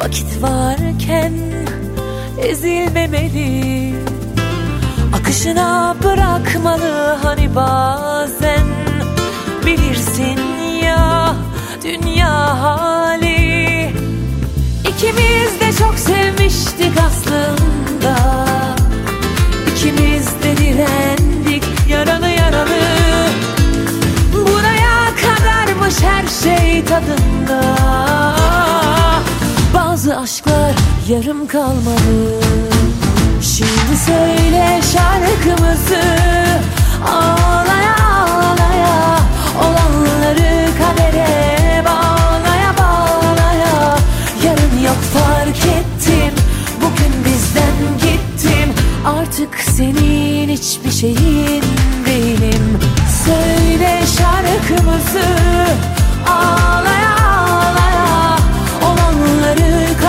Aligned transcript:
Vakit 0.00 0.42
varken 0.42 1.32
ezilmemeli. 2.38 3.94
Akışına 5.12 5.96
bırakmalı 6.04 7.18
hani 7.22 7.54
bazen. 7.54 8.66
Bilirsin 9.66 10.38
ya 10.84 11.34
dünya 11.82 12.62
hali. 12.62 13.90
İkimiz 14.88 15.60
de 15.60 15.72
çok 15.78 15.98
sevmiştik 15.98 16.92
aslında. 17.06 18.16
İkimiz 19.70 20.26
de 20.26 20.56
direndik 20.56 21.64
yaralı 21.88 22.28
yaralı. 22.28 22.80
Buraya 24.32 25.14
kadarmış 25.22 25.94
her 26.02 26.26
şey 26.26 26.84
tadında 26.84 27.60
Bazı 29.74 30.18
aşklar 30.18 30.74
yarım 31.08 31.46
kalmalı 31.46 32.40
Şimdi 33.42 33.96
söyle 34.06 34.80
şarkımızı 34.92 36.02
Ağlaya 37.06 37.94
ağlaya 37.94 39.18
Olanları 39.60 40.66
kadere 40.78 41.84
bağlaya 41.84 42.74
bağlaya. 42.78 43.96
Yarın 44.44 44.84
yok 44.84 45.00
fark 45.14 45.56
ettim. 45.56 46.34
Bugün 46.76 47.24
bizden 47.24 47.98
gittim. 47.98 48.74
Artık 49.06 49.58
senin 49.76 50.48
hiçbir 50.48 50.90
şeyin 50.90 51.64
değilim 52.06 52.78
Söyle 53.24 54.00
şarkımızı 54.18 55.26
Ağlaya 56.28 56.69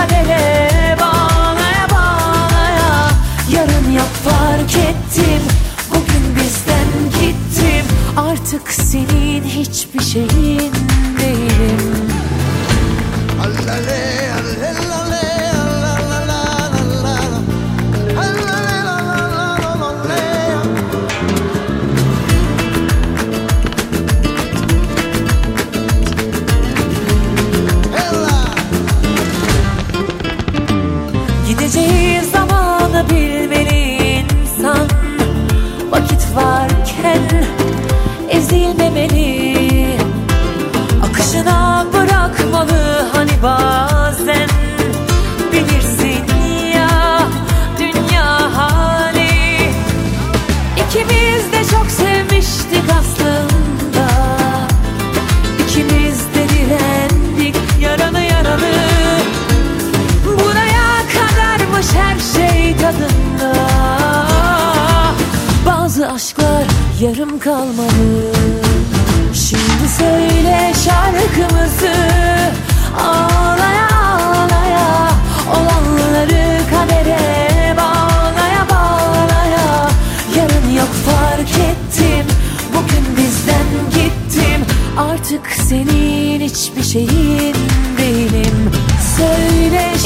kadere 0.02 0.96
bağlaya 1.00 1.86
bağlaya. 1.90 3.08
Yarın 3.52 3.92
yok 3.92 4.12
fark 4.24 4.76
ettim. 4.76 5.42
Bugün 5.90 6.36
bizden 6.36 7.10
gittim. 7.20 7.86
Artık 8.16 8.72
senin 8.72 9.44
hiçbir 9.44 10.02
şeyin 10.02 10.72
değilim. 11.20 12.12
Gideceği 13.92 14.31
bazen 43.42 44.48
Bilirsin 45.52 46.24
ya 46.74 47.18
dünya 47.78 48.56
hali. 48.56 49.30
İkimiz 50.76 51.52
de 51.52 51.64
çok 51.70 51.90
sevmiştik 51.90 52.84
aslında. 52.98 54.08
İkimiz 55.58 56.18
de 56.18 56.48
direndik 56.48 57.56
yaralı 57.80 58.20
yaralı. 58.20 58.72
Buraya 60.24 61.02
kadarmış 61.12 61.86
her 61.94 62.18
şey 62.40 62.76
tadında. 62.76 63.56
Bazı 65.66 66.12
aşklar 66.12 66.64
yarım 67.00 67.38
kalmalı. 67.38 68.32
Şimdi 69.34 69.88
söyle 69.98 70.72
şarkımızı. 70.84 71.92
Ağlaya 72.98 73.31
senin 85.72 86.40
hiçbir 86.40 86.82
şeyin 86.82 87.71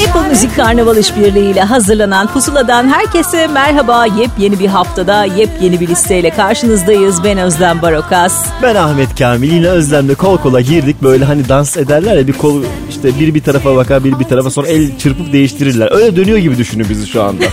Apple 0.05 0.29
Müzik 0.29 0.55
Karnaval 0.55 0.97
işbirliğiyle 0.97 1.61
hazırlanan 1.61 2.27
Pusula'dan 2.27 2.87
herkese 2.87 3.47
merhaba. 3.47 4.05
Yepyeni 4.05 4.59
bir 4.59 4.67
haftada 4.67 5.25
yepyeni 5.25 5.79
bir 5.79 5.87
listeyle 5.87 6.29
karşınızdayız. 6.29 7.23
Ben 7.23 7.37
Özlem 7.37 7.81
Barokas. 7.81 8.45
Ben 8.63 8.75
Ahmet 8.75 9.19
Kamil 9.19 9.51
yine 9.51 9.67
Özlem'le 9.69 10.15
kol 10.15 10.37
kola 10.37 10.61
girdik 10.61 11.03
böyle 11.03 11.25
hani 11.25 11.49
dans 11.49 11.77
ederler 11.77 12.17
ya 12.17 12.27
bir 12.27 12.33
kol 12.33 12.61
işte 12.89 13.19
biri 13.19 13.35
bir 13.35 13.41
tarafa 13.43 13.75
bakar 13.75 14.03
biri 14.03 14.19
bir 14.19 14.25
tarafa 14.25 14.49
sonra 14.49 14.67
el 14.67 14.97
çırpıp 14.97 15.33
değiştirirler. 15.33 15.91
Öyle 15.91 16.15
dönüyor 16.15 16.37
gibi 16.37 16.57
düşünün 16.57 16.87
bizi 16.89 17.07
şu 17.07 17.23
anda. 17.23 17.43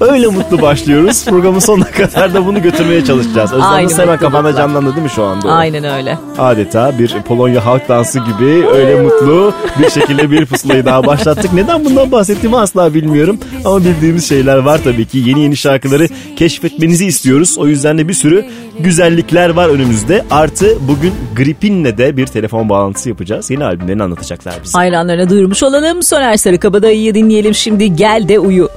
Öyle 0.00 0.26
mutlu 0.26 0.62
başlıyoruz. 0.62 1.24
Programın 1.24 1.58
sonuna 1.58 1.90
kadar 1.90 2.34
da 2.34 2.46
bunu 2.46 2.62
götürmeye 2.62 3.04
çalışacağız. 3.04 3.52
Özlem 3.52 3.68
Aynı 3.68 3.88
nasıl 3.88 4.02
hemen 4.02 4.18
kafanda 4.18 4.54
canlandı 4.56 4.90
değil 4.90 5.02
mi 5.04 5.10
şu 5.10 5.24
anda? 5.24 5.52
Aynen 5.52 5.84
öyle. 5.84 6.18
Adeta 6.38 6.98
bir 6.98 7.14
Polonya 7.28 7.66
halk 7.66 7.88
dansı 7.88 8.18
gibi 8.18 8.66
öyle 8.74 9.02
mutlu 9.02 9.52
bir 9.78 9.90
şekilde 9.90 10.30
bir 10.30 10.46
pusulayı 10.46 10.84
daha 10.84 11.06
başlattık. 11.06 11.52
Neden 11.52 11.84
bundan 11.90 12.12
bahsettiğimi 12.12 12.56
asla 12.58 12.94
bilmiyorum. 12.94 13.38
Ama 13.64 13.80
bildiğimiz 13.80 14.28
şeyler 14.28 14.56
var 14.56 14.80
tabii 14.84 15.06
ki. 15.06 15.18
Yeni 15.18 15.40
yeni 15.42 15.56
şarkıları 15.56 16.08
keşfetmenizi 16.36 17.06
istiyoruz. 17.06 17.58
O 17.58 17.66
yüzden 17.66 17.98
de 17.98 18.08
bir 18.08 18.14
sürü 18.14 18.44
güzellikler 18.80 19.50
var 19.50 19.68
önümüzde. 19.68 20.24
Artı 20.30 20.88
bugün 20.88 21.12
Gripin'le 21.36 21.98
de 21.98 22.16
bir 22.16 22.26
telefon 22.26 22.68
bağlantısı 22.68 23.08
yapacağız. 23.08 23.50
Yeni 23.50 23.64
albümlerini 23.64 24.02
anlatacaklar 24.02 24.54
bize. 24.64 24.78
Hayranlarına 24.78 25.30
duyurmuş 25.30 25.62
olalım. 25.62 26.02
Soner 26.02 26.36
Sarıkabadayı'yı 26.36 27.14
dinleyelim 27.14 27.54
şimdi. 27.54 27.96
Gel 27.96 28.28
de 28.28 28.38
uyu. 28.38 28.68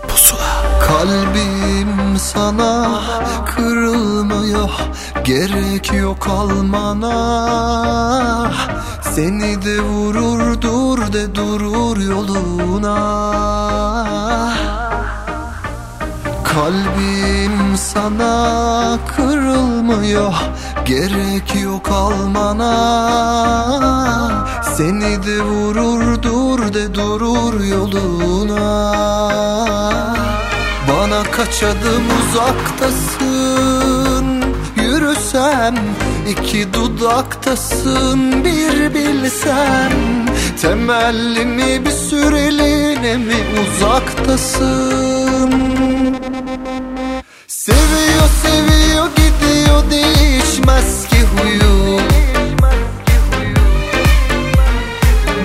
Kalbim 0.88 2.18
sana 2.18 3.02
kırılmıyor 3.46 4.70
Gerek 5.24 5.94
yok 5.94 6.28
almana 6.28 7.12
Seni 9.16 9.66
de 9.66 9.82
vurur 9.82 10.62
dur 10.62 11.14
de 11.14 11.36
durur 11.36 11.98
yoluna. 11.98 12.98
Kalbim 16.44 17.78
sana 17.78 19.00
kırılmıyor 19.16 20.34
Gerek 20.86 21.56
yok 21.64 21.92
almana. 21.92 22.74
Seni 24.78 25.24
de 25.24 25.42
vurur 25.42 26.24
dur 26.24 26.74
de 26.74 26.94
durur 26.94 27.64
yoluna. 27.64 28.92
Bana 30.88 31.24
kaç 31.32 31.64
adım 31.64 32.06
uzaktasın 32.22 34.21
Yürüsem 35.02 35.76
iki 36.30 36.74
dudaktasın 36.74 38.46
bir 38.46 38.94
bilsem. 38.94 39.92
Temellini 40.62 41.86
bir 41.86 41.92
süreliğine 41.92 43.18
mi 43.18 43.36
uzaktasın? 43.62 45.52
Seviyor 47.48 48.30
seviyor 48.44 49.08
gidiyor 49.16 49.92
değişmez 49.92 51.08
ki 51.08 51.18
huyu. 51.18 52.00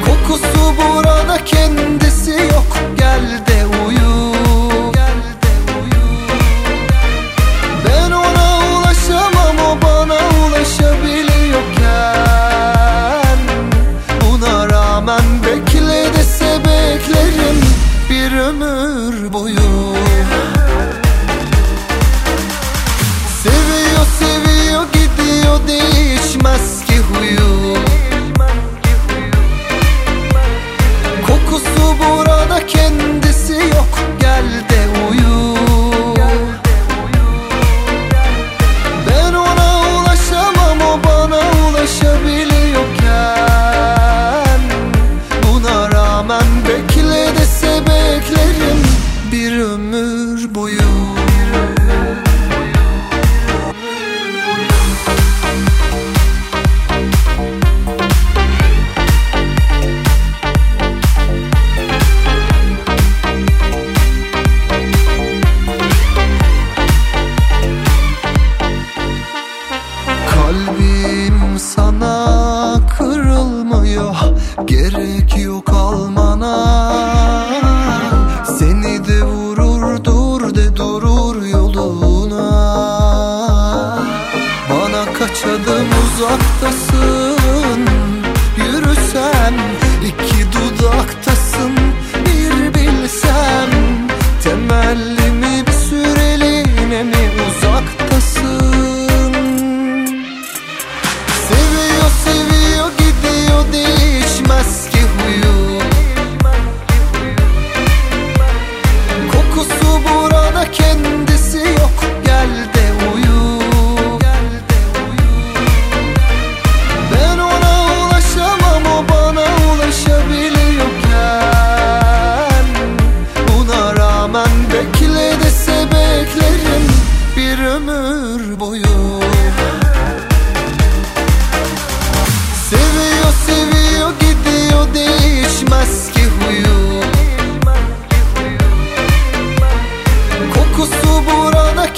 Kokusu 0.05 0.75
burada 0.77 1.45
kendisi 1.45 2.31
yok 2.31 2.77
gel 2.99 3.46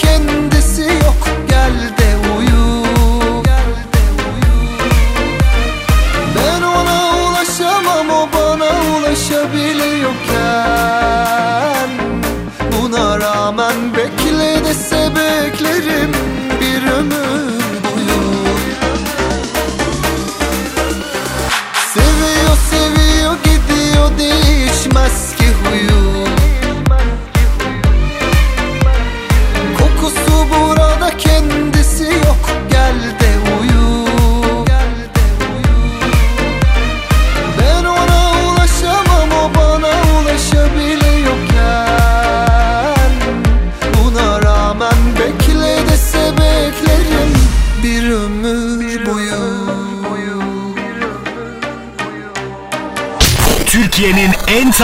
burada 0.05 0.48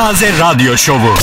en 0.05 0.09
taze 0.09 0.39
radyo 0.39 0.77
şovu. 0.77 1.15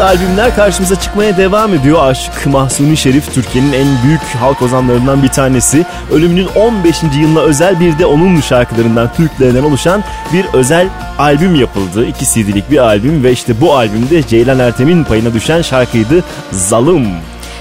Albümler 0.00 0.56
karşımıza 0.56 1.00
çıkmaya 1.00 1.36
devam 1.36 1.74
ediyor. 1.74 1.98
Aşık 2.04 2.46
Mahsuni 2.46 2.96
Şerif 2.96 3.34
Türkiye'nin 3.34 3.72
en 3.72 3.86
büyük 4.04 4.20
halk 4.20 4.62
ozanlarından 4.62 5.22
bir 5.22 5.28
tanesi. 5.28 5.86
Ölümünün 6.12 6.46
15. 6.46 7.02
yılına 7.20 7.40
özel 7.40 7.80
bir 7.80 7.98
de 7.98 8.06
onun 8.06 8.40
şarkılarından, 8.40 9.12
türkülerinden 9.16 9.62
oluşan 9.62 10.04
bir 10.32 10.46
özel 10.52 10.88
albüm 11.18 11.54
yapıldı. 11.54 12.06
İki 12.06 12.26
CD'lik 12.26 12.70
bir 12.70 12.78
albüm 12.78 13.24
ve 13.24 13.32
işte 13.32 13.60
bu 13.60 13.76
albümde 13.76 14.26
Ceylan 14.26 14.58
Ertem'in 14.58 15.04
payına 15.04 15.34
düşen 15.34 15.62
şarkıydı 15.62 16.24
Zalım. 16.52 17.06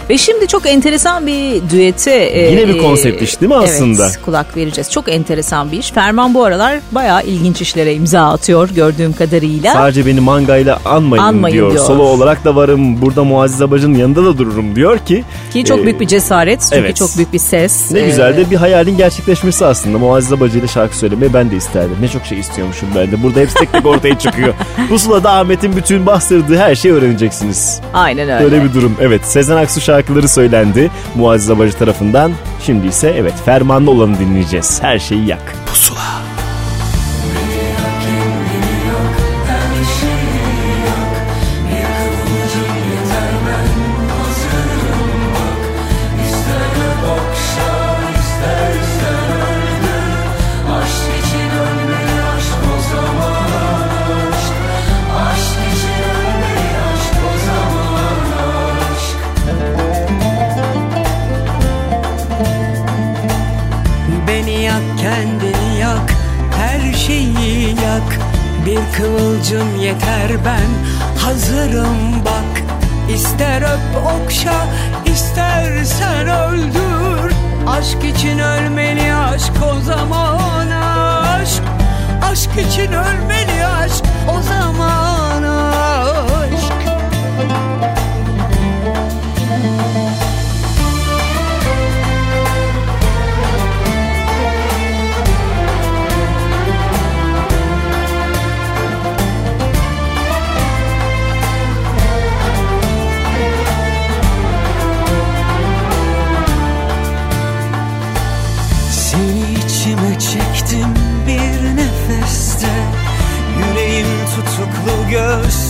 Ve 0.10 0.18
şimdi 0.18 0.48
çok 0.48 0.66
enteresan 0.66 1.28
bir 1.28 1.62
düete... 1.70 2.12
Yine 2.52 2.68
bir 2.68 2.78
konsept 2.78 3.22
iş 3.22 3.42
değil 3.42 3.50
mi 3.50 3.56
aslında? 3.56 4.06
Evet 4.06 4.20
kulak 4.26 4.58
vereceğiz. 4.58 4.92
Çok 4.92 5.10
enteresan 5.10 5.72
bir 5.72 5.78
iş. 5.78 5.92
Ferman 5.92 6.34
bu 6.34 6.44
aralar 6.44 6.80
bayağı 6.92 7.24
ilginç 7.24 7.62
işlere 7.62 7.94
imza 7.94 8.22
atıyor 8.22 8.70
gördüğüm 8.70 9.14
kadarıyla. 9.14 9.74
Sadece 9.74 10.06
beni 10.06 10.20
mangayla 10.20 10.80
anmayın, 10.86 11.24
Anmayın 11.24 11.54
diyor. 11.56 11.72
diyor. 11.72 11.86
Solo 11.86 12.04
olarak 12.04 12.46
da 12.46 12.56
varım. 12.56 13.02
Burada 13.02 13.24
Muazzez 13.24 13.62
Abacı'nın 13.62 13.98
yanında 13.98 14.26
da 14.26 14.38
dururum 14.38 14.76
diyor 14.76 14.98
ki. 14.98 15.24
Ki 15.54 15.64
çok 15.64 15.80
e, 15.80 15.84
büyük 15.84 16.00
bir 16.00 16.08
cesaret 16.08 16.62
çünkü 16.62 16.76
evet. 16.76 16.96
çok 16.96 17.18
büyük 17.18 17.34
bir 17.34 17.40
ses. 17.40 17.92
Ne 17.92 18.00
Ee, 18.00 18.06
güzel 18.06 18.38
de 18.38 18.52
bir 18.52 18.56
hayalin 18.56 18.98
gerçekleşmesi 18.98 19.66
aslında. 19.66 19.98
Muazzez 19.98 20.34
Abacı 20.34 20.60
ile 20.60 20.68
şarkı 20.68 20.98
söylemeyi 20.98 21.34
ben 21.34 21.52
de 21.52 21.56
isterdim. 21.56 21.98
Ne 22.02 22.08
çok 22.08 22.26
şey 22.26 22.40
istiyormuşum 22.40 22.90
ben 22.96 23.12
de. 23.12 23.24
Burada 23.24 23.40
hepsi 23.40 23.56
tek 23.56 23.74
tek 23.74 23.86
ortaya 23.86 24.20
çıkıyor. 24.20 24.54
Pusula'da 24.90 25.32
Ahmet'in 25.32 25.76
bütün 25.76 26.06
bastırdığı 26.06 26.58
her 26.58 26.76
şeyi 26.76 26.94
öğreneceksiniz. 26.94 27.82
Aynen 27.94 28.30
öyle. 28.30 28.44
Böyle 28.44 28.64
bir 28.64 28.74
durum. 28.74 28.96
Evet 29.02 29.22
Sezen 29.26 29.58
Aksu 29.58 29.82
şarkıları 30.00 30.28
söylendi 30.30 30.92
Muazzez 31.16 31.50
Abacı 31.50 31.74
tarafından. 31.78 32.32
Şimdi 32.66 32.88
ise 32.88 33.14
evet 33.18 33.34
fermanlı 33.46 33.92
olanı 33.92 34.20
dinleyeceğiz. 34.20 34.84
Her 34.84 35.00
şeyi 35.00 35.28
yak. 35.28 35.56
Pusula. 35.68 36.39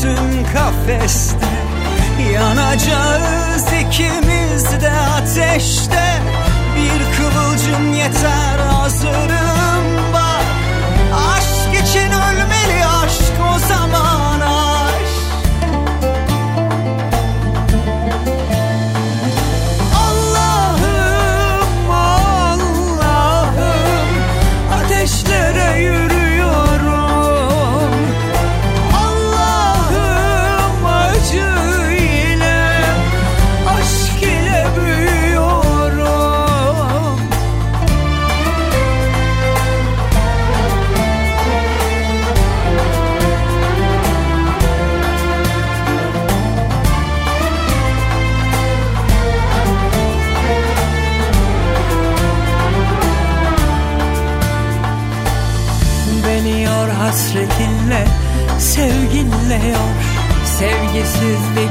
Göğsüm 0.03 0.45
kafeste 0.53 1.47
Yanacağız 2.33 3.65
ikimiz 3.81 4.81
de 4.81 4.91
ateşte. 4.91 6.21
Bir 6.75 7.17
kıvılcım 7.17 7.93
yeter 7.93 8.59
hazırım 8.59 9.48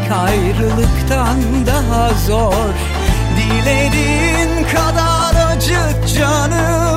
Sevgisizlik 0.08 0.12
ayrılıktan 0.12 1.66
daha 1.66 2.10
zor. 2.26 2.74
Dilediğin 3.36 4.64
kadar 4.64 5.50
acıt 5.50 6.16
canımı 6.18 6.87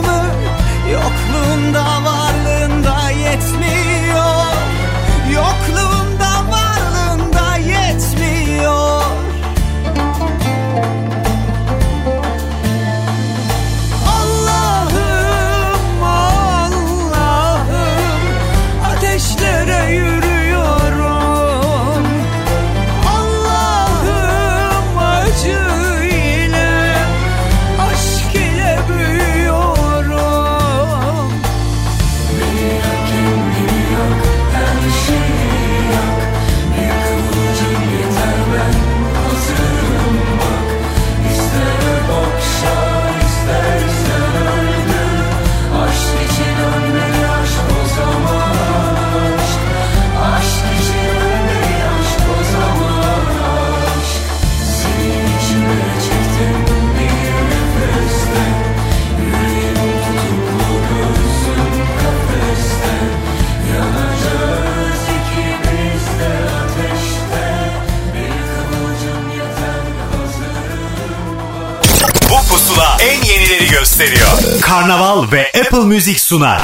Karnaval 74.71 75.31
ve 75.31 75.51
Apple 75.65 75.85
Music 75.85 76.19
sunar. 76.19 76.61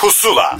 Pusula. 0.00 0.58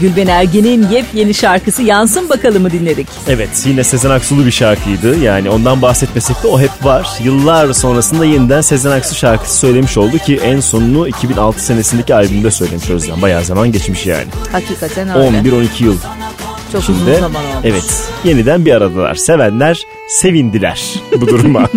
Gülben 0.00 0.26
Ergen'in 0.26 0.88
yepyeni 0.88 1.34
şarkısı 1.34 1.82
Yansın 1.82 2.28
Bakalım'ı 2.28 2.70
dinledik. 2.70 3.08
Evet 3.28 3.48
yine 3.66 3.84
Sezen 3.84 4.10
Aksu'lu 4.10 4.46
bir 4.46 4.50
şarkıydı. 4.50 5.18
Yani 5.18 5.50
ondan 5.50 5.82
bahsetmesek 5.82 6.42
de 6.42 6.46
o 6.48 6.60
hep 6.60 6.70
var. 6.84 7.08
Yıllar 7.24 7.72
sonrasında 7.72 8.24
yeniden 8.24 8.60
Sezen 8.60 8.90
Aksu 8.90 9.14
şarkısı 9.14 9.58
söylemiş 9.58 9.96
oldu 9.98 10.18
ki 10.18 10.40
en 10.44 10.60
sonunu 10.60 11.08
2006 11.08 11.64
senesindeki 11.64 12.14
albümde 12.14 12.50
söylemiş 12.50 12.90
Özlem. 12.90 13.22
Bayağı 13.22 13.44
zaman 13.44 13.72
geçmiş 13.72 14.06
yani. 14.06 14.26
Hakikaten 14.52 15.08
öyle. 15.08 15.38
11-12 15.38 15.84
yıl 15.84 15.96
Çok 16.72 16.80
uzun 16.82 16.94
içinde. 16.94 17.14
zaman 17.14 17.44
olmuş. 17.44 17.64
Evet 17.64 18.02
yeniden 18.24 18.64
bir 18.64 18.72
aradalar. 18.72 19.14
Sevenler 19.14 19.82
sevindiler 20.08 20.82
bu 21.20 21.26
duruma. 21.28 21.62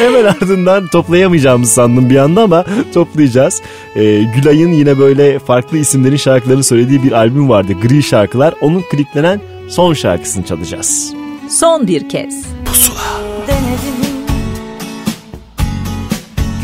Hemen 0.04 0.24
ardından 0.24 0.86
toplayamayacağımızı 0.86 1.72
sandım 1.72 2.10
bir 2.10 2.16
anda 2.16 2.42
ama 2.42 2.64
toplayacağız. 2.94 3.62
Ee, 3.96 4.22
Gülay'ın 4.22 4.72
yine 4.72 4.98
böyle 4.98 5.38
farklı 5.38 5.78
isimlerin 5.78 6.16
şarkılarını 6.16 6.64
söylediği 6.64 7.02
bir 7.02 7.12
albüm 7.12 7.48
vardı. 7.48 7.72
Gri 7.82 8.02
şarkılar. 8.02 8.54
Onun 8.60 8.82
kliplenen 8.90 9.40
son 9.68 9.94
şarkısını 9.94 10.44
çalacağız. 10.44 11.14
Son 11.48 11.86
bir 11.86 12.08
kez. 12.08 12.44
denedim 13.46 14.00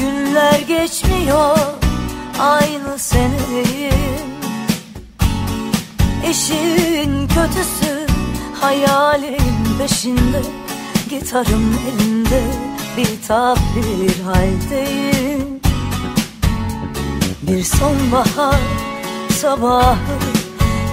Günler 0.01 0.61
geçmiyor 0.69 1.59
aynı 2.41 2.99
senedeyim 2.99 3.93
İşin 6.31 7.29
kötüsü 7.29 8.07
hayalin 8.61 9.39
peşinde 9.79 10.43
Gitarım 11.11 11.75
elimde 11.89 12.43
bitap 12.97 13.59
bir 13.77 14.23
haldeyim. 14.25 15.61
Bir 17.43 17.63
sonbahar 17.63 18.61
sabahı 19.31 19.97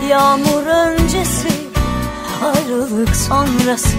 Yağmur 0.10 0.66
öncesi 0.66 1.48
ayrılık 2.44 3.16
sonrası. 3.16 3.98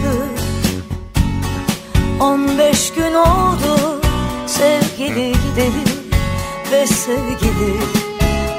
15 2.21 2.93
gün 2.93 3.15
oldu 3.15 4.01
sevgili 4.47 5.33
gideli 5.33 5.85
ve 6.73 6.87
sevgili 6.87 7.81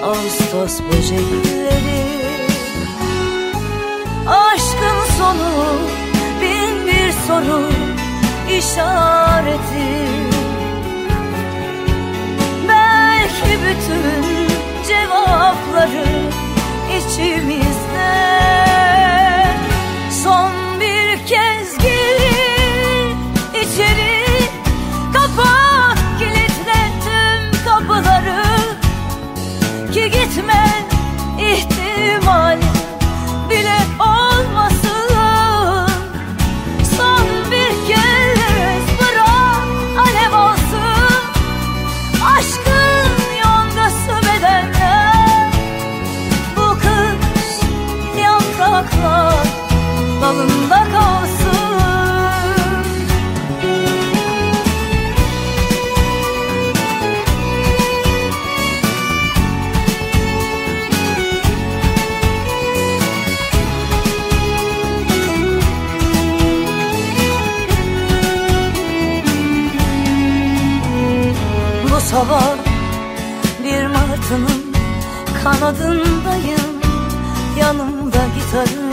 Ağustos 0.04 0.80
böcekleri. 0.82 2.06
Aşkın 4.28 5.18
sonu 5.18 5.80
bin 6.42 6.88
bir 6.88 7.12
soru 7.28 7.95
işareti. 8.58 10.08
Belki 12.68 13.60
bütün 13.66 14.48
cevapları 14.88 16.15
kanadındayım 75.66 76.82
Yanımda 77.60 78.26
gitarım. 78.36 78.92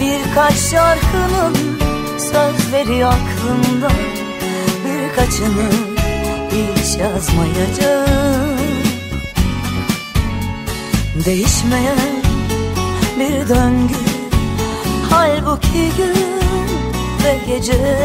Birkaç 0.00 0.54
şarkının 0.54 1.56
sözleri 2.18 3.06
aklımda 3.06 3.90
Birkaçını 4.84 5.70
hiç 6.50 6.96
yazmayacağım. 6.98 8.56
Değişmeyen 11.24 12.22
bir 13.18 13.48
döngü 13.48 13.94
Halbuki 15.10 15.92
gün 15.96 16.16
ve 17.24 17.38
gece. 17.46 17.96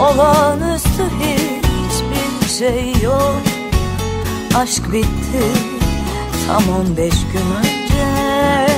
Olağanüstü 0.00 1.04
hiçbir 1.20 1.61
şey 2.58 2.92
yok. 3.02 3.42
Aşk 4.56 4.92
bitti 4.92 5.44
tam 6.46 6.62
on 6.68 6.96
beş 6.96 7.14
gün 7.14 7.46
önce. 7.58 8.72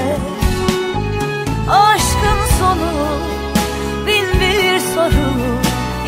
Aşkın 1.71 2.57
sonu 2.59 2.93
bin 4.07 4.41
bir 4.41 4.79
soru 4.95 5.31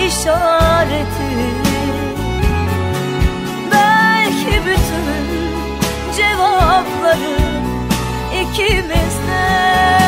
işareti. 0.06 1.32
Belki 3.72 4.60
bütün 4.66 5.26
cevapları 6.16 7.36
ikimizde 8.32 10.05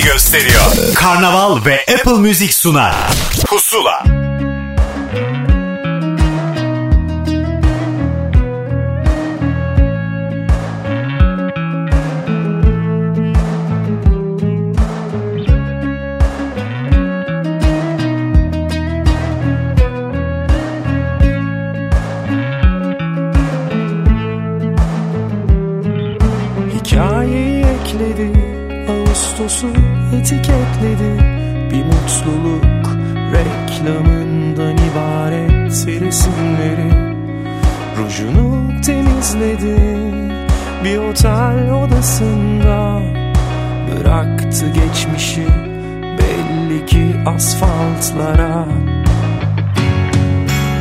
gösteriyor. 0.00 0.94
Karnaval 0.94 1.64
ve 1.64 1.84
Apple 1.98 2.12
Music 2.12 2.52
sunar. 2.52 2.94
Pusula. 3.46 4.13
Bir 40.84 40.98
otel 40.98 41.72
odasında 41.72 43.00
Bıraktı 43.90 44.66
geçmişi 44.66 45.46
belli 46.18 46.86
ki 46.86 47.16
asfaltlara. 47.26 48.66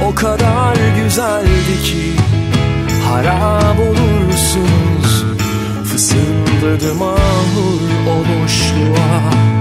O 0.07 0.15
kadar 0.15 0.75
güzeldi 1.03 1.83
ki 1.83 2.13
harap 3.09 3.79
olursunuz 3.79 5.25
Fısıldadı 5.83 6.95
mahur 6.95 7.81
o 8.07 8.15
boşluğa 8.17 9.52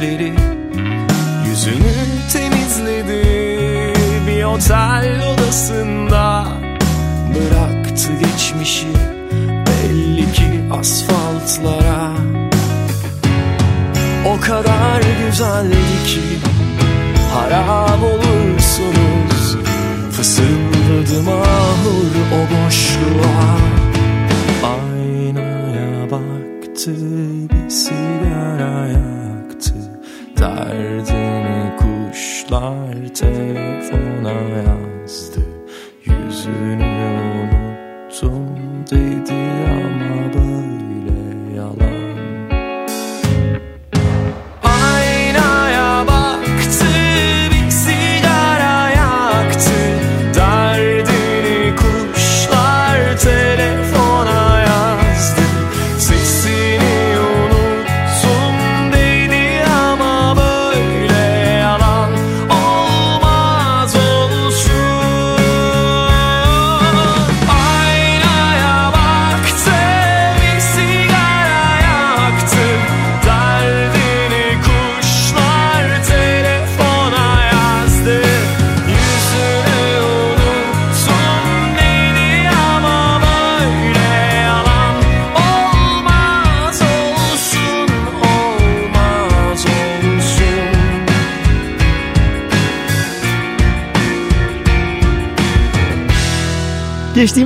gülüşleri 0.00 0.32
Yüzünü 1.48 1.92
temizledi 2.32 3.22
Bir 4.26 4.44
otel 4.44 5.22
odasında. 5.28 6.46
Bıraktı 7.34 8.08
geçmişi 8.24 8.86
Belli 9.66 10.32
ki 10.32 10.60
asfaltlara. 10.80 12.12
O 14.26 14.40
kadar 14.40 15.02
güzeldi 15.26 15.76
ki 16.06 16.20
Harap 17.34 18.02
olursunuz. 18.02 19.56
Fısıldadı 20.12 21.22
mahur 21.22 22.14
o 22.34 22.66
boşluğa 22.66 23.79
takes 33.14 33.90
on 33.90 34.26
our 34.26 34.44
realm. 34.54 34.79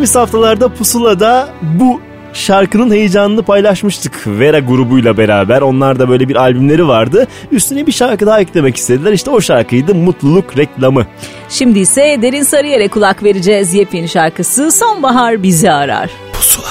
Geçtiğimiz 0.05 0.23
haftalarda 0.23 0.69
Pusula'da 0.69 1.49
bu 1.63 2.01
şarkının 2.33 2.91
heyecanını 2.91 3.43
paylaşmıştık 3.43 4.27
Vera 4.27 4.59
grubuyla 4.59 5.17
beraber. 5.17 5.61
Onlar 5.61 5.99
da 5.99 6.09
böyle 6.09 6.29
bir 6.29 6.37
albümleri 6.37 6.89
vardı. 6.89 7.27
Üstüne 7.53 7.87
bir 7.87 7.93
şarkı 7.93 8.27
daha 8.27 8.41
eklemek 8.41 8.77
istediler. 8.77 9.13
İşte 9.13 9.31
o 9.31 9.41
şarkıydı 9.41 9.95
Mutluluk 9.95 10.59
Reklamı. 10.59 11.07
Şimdi 11.49 11.79
ise 11.79 12.19
Derin 12.23 12.43
Sarıyer'e 12.43 12.89
kulak 12.89 13.23
vereceğiz. 13.23 13.75
Yepyeni 13.75 14.09
şarkısı 14.09 14.73
Sonbahar 14.73 15.43
Bizi 15.43 15.71
Arar. 15.71 16.11
Pusula. 16.33 16.67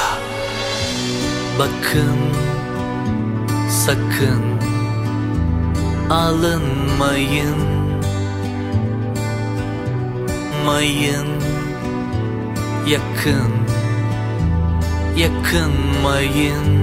Bakın 1.59 2.17
sakın 3.69 4.43
alınmayın 6.09 7.57
mayın 10.65 11.52
yakın 12.87 13.51
yakınmayın 15.17 16.82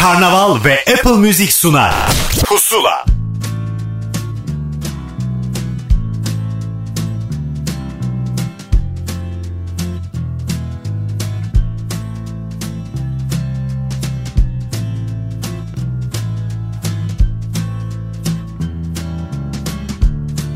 Karnaval 0.00 0.64
ve 0.64 0.84
Apple 0.92 1.10
Music 1.10 1.52
sunar. 1.52 1.94
Pusula. 2.44 3.04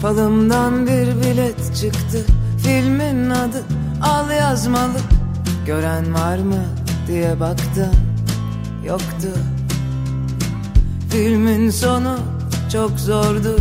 Falımdan 0.03 0.87
bir 0.87 1.23
bilet 1.23 1.77
çıktı 1.77 2.27
Filmin 2.65 3.31
adı 3.31 3.65
al 4.03 4.31
yazmalı 4.31 4.99
Gören 5.67 6.15
var 6.15 6.39
mı 6.39 6.65
diye 7.09 7.41
baktım 7.41 8.04
Yoktu. 8.87 9.29
Filmin 11.11 11.71
sonu 11.71 12.19
çok 12.73 12.91
zordu. 13.01 13.57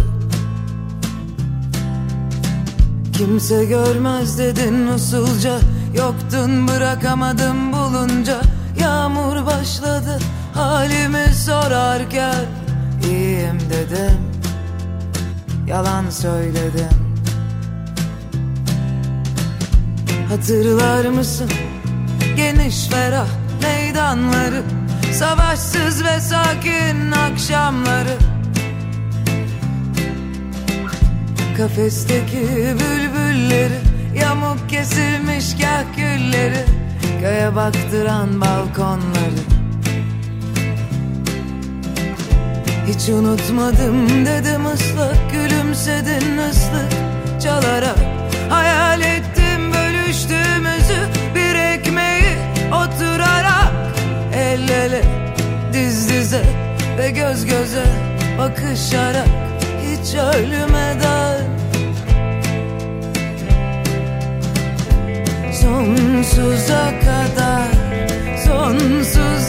Kimse 3.14 3.66
görmez 3.66 4.40
dedin 4.40 4.88
usulca 4.88 5.60
Yoktun 5.98 6.68
bırakamadım 6.68 7.74
bulunca. 7.74 8.42
Yağmur 8.80 9.46
başladı 9.46 10.20
halimi 10.54 11.34
sorarken. 11.34 12.46
İyiyim 13.10 13.60
dedim 13.70 14.20
Yalan 15.68 16.10
söyledim. 16.10 16.90
Hatırlar 20.30 21.06
mısın? 21.06 21.50
Geniş 22.36 22.88
ferah 22.88 23.28
meydanları 23.62 24.64
Savaşsız 25.14 26.04
ve 26.04 26.20
sakin 26.20 27.12
akşamları. 27.12 28.18
Kafesteki 31.58 32.48
bülbülleri 32.80 33.80
Yamuk 34.16 34.70
kesilmiş 34.70 35.54
kah 35.62 35.98
gülleri 35.98 36.66
Göğe 37.22 37.56
baktıran 37.56 38.42
balkonları. 38.42 39.42
Hiç 42.88 43.10
unutmadım 43.10 44.26
dedim 44.26 44.66
ıslak 44.66 45.32
Gülümsedin 45.32 46.38
ıslık. 46.38 46.92
Çalarak 47.44 47.98
Hayal 48.50 49.02
ettim 49.02 49.74
bölüştüğümüzü 49.74 51.08
Bir 51.36 51.56
ekmeği 51.56 52.38
oturarak 52.72 53.13
El 54.54 54.70
ele 54.70 55.02
diz 55.74 56.10
dize 56.10 56.42
ve 56.98 57.10
göz 57.12 57.46
göze 57.46 57.84
bakışarak 58.38 59.28
Hiç 59.82 60.16
ölmeden. 60.16 61.44
Sonsuza 65.62 66.94
kadar 67.00 67.68
Sonsuza 68.46 69.43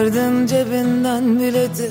Çıkardın 0.00 0.46
cebinden 0.46 1.40
bileti 1.40 1.90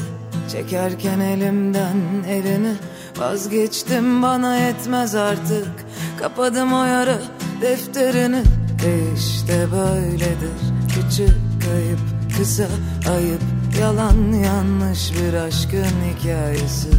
Çekerken 0.51 1.19
elimden 1.19 1.97
elini. 2.27 2.73
Vazgeçtim 3.17 4.21
bana 4.21 4.57
yetmez 4.57 5.15
artık. 5.15 5.67
Kapadım 6.19 6.73
o 6.73 6.85
yara 6.85 7.17
defterini. 7.61 8.43
E 8.85 9.13
işte 9.17 9.67
böyledir. 9.71 10.59
Küçük 10.87 11.37
kayıp 11.65 11.99
kısa 12.37 12.67
ayıp. 13.15 13.41
Yalan 13.79 14.33
yanlış 14.33 15.11
bir 15.13 15.33
aşkın 15.33 15.85
hikayesi. 16.09 16.89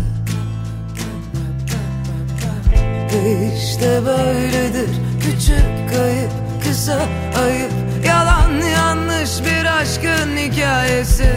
E 3.12 3.52
işte 3.56 4.00
böyledir. 4.06 4.90
Küçük 5.20 5.96
kayıp 5.96 6.30
kısa 6.64 7.00
ayıp. 7.44 7.72
Yalan 8.06 8.39
bir 9.38 9.80
aşkın 9.80 10.36
hikayesi 10.36 11.34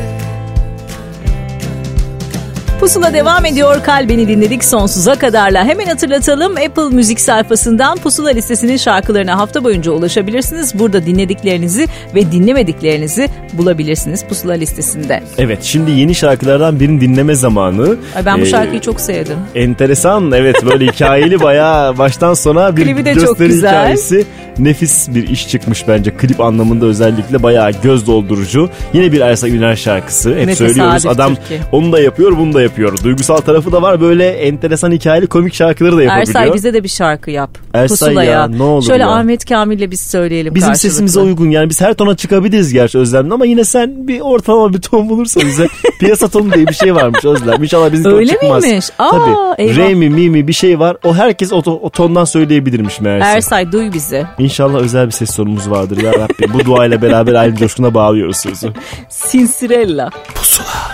Pusula 2.84 3.14
devam 3.14 3.46
ediyor. 3.46 3.84
Kalbini 3.84 4.28
dinledik 4.28 4.64
sonsuza 4.64 5.16
kadarla. 5.16 5.66
Hemen 5.66 5.86
hatırlatalım. 5.86 6.52
Apple 6.58 6.96
Müzik 6.96 7.20
sayfasından 7.20 7.98
Pusula 7.98 8.30
listesinin 8.30 8.78
şarkılarına 8.78 9.38
hafta 9.40 9.64
boyunca 9.64 9.92
ulaşabilirsiniz. 9.92 10.80
Burada 10.80 11.06
dinlediklerinizi 11.06 11.88
ve 12.16 12.32
dinlemediklerinizi 12.32 13.30
bulabilirsiniz 13.54 14.26
Pusula 14.26 14.54
listesinde. 14.54 15.24
Evet 15.38 15.60
şimdi 15.64 15.92
yeni 15.92 16.16
şarkılardan 16.16 16.80
birini 16.80 17.02
dinleme 17.02 17.36
zamanı. 17.36 17.96
Ay 18.16 18.26
ben 18.26 18.38
bu 18.42 18.44
Ee, 18.44 18.46
şarkıyı 18.46 18.82
çok 18.82 19.02
sevdim. 19.02 19.38
Enteresan 19.56 20.32
evet 20.32 20.66
böyle 20.66 20.86
hikayeli 20.86 21.42
bayağı 21.42 21.98
baştan 21.98 22.34
sona 22.34 22.78
bir 22.78 22.84
Klibi 22.84 23.06
de 23.06 23.14
çok 23.16 23.28
gösteri 23.28 23.48
güzel. 23.48 23.70
hikayesi. 23.72 24.26
Nefis 24.60 25.10
bir 25.16 25.28
iş 25.30 25.48
çıkmış 25.48 25.88
bence 25.88 26.12
klip 26.12 26.42
anlamında 26.42 26.86
özellikle 26.86 27.44
bayağı 27.44 27.72
göz 27.84 28.08
doldurucu. 28.08 28.70
Yine 28.94 29.12
bir 29.12 29.22
Ersa 29.22 29.48
Üner 29.48 29.76
şarkısı 29.76 30.36
hep 30.36 30.46
Ne 30.46 30.56
söylüyoruz 30.56 31.06
adam 31.06 31.36
Türkiye. 31.36 31.60
onu 31.72 31.92
da 31.92 32.00
yapıyor 32.02 32.38
bunu 32.38 32.54
da 32.54 32.62
yapıyor. 32.62 32.73
Duygusal 33.04 33.38
tarafı 33.38 33.72
da 33.72 33.82
var 33.82 34.02
böyle 34.02 34.30
enteresan 34.30 34.92
hikayeli 34.92 35.28
komik 35.28 35.54
şarkıları 35.54 35.98
da 35.98 36.04
yapabiliyor. 36.04 36.28
Ersay 36.40 36.54
bize 36.54 36.74
de 36.74 36.84
bir 36.84 36.90
şarkı 36.90 37.32
yap. 37.32 37.50
Ersay 37.74 38.10
Pusula'ya. 38.10 38.32
ya, 38.32 38.48
ne 38.48 38.64
olur 38.64 38.88
Şöyle 38.88 39.04
ya. 39.04 39.10
Ahmet 39.10 39.46
Kamil'le 39.46 39.92
biz 39.92 40.00
söyleyelim 40.02 40.56
Bizim 40.56 40.70
karşılıklı. 40.70 40.90
sesimize 40.90 41.20
uygun 41.20 41.50
yani 41.50 41.70
biz 41.70 41.82
her 41.82 41.94
tona 41.94 42.16
çıkabiliriz 42.18 42.74
gerçi 42.74 42.98
Özlem'le 42.98 43.32
ama 43.32 43.46
yine 43.46 43.64
sen 43.64 44.08
bir 44.08 44.20
ortalama 44.20 44.74
bir 44.74 44.82
ton 44.82 45.10
bulursan 45.10 45.44
bize 45.46 45.68
piyasa 46.00 46.28
tonu 46.28 46.54
diye 46.54 46.68
bir 46.68 46.74
şey 46.74 46.96
varmış 46.96 47.26
Özlem. 47.26 47.64
İnşallah 47.64 47.92
bizim 47.92 48.12
Öyle 48.16 48.32
çıkmaz. 48.32 48.64
miymiş? 48.64 48.86
Aa, 49.00 49.10
Tabii. 49.12 49.62
eyvah. 49.64 49.78
Re 49.78 49.94
mi 49.94 50.10
mi 50.10 50.30
mi 50.30 50.48
bir 50.48 50.54
şey 50.54 50.80
var 50.80 50.98
o 51.04 51.16
herkes 51.16 51.54
o, 51.54 51.58
o 51.82 51.90
tondan 51.90 52.26
söyleyebilirmiş 52.26 53.02
meğerse. 53.02 53.28
Ersay 53.30 53.72
duy 53.72 53.94
bizi. 53.94 54.26
İnşallah 54.40 54.80
özel 54.80 55.06
bir 55.08 55.12
ses 55.12 55.36
tonumuz 55.36 55.70
vardır 55.70 56.02
ya 56.04 56.12
Rabbim. 56.14 56.54
Bu 56.54 56.66
duayla 56.66 57.02
beraber 57.02 57.34
aynı 57.34 57.56
coşkuna 57.56 57.94
bağlıyoruz 57.94 58.38
sözü. 58.38 58.74
Sinsirella. 59.10 60.10
Merhaba 60.36 60.93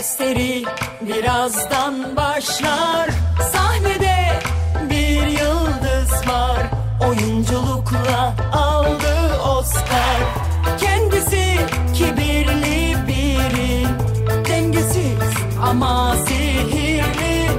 Gösteri 0.00 0.64
birazdan 1.00 2.16
başlar. 2.16 3.10
Sahnede 3.52 4.16
bir 4.90 5.26
yıldız 5.26 6.28
var. 6.28 6.62
Oyunculukla 7.08 8.34
aldı 8.52 9.40
Oscar. 9.58 10.20
Kendisi 10.80 11.56
kibirli 11.94 12.96
biri. 13.08 13.86
Dengesiz 14.48 15.34
ama 15.62 16.16
sihirli. 16.26 17.50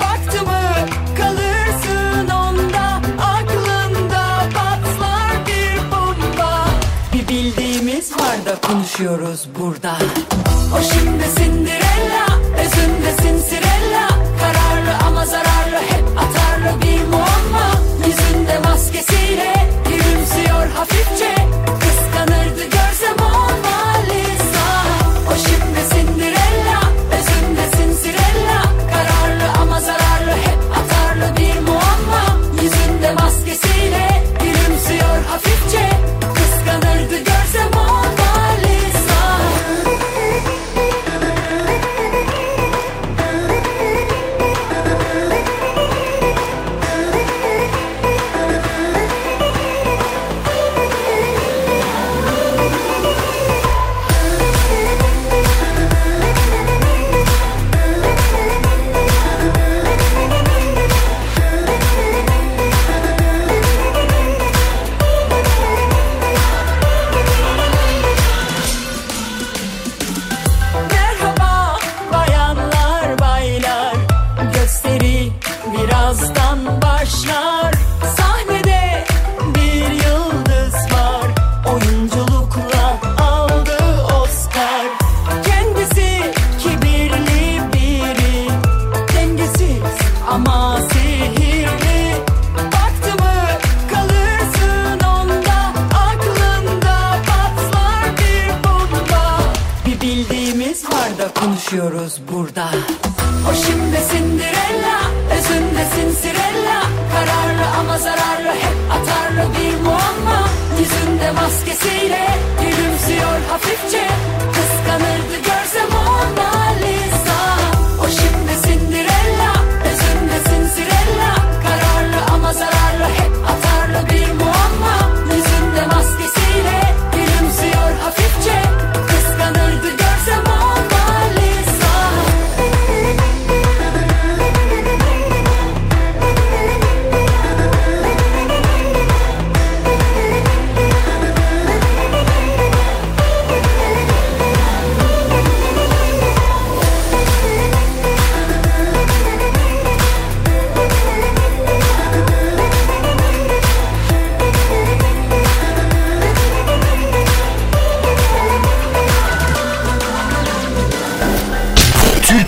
Baktı 0.00 0.42
mı 0.42 0.88
kalırsın 1.16 2.28
onda. 2.28 3.00
Aklında 3.22 4.42
patlar 4.54 5.46
bir 5.46 5.90
bomba. 5.92 6.66
Bir 7.12 7.28
bildiğimiz 7.28 8.12
var 8.12 8.46
da 8.46 8.68
konuşuyoruz 8.68 9.48
burada. 9.58 9.96
O 10.78 10.82
şimdi 10.82 11.24
Cinderella, 11.38 11.81
love. 12.08 12.31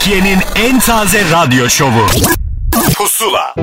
Türkiye'nin 0.05 0.39
en 0.55 0.81
taze 0.81 1.31
radyo 1.31 1.69
şovu. 1.69 2.07
Pusula. 2.97 3.55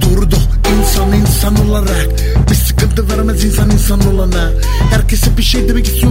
Durdu 0.00 0.36
insan 0.78 1.12
insan 1.12 1.68
olarak 1.68 2.08
Bir 2.50 2.54
sıkıntı 2.54 3.08
vermez 3.08 3.44
insan 3.44 3.70
insan 3.70 4.14
olana 4.14 4.50
Herkese 4.90 5.36
bir 5.36 5.42
şey 5.42 5.68
demek 5.68 5.86
istiyorum 5.86 6.01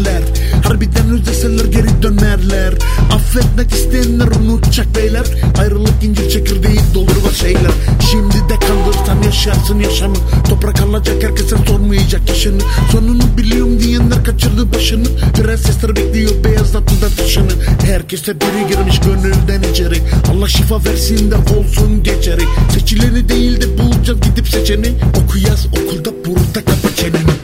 Asya'da 0.00 0.04
terler 0.04 0.22
Harbiden 0.64 1.10
özleseler 1.10 1.64
geri 1.64 2.02
dönerler. 2.02 2.74
Affetmek 3.12 3.72
isteyenler 3.72 4.26
unutacak 4.26 4.96
beyler. 4.96 5.26
Ayrılık 5.58 6.04
incir 6.04 6.30
çekirdeği 6.30 6.80
doldurmaz 6.94 7.36
şeyler. 7.36 7.72
Şimdi 8.10 8.34
de 8.34 8.58
kalırsan 8.66 9.22
yaşarsın 9.22 9.80
yaşamı. 9.80 10.16
Toprak 10.48 10.80
alacak 10.80 11.22
herkese 11.22 11.56
sormayacak 11.66 12.28
yaşını. 12.28 12.62
Sonunu 12.92 13.22
biliyorum 13.38 13.80
diyenler 13.80 14.24
kaçırdı 14.24 14.74
başını. 14.74 15.04
Prensesler 15.36 15.96
bekliyor 15.96 16.44
beyaz 16.44 16.72
tatlıda 16.72 17.08
taşını 17.16 17.52
Herkese 17.84 18.40
biri 18.40 18.68
girmiş 18.68 19.00
gönülden 19.00 19.70
içeri. 19.72 20.02
Allah 20.32 20.48
şifa 20.48 20.84
versin 20.84 21.30
de 21.30 21.36
olsun 21.36 22.02
geçeri 22.02 22.42
Seçileni 22.74 23.28
değil 23.28 23.60
de 23.60 23.78
bulacağız 23.78 24.20
gidip 24.20 24.48
seçeni. 24.48 24.88
Oku 25.24 25.38
yaz 25.38 25.66
okulda 25.66 26.10
burada 26.26 26.64
kapa 26.64 26.94
çeneni 26.96 27.39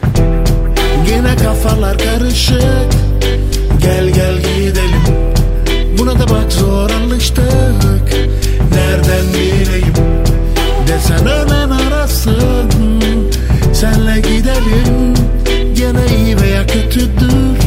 Yine 1.27 1.37
kafalar 1.37 1.99
karışık. 1.99 2.93
Gel 3.83 4.09
gel 4.09 4.37
gidelim. 4.37 5.03
Buna 5.99 6.19
da 6.19 6.29
bak 6.29 6.53
zor 6.53 6.91
alıştık 6.91 7.45
Nereden 8.73 9.27
bileyim? 9.35 9.95
Desen 10.89 11.27
hemen 11.27 11.71
arasın. 11.71 12.71
Senle 13.73 14.21
gidelim. 14.21 15.15
Gene 15.75 16.17
iyi 16.17 16.41
veya 16.41 16.67
kötüdür. 16.67 17.59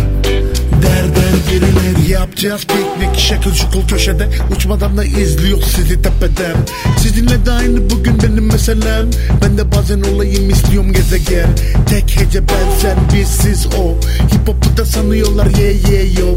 Derden 0.81 1.35
birileri 1.51 1.98
yapacağız? 2.09 2.61
Piknik 2.67 3.19
Şekil 3.19 3.53
şukul 3.53 3.87
köşede. 3.87 4.29
Uçmadan 4.55 4.97
da 4.97 5.03
izliyor 5.03 5.61
sizi 5.61 6.01
tepeden. 6.01 6.55
Sizinle 6.99 7.45
de 7.45 7.51
aynı 7.51 7.89
bugün 7.89 8.23
benim 8.23 8.45
meselem. 8.45 9.09
Ben 9.41 9.57
de 9.57 9.71
bazen 9.71 10.01
olayım 10.01 10.49
istiyorum 10.49 10.93
gezegen. 10.93 11.49
Tek 11.89 12.21
hece 12.21 12.47
ben 12.47 12.79
sen 12.81 12.97
biz 13.13 13.27
siz 13.27 13.65
o. 13.65 13.95
Hip 14.33 14.47
hop'u 14.47 14.77
da 14.77 14.85
sanıyorlar 14.85 15.45
ye 15.45 15.73
ye 15.91 16.03
yo. 16.19 16.27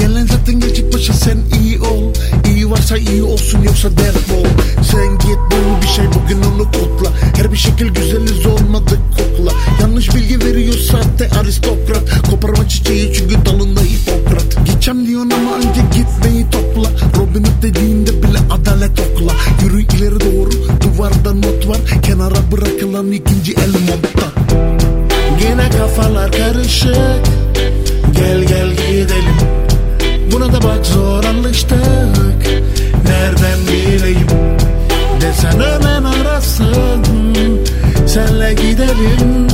Gelen 0.00 0.26
zaten 0.26 0.60
geçik 0.60 0.94
başa 0.94 1.12
sen 1.12 1.38
iyi 1.62 1.80
ol. 1.80 2.14
İyi 2.48 2.70
varsa 2.70 2.96
iyi 2.96 3.22
olsun 3.22 3.62
yoksa 3.62 3.90
defol. 3.90 4.46
Sen 4.90 5.18
git 5.18 5.38
bul 5.50 5.82
bir 5.82 5.88
şey 5.88 6.04
bugün 6.06 6.42
onu 6.42 6.64
kutla. 6.64 7.12
Her 7.36 7.52
bir 7.52 7.58
şekil 7.58 7.88
güzeliz 7.88 8.46
olmadı 8.46 8.98
kokla 9.16 9.52
Yanlış 9.80 10.14
bilgi 10.14 10.44
veriyor 10.44 10.74
sahte 10.74 11.30
aristokrat. 11.40 12.22
Koparma 12.30 12.68
çiçeği 12.68 13.12
çünkü 13.14 13.46
dalında 13.46 13.80
hipokrat 13.80 14.21
Gideceğim 14.82 15.06
diyorsun 15.06 15.30
ama 15.30 15.56
önce 15.56 15.80
gitmeyi 15.80 16.50
topla. 16.50 16.90
Robin 17.18 17.44
Hood 17.44 17.62
dediğinde 17.62 18.22
bile 18.22 18.38
adalet 18.50 19.00
okla. 19.00 19.32
Yürü 19.62 19.82
ileri 19.82 20.20
doğru 20.20 20.50
duvarda 20.80 21.34
not 21.34 21.68
var. 21.68 21.78
Kenara 22.02 22.52
bırakılan 22.52 23.12
ikinci 23.12 23.52
el 23.52 23.68
montta 23.68 24.40
Yine 25.42 25.70
kafalar 25.70 26.32
karışık. 26.32 27.22
Gel 28.12 28.44
gel 28.44 28.70
gidelim. 28.70 29.36
Buna 30.32 30.52
da 30.52 30.62
bak 30.62 30.86
zor 30.86 31.24
alıştık. 31.24 31.78
Nereden 33.04 33.58
bileyim? 33.68 34.26
Desen 35.20 35.60
hemen 35.60 36.04
arasın. 36.04 37.04
Senle 38.06 38.52
gidelim. 38.54 39.46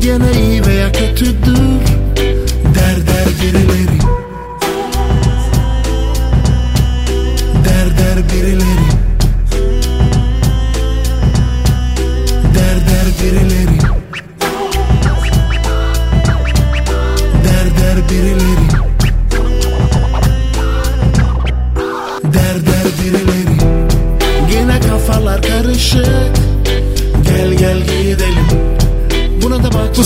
Gene 0.00 0.42
iyi 0.42 0.66
veya 0.66 0.92
kötüdür. 0.92 1.58
Der 2.74 3.06
der 3.06 3.26
birileri 3.42 4.03
der 8.44 8.83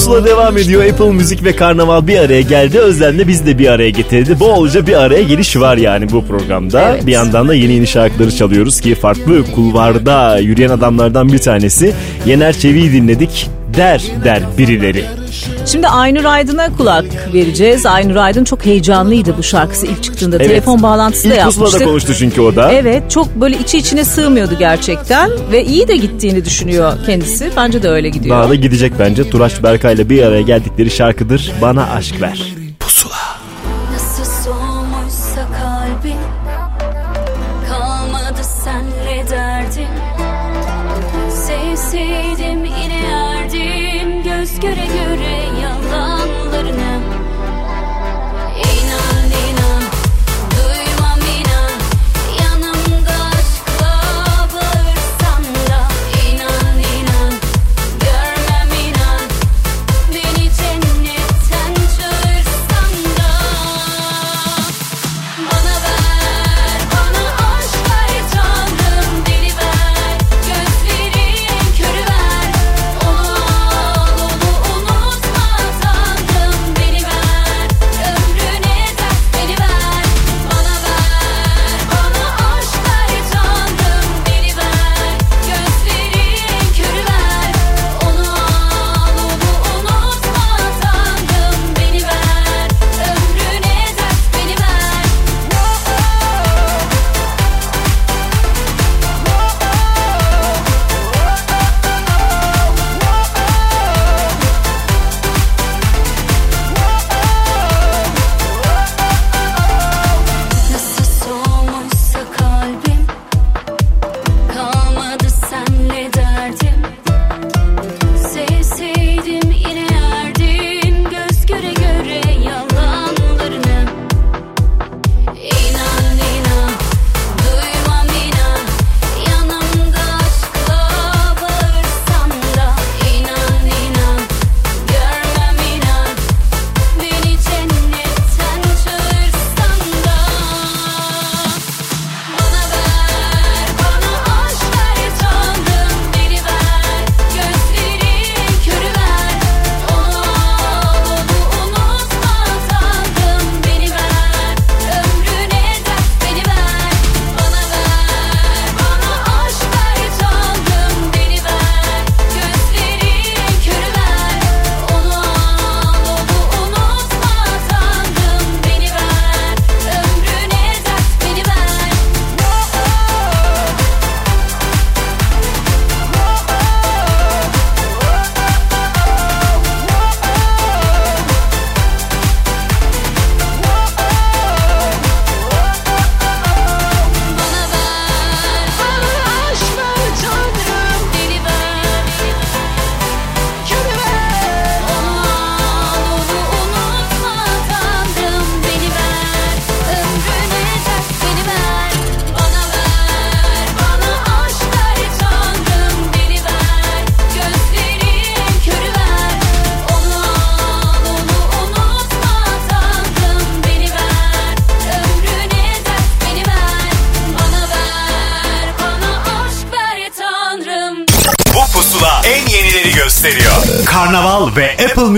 Pusula 0.08 0.26
devam 0.26 0.58
ediyor. 0.58 0.84
Apple 0.84 1.12
Müzik 1.12 1.44
ve 1.44 1.56
Karnaval 1.56 2.06
bir 2.06 2.18
araya 2.18 2.40
geldi. 2.40 2.78
Özlem'le 2.78 3.28
biz 3.28 3.46
de 3.46 3.58
bir 3.58 3.68
araya 3.68 3.90
getirdi. 3.90 4.40
Bolca 4.40 4.86
bir 4.86 4.92
araya 4.92 5.22
geliş 5.22 5.56
var 5.56 5.76
yani 5.76 6.10
bu 6.10 6.26
programda. 6.26 6.92
Evet. 6.92 7.06
Bir 7.06 7.12
yandan 7.12 7.48
da 7.48 7.54
yeni 7.54 7.72
yeni 7.72 7.86
şarkıları 7.86 8.36
çalıyoruz 8.36 8.80
ki 8.80 8.94
farklı 8.94 9.44
kulvarda 9.54 10.38
yürüyen 10.38 10.68
adamlardan 10.68 11.32
bir 11.32 11.38
tanesi. 11.38 11.94
Yener 12.26 12.52
Çevik'i 12.52 12.92
dinledik. 12.92 13.50
Der 13.76 14.02
der 14.24 14.42
birileri. 14.58 15.04
Şimdi 15.66 15.88
Aynur 15.88 16.24
Aydın'a 16.24 16.76
kulak 16.76 17.04
vereceğiz. 17.34 17.86
Aynur 17.86 18.16
Aydın 18.16 18.44
çok 18.44 18.66
heyecanlıydı 18.66 19.34
bu 19.38 19.42
şarkısı 19.42 19.86
ilk 19.86 20.02
çıktığında. 20.02 20.36
Evet. 20.36 20.48
Telefon 20.48 20.82
bağlantısı 20.82 21.24
da 21.30 21.34
İlk 21.34 21.38
yapmıştık. 21.40 21.84
konuştu 21.84 22.14
çünkü 22.18 22.40
o 22.40 22.56
da. 22.56 22.72
Evet 22.72 23.10
çok 23.10 23.34
böyle 23.34 23.58
içi 23.58 23.78
içine 23.78 24.04
sığmıyordu 24.04 24.54
gerçekten 24.58 25.30
ve 25.52 25.64
iyi 25.64 25.88
de 25.88 25.96
gittiğini 25.96 26.44
düşünüyor 26.44 26.92
kendisi. 27.06 27.50
Bence 27.56 27.82
de 27.82 27.88
öyle 27.88 28.08
gidiyor. 28.08 28.36
Daha 28.38 28.48
da 28.48 28.54
gidecek 28.54 28.92
bence. 28.98 29.30
Turaç 29.30 29.62
Berkay'la 29.62 30.10
bir 30.10 30.22
araya 30.22 30.42
geldikleri 30.42 30.90
şarkıdır. 30.90 31.52
Bana 31.62 31.86
aşk 31.90 32.20
ver. 32.20 32.42
Nasıl 33.92 34.24
soğumuşsa 34.44 35.46
kalbim 35.60 36.18
Kalmadı 37.68 38.42
senle 38.64 39.30
derdim 39.30 39.88
Sevseydim 41.30 42.64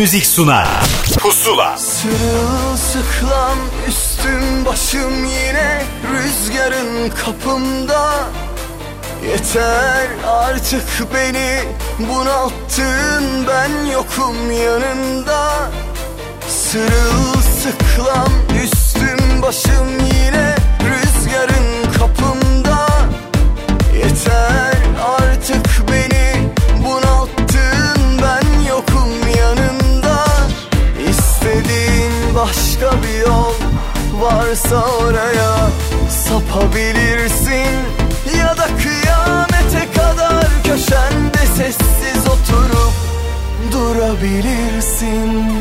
Müzik 0.01 0.27
sunar. 0.27 0.69
Pusula. 1.19 1.77
Sırılsıklam 1.77 3.59
üstüm 3.89 4.65
başım 4.67 5.25
yine 5.25 5.83
rüzgarın 6.13 7.11
kapımda 7.11 8.11
Yeter 9.31 10.09
artık 10.27 11.15
beni 11.15 11.63
bunalttın 11.99 13.47
ben 13.49 13.91
yokum 13.93 14.53
yanında 14.53 15.71
Sırılsıklam 16.49 18.33
üstüm 18.65 19.43
başım 19.43 19.99
yine 19.99 20.55
rüzgarın 20.85 21.93
kapımda 21.99 22.89
Yeter 23.95 24.77
artık 25.19 25.80
varsa 34.51 34.85
oraya 34.85 35.71
sapabilirsin. 36.09 37.75
Ya 38.39 38.57
da 38.57 38.67
kıyamete 38.83 39.93
kadar 39.95 40.47
köşende 40.65 41.47
sessiz 41.57 42.27
oturup 42.27 42.93
durabilirsin 43.73 45.53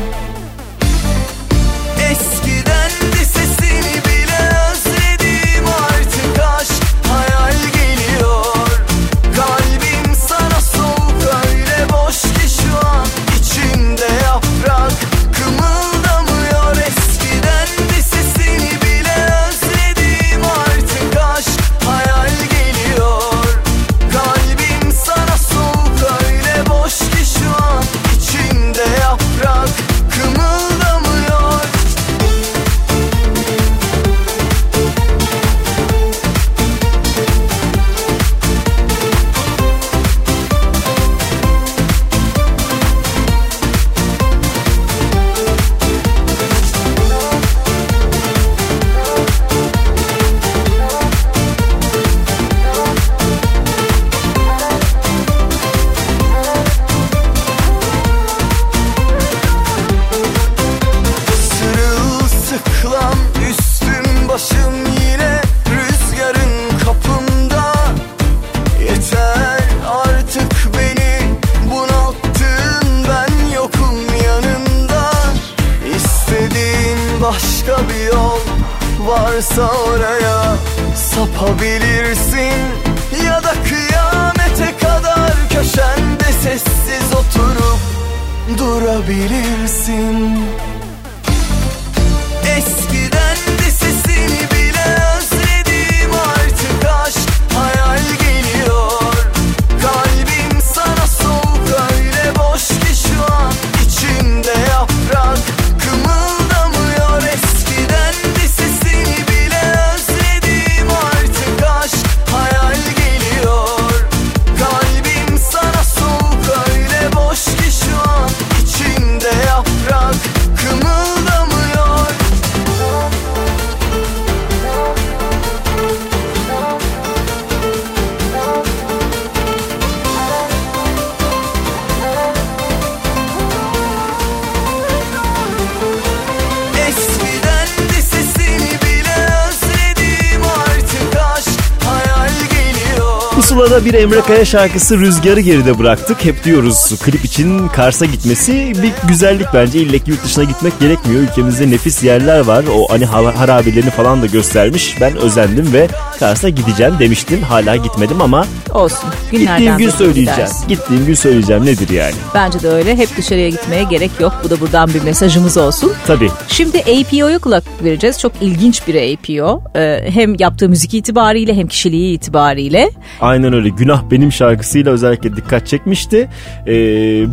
bir 143.92 143.98
Emre 143.98 144.20
Kaya 144.20 144.44
şarkısı 144.44 144.98
Rüzgar'ı 144.98 145.40
geride 145.40 145.78
bıraktık. 145.78 146.24
Hep 146.24 146.44
diyoruz 146.44 146.92
klip 147.04 147.24
için 147.24 147.68
Kars'a 147.68 148.06
gitmesi 148.06 148.72
bir 148.82 149.08
güzellik 149.08 149.46
bence. 149.54 149.78
İlle 149.78 149.98
ki 149.98 150.10
yurt 150.10 150.24
dışına 150.24 150.44
gitmek 150.44 150.80
gerekmiyor. 150.80 151.22
Ülkemizde 151.22 151.70
nefis 151.70 152.02
yerler 152.02 152.40
var. 152.40 152.64
O 152.74 152.86
hani 152.92 153.04
ha- 153.04 153.38
harabelerini 153.40 153.90
falan 153.90 154.22
da 154.22 154.26
göstermiş. 154.26 154.96
Ben 155.00 155.16
özendim 155.16 155.72
ve 155.72 155.88
Kars'a 156.18 156.48
gideceğim 156.48 156.94
demiştim. 156.98 157.42
Hala 157.42 157.76
gitmedim 157.76 158.22
ama 158.22 158.46
Olsun. 158.74 158.98
Günlerden 159.30 159.58
gittiğim 159.58 159.78
gün 159.78 159.90
söyleyeceğim. 159.90 160.30
gidersin. 160.30 160.68
Gittiğim 160.68 161.06
gün 161.06 161.14
söyleyeceğim 161.14 161.66
nedir 161.66 161.88
yani? 161.90 162.14
Bence 162.34 162.62
de 162.62 162.68
öyle. 162.68 162.96
Hep 162.96 163.16
dışarıya 163.16 163.48
gitmeye 163.48 163.82
gerek 163.82 164.10
yok. 164.20 164.32
Bu 164.44 164.50
da 164.50 164.60
buradan 164.60 164.94
bir 164.94 165.02
mesajımız 165.02 165.56
olsun. 165.56 165.92
Tabii. 166.06 166.30
Şimdi 166.48 166.78
APO'ya 166.78 167.38
kulak 167.38 167.64
vereceğiz. 167.84 168.18
Çok 168.20 168.32
ilginç 168.40 168.82
bir 168.88 168.94
APO. 169.14 169.62
Ee, 169.76 170.04
hem 170.08 170.34
yaptığı 170.38 170.68
müzik 170.68 170.94
itibariyle 170.94 171.54
hem 171.54 171.66
kişiliği 171.68 172.14
itibariyle. 172.14 172.90
Aynen 173.20 173.52
öyle. 173.52 173.68
Günah 173.68 174.02
Benim 174.10 174.32
şarkısıyla 174.32 174.92
özellikle 174.92 175.36
dikkat 175.36 175.66
çekmişti. 175.66 176.28
Ee, 176.66 176.70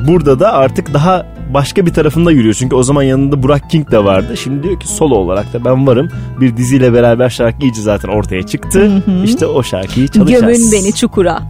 burada 0.07 0.39
da 0.39 0.53
artık 0.53 0.93
daha 0.93 1.25
başka 1.53 1.85
bir 1.85 1.93
tarafında 1.93 2.31
yürüyor. 2.31 2.53
Çünkü 2.53 2.75
o 2.75 2.83
zaman 2.83 3.03
yanında 3.03 3.43
Burak 3.43 3.69
King 3.69 3.91
de 3.91 4.03
vardı. 4.03 4.37
Şimdi 4.37 4.63
diyor 4.63 4.79
ki 4.79 4.87
solo 4.87 5.15
olarak 5.15 5.53
da 5.53 5.65
ben 5.65 5.87
varım. 5.87 6.09
Bir 6.41 6.57
diziyle 6.57 6.93
beraber 6.93 7.29
şarkı 7.29 7.65
iyice 7.65 7.81
zaten 7.81 8.09
ortaya 8.09 8.43
çıktı. 8.43 9.03
İşte 9.23 9.45
o 9.45 9.63
şarkıyı 9.63 10.07
çalacağız. 10.07 10.41
Gömün 10.41 10.71
beni 10.71 10.93
çukura. 10.93 11.41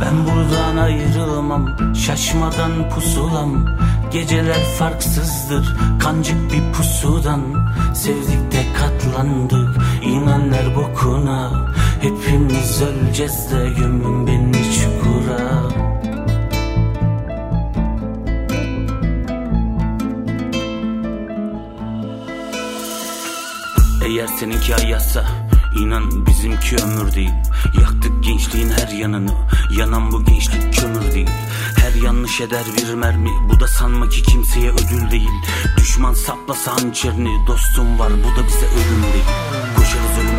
Ben 0.00 0.14
buradan 0.26 0.76
ayrılmam 0.76 1.94
Şaşmadan 1.94 2.90
pusulam. 2.90 3.66
Geceler 4.12 4.64
farksızdır 4.78 5.76
Kancık 6.00 6.52
bir 6.52 6.72
pusudan. 6.72 7.40
Sevdik 7.94 8.52
de 8.52 8.62
katlandık 8.78 9.76
İnanlar 10.02 10.76
bokuna. 10.76 11.52
Hepimiz 12.00 12.82
öleceğiz 12.82 13.50
de 13.50 13.70
Gömün 13.70 14.26
beni 14.26 14.52
çukura. 14.52 15.62
Eğer 24.06 24.26
seninki 24.26 24.74
ayasa 24.74 25.43
inan 25.74 26.26
bizimki 26.26 26.76
ömür 26.76 27.14
değil. 27.14 27.32
Yaktık 27.80 28.24
gençliğin 28.24 28.70
her 28.70 28.88
yanını. 28.88 29.32
Yanan 29.78 30.12
bu 30.12 30.24
gençlik 30.24 30.74
kömür 30.74 31.12
değil. 31.12 31.30
Her 31.76 32.02
yanlış 32.02 32.40
eder 32.40 32.64
bir 32.76 32.94
mermi. 32.94 33.30
Bu 33.50 33.60
da 33.60 33.68
sanma 33.68 34.08
ki 34.08 34.22
kimseye 34.22 34.70
ödül 34.70 35.10
değil. 35.10 35.30
Düşman 35.76 36.14
saplasa 36.14 36.72
hançerini 36.72 37.46
Dostum 37.46 37.98
var 37.98 38.12
bu 38.12 38.40
da 38.40 38.46
bize 38.46 38.66
ölüm 38.66 39.02
değil. 39.12 39.24
Koşarız 39.76 40.18
ölüme 40.18 40.33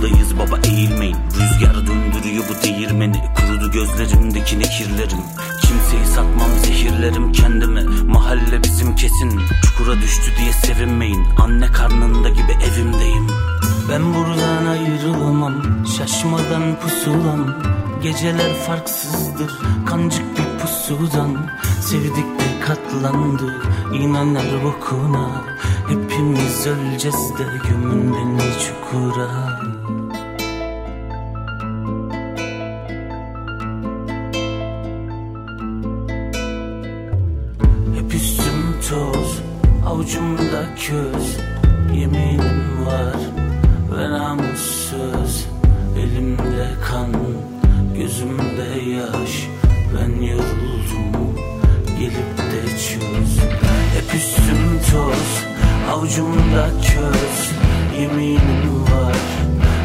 Çukurdayız 0.00 0.38
baba 0.38 0.58
eğilmeyin. 0.68 1.16
Rüzgar 1.40 1.74
döndürüyor 1.74 2.44
bu 2.48 2.62
değirmeni. 2.62 3.22
Kurudu 3.36 3.70
gözlerimdeki 3.70 4.58
nekirlerim. 4.58 5.18
Kimseyi 5.60 6.06
satmam 6.14 6.50
zehirlerim 6.64 7.32
kendime. 7.32 7.82
Mahalle 8.06 8.62
bizim 8.64 8.96
kesin. 8.96 9.40
Çukura 9.62 9.96
düştü 9.96 10.32
diye 10.38 10.52
sevinmeyin. 10.52 11.24
Anne 11.38 11.66
karnında 11.66 12.28
gibi 12.28 12.52
evimdeyim. 12.52 13.26
Ben 13.90 14.14
buradan 14.14 14.66
ayrılamam. 14.66 15.86
Şaşmadan 15.98 16.80
pusulam. 16.80 17.62
Geceler 18.02 18.54
farksızdır. 18.66 19.50
Kancık 19.86 20.38
bir 20.38 20.62
pusudan. 20.62 21.50
Sevdik 21.80 22.40
de 22.40 22.60
katlandık 22.66 23.68
inan 23.94 24.34
her 24.34 24.64
bokuna 24.64 25.44
Hepimiz 25.88 26.66
öleceğiz 26.66 27.38
de 27.38 27.44
gömün 27.68 28.14
beni 28.14 28.48
çukura 28.60 29.49
Avucumda 40.10 40.74
köz 40.74 41.36
Yeminim 42.00 42.86
var 42.86 43.16
Ve 43.92 44.10
namussuz. 44.10 45.46
Elimde 45.98 46.68
kan 46.90 47.12
Gözümde 47.98 48.90
yaş 48.90 49.48
Ben 49.94 50.22
yoruldum 50.22 51.34
Gelip 51.98 52.38
de 52.38 52.62
çöz. 52.68 53.38
Hep 53.94 54.14
üstüm 54.14 54.80
toz 54.92 55.44
Avucumda 55.90 56.68
köz 56.82 57.50
Yeminim 58.00 58.82
var 58.82 59.16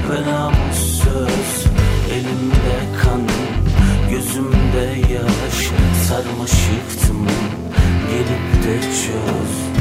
Ve 0.09 0.32
namussuz. 0.32 1.65
Elimde 2.13 2.78
kan 3.03 3.21
Gözümde 4.09 5.13
yaş 5.13 5.71
Sarmış 6.07 6.51
yıktım 6.51 7.28
Gelip 8.11 8.63
de 8.63 8.82
çöz 8.82 9.74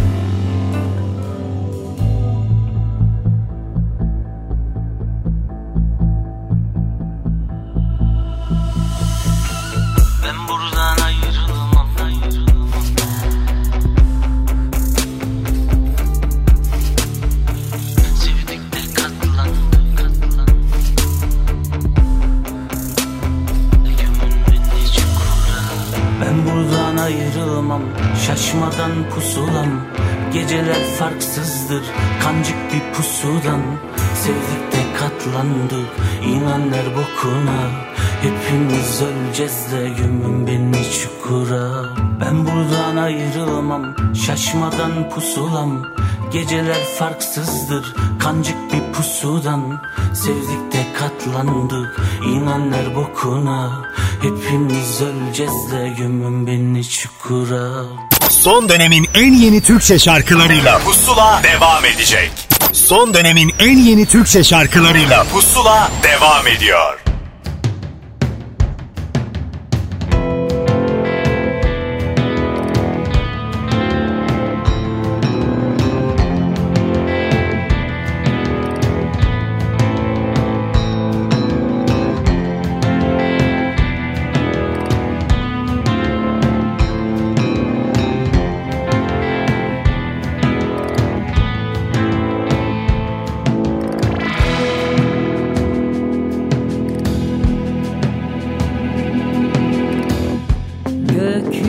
Geceler 46.45 46.85
farksızdır 46.99 47.95
Kancık 48.19 48.57
bir 48.73 48.93
pusudan 48.93 49.83
Sevdik 50.15 50.73
de 50.73 50.87
katlandık 50.99 51.97
İnan 52.25 52.73
der 52.73 52.97
bokuna 52.97 53.83
Hepimiz 54.23 55.01
öleceğiz 55.01 55.73
de 55.73 55.95
gömün 55.99 56.47
beni 56.47 56.89
çukura 56.89 57.85
Son 58.31 58.69
dönemin 58.69 59.07
en 59.15 59.33
yeni 59.33 59.61
Türkçe 59.61 59.99
şarkılarıyla 59.99 60.79
Pusula 60.79 61.41
devam 61.43 61.85
edecek. 61.85 62.31
Son 62.73 63.15
dönemin 63.15 63.55
en 63.59 63.79
yeni 63.79 64.07
Türkçe 64.07 64.45
şarkılarıyla 64.45 65.25
Pusula 65.25 65.91
devam 66.03 66.47
ediyor. 66.47 67.04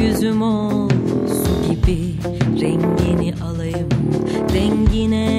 Gökyüzüm 0.05 0.41
ol 0.41 0.89
su 1.27 1.69
gibi. 1.69 2.15
Rengini 2.61 3.33
alayım 3.43 3.89
Rengine 4.53 5.34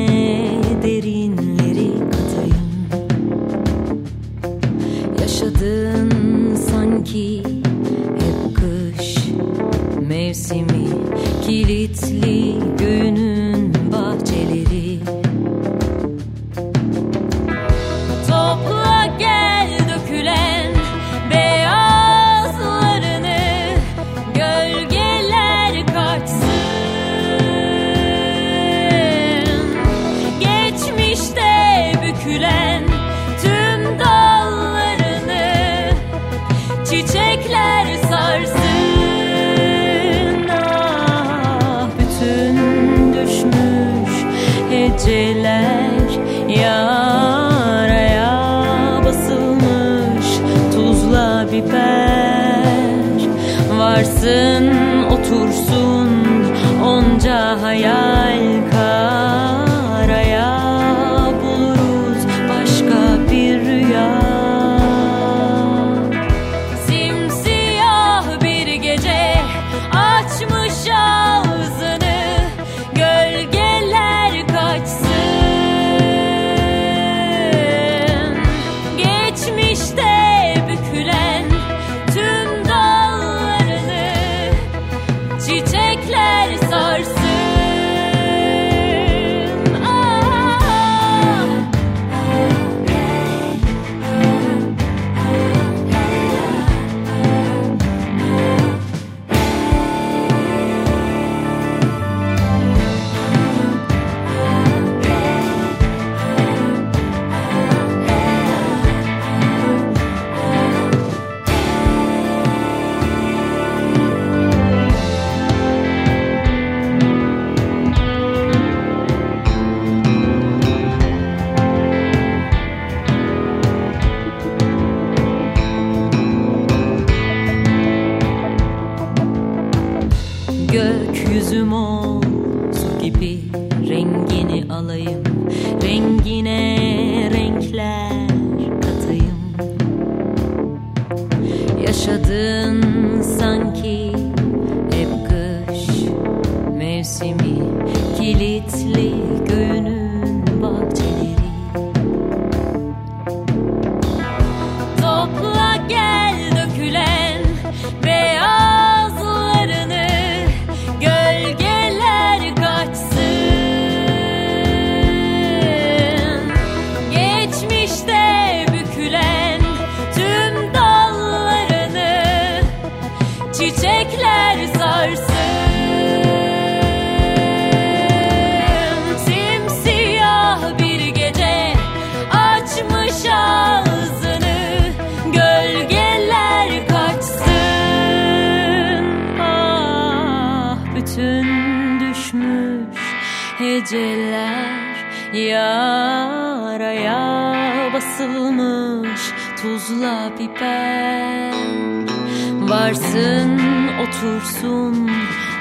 Varsın 202.77 203.61
otursun 204.03 205.11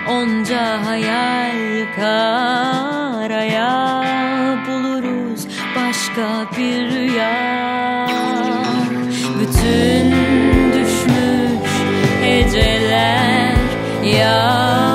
onca 0.10 0.86
hayal 0.86 1.86
karaya 1.96 3.74
Buluruz 4.68 5.48
başka 5.76 6.58
bir 6.58 6.92
rüya. 6.92 8.08
Bütün 9.40 10.12
düşmüş 10.74 11.72
heceler 12.22 13.56
yaraya 14.04 14.95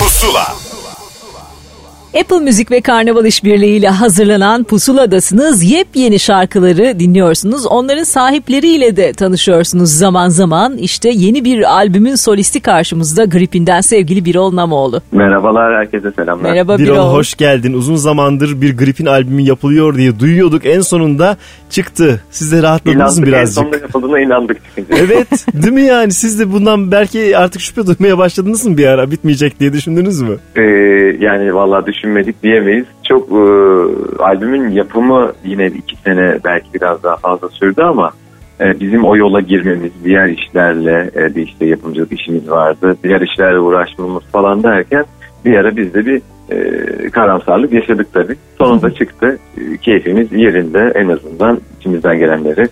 Apple 2.21 2.39
Müzik 2.39 2.71
ve 2.71 2.81
Karnaval 2.81 3.25
İşbirliği 3.25 3.77
ile 3.77 3.89
hazırlanan 3.89 4.63
Pusuladasınız. 4.63 5.71
Yepyeni 5.71 6.19
şarkıları 6.19 6.99
dinliyorsunuz. 6.99 7.65
Onların 7.65 8.03
sahipleriyle 8.03 8.95
de 8.95 9.13
tanışıyorsunuz 9.13 9.89
zaman 9.89 10.29
zaman. 10.29 10.77
İşte 10.77 11.09
yeni 11.09 11.45
bir 11.45 11.73
albümün 11.73 12.15
solisti 12.15 12.59
karşımızda 12.59 13.25
Gripin'den 13.25 13.81
sevgili 13.81 14.25
Birol 14.25 14.55
Namoğlu. 14.55 15.01
Merhabalar 15.11 15.75
herkese 15.75 16.11
selamlar. 16.11 16.51
Merhaba 16.51 16.77
Birol 16.77 16.93
Birol. 16.93 17.13
hoş 17.13 17.35
geldin. 17.35 17.73
Uzun 17.73 17.95
zamandır 17.95 18.61
bir 18.61 18.77
gripin 18.77 19.05
albümü 19.05 19.41
yapılıyor 19.41 19.95
diye 19.95 20.19
duyuyorduk. 20.19 20.65
En 20.65 20.81
sonunda 20.81 21.37
çıktı. 21.69 22.21
Siz 22.31 22.51
de 22.51 22.63
rahatladınız 22.63 23.19
mı 23.19 23.25
İnandık 23.25 23.27
en 23.27 23.33
birazcık? 23.33 23.55
sonunda 23.55 23.77
yapıldığına 23.77 24.19
inandık. 24.19 24.57
Evet 24.77 25.27
değil 25.53 25.73
mi 25.73 25.81
yani 25.81 26.11
siz 26.13 26.39
de 26.39 26.51
bundan 26.51 26.91
belki 26.91 27.37
artık 27.37 27.61
şüphe 27.61 27.87
duymaya 27.87 28.17
başladınız 28.17 28.65
mı 28.65 28.77
bir 28.77 28.85
ara 28.87 29.11
bitmeyecek 29.11 29.59
diye 29.59 29.73
düşündünüz 29.73 30.21
mü? 30.21 30.37
Ee, 30.55 30.61
yani 31.19 31.55
vallahi 31.55 31.85
düşünmedik 32.11 32.43
diyemeyiz. 32.43 32.85
Çok 33.03 33.29
e, 33.29 33.41
albümün 34.23 34.69
yapımı 34.69 35.31
yine 35.45 35.67
iki 35.67 35.95
sene 35.95 36.37
belki 36.45 36.73
biraz 36.73 37.03
daha 37.03 37.15
fazla 37.15 37.49
sürdü 37.49 37.81
ama 37.81 38.11
e, 38.61 38.79
bizim 38.79 39.05
o 39.05 39.15
yola 39.15 39.39
girmemiz, 39.39 39.91
diğer 40.03 40.27
işlerle 40.27 41.11
e, 41.15 41.35
bir 41.35 41.47
işte 41.47 41.65
yapımcılık 41.65 42.11
işimiz 42.19 42.49
vardı. 42.49 42.97
Diğer 43.03 43.21
işlerle 43.21 43.59
uğraşmamız 43.59 44.23
falan 44.23 44.63
derken 44.63 45.05
bir 45.45 45.55
ara 45.55 45.75
biz 45.75 45.93
de 45.93 46.05
bir 46.05 46.21
e, 46.49 47.09
karamsarlık 47.09 47.73
yaşadık 47.73 48.07
tabii. 48.13 48.35
Sonunda 48.57 48.93
çıktı. 48.93 49.37
E, 49.57 49.77
keyfimiz 49.77 50.31
yerinde 50.31 50.91
en 50.95 51.07
azından 51.07 51.59
içimizden 51.79 52.19
gelenleri 52.19 52.67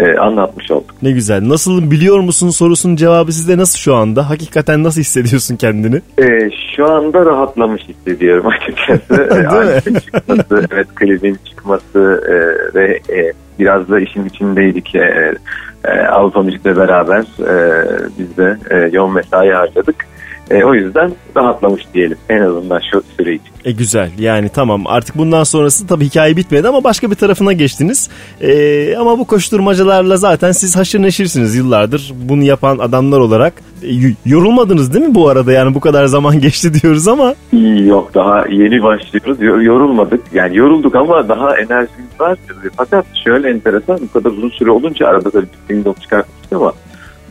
e, 0.00 0.18
anlatmış 0.18 0.70
olduk. 0.70 0.94
Ne 1.02 1.10
güzel. 1.10 1.48
Nasıl 1.48 1.90
biliyor 1.90 2.20
musun 2.20 2.50
sorusunun 2.50 2.96
cevabı 2.96 3.32
sizde 3.32 3.58
nasıl 3.58 3.78
şu 3.78 3.94
anda? 3.94 4.30
Hakikaten 4.30 4.84
nasıl 4.84 5.00
hissediyorsun 5.00 5.56
kendini? 5.56 6.00
Ee, 6.18 6.50
şu 6.76 6.92
anda 6.92 7.26
rahatlamış 7.26 7.82
hissediyorum 7.82 8.46
açıkçası. 8.60 9.28
Ee, 9.30 9.46
albümün 9.46 10.00
çıkması, 10.00 10.66
evet 10.72 10.86
klibin 10.94 11.38
çıkması 11.44 12.22
e, 12.28 12.34
ve 12.74 13.00
e, 13.10 13.32
biraz 13.58 13.88
da 13.90 14.00
işin 14.00 14.24
içindeydik. 14.24 14.94
E, 14.94 15.34
e, 15.84 15.90
Avrupa 15.90 16.42
Müzik'le 16.42 16.76
beraber 16.76 17.20
e, 17.20 17.86
biz 18.18 18.36
de 18.36 18.58
e, 18.70 18.90
yoğun 18.92 19.14
mesai 19.14 19.50
harcadık. 19.50 20.09
E, 20.50 20.64
o 20.64 20.74
yüzden 20.74 21.12
rahatlamış 21.36 21.82
diyelim 21.94 22.16
en 22.28 22.40
azından 22.40 22.80
şu 22.92 23.02
süre 23.16 23.34
için. 23.34 23.46
E 23.64 23.72
güzel 23.72 24.10
yani 24.18 24.48
tamam 24.48 24.86
artık 24.86 25.18
bundan 25.18 25.44
sonrası 25.44 25.86
tabii 25.86 26.04
hikaye 26.04 26.36
bitmedi 26.36 26.68
ama 26.68 26.84
başka 26.84 27.10
bir 27.10 27.14
tarafına 27.16 27.52
geçtiniz. 27.52 28.10
E, 28.40 28.96
ama 28.96 29.18
bu 29.18 29.24
koşturmacalarla 29.24 30.16
zaten 30.16 30.52
siz 30.52 30.76
haşır 30.76 31.02
neşirsiniz 31.02 31.56
yıllardır 31.56 32.12
bunu 32.28 32.42
yapan 32.42 32.78
adamlar 32.78 33.18
olarak. 33.18 33.52
E, 33.82 33.88
yorulmadınız 34.26 34.94
değil 34.94 35.04
mi 35.06 35.14
bu 35.14 35.28
arada 35.28 35.52
yani 35.52 35.74
bu 35.74 35.80
kadar 35.80 36.06
zaman 36.06 36.40
geçti 36.40 36.74
diyoruz 36.82 37.08
ama. 37.08 37.34
Yok 37.84 38.14
daha 38.14 38.44
yeni 38.48 38.82
başlıyoruz. 38.82 39.42
Yo- 39.42 39.62
Yorulmadık. 39.62 40.20
Yani 40.34 40.56
yorulduk 40.56 40.94
ama 40.94 41.28
daha 41.28 41.56
enerjimiz 41.56 42.20
var. 42.20 42.38
Fakat 42.76 43.04
şöyle 43.24 43.50
enteresan 43.50 43.98
bu 44.02 44.12
kadar 44.12 44.30
uzun 44.30 44.50
süre 44.50 44.70
olunca 44.70 45.06
arada 45.06 45.32
da 45.32 45.42
bir 45.70 45.84
çıkartmıştık 46.02 46.52
ama 46.52 46.72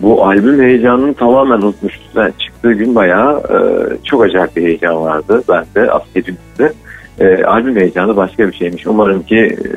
bu 0.02 0.26
albüm 0.26 0.62
heyecanını 0.62 1.14
tamamen 1.14 1.62
unutmuşuz. 1.62 2.10
Yani 2.16 2.34
çıktığı 2.40 2.74
gün 2.74 2.96
bayağı 2.96 3.40
e, 3.40 3.58
çok 4.04 4.24
acayip 4.24 4.56
bir 4.56 4.64
heyecan 4.64 5.02
vardı. 5.02 5.44
Ben 5.50 5.66
de 5.76 5.92
askerimizde. 5.92 6.74
E, 7.20 7.44
albüm 7.44 7.76
heyecanı 7.76 8.16
başka 8.16 8.48
bir 8.48 8.54
şeymiş. 8.54 8.88
Umarım 8.88 9.24
ki 9.24 9.38
e, 9.38 9.68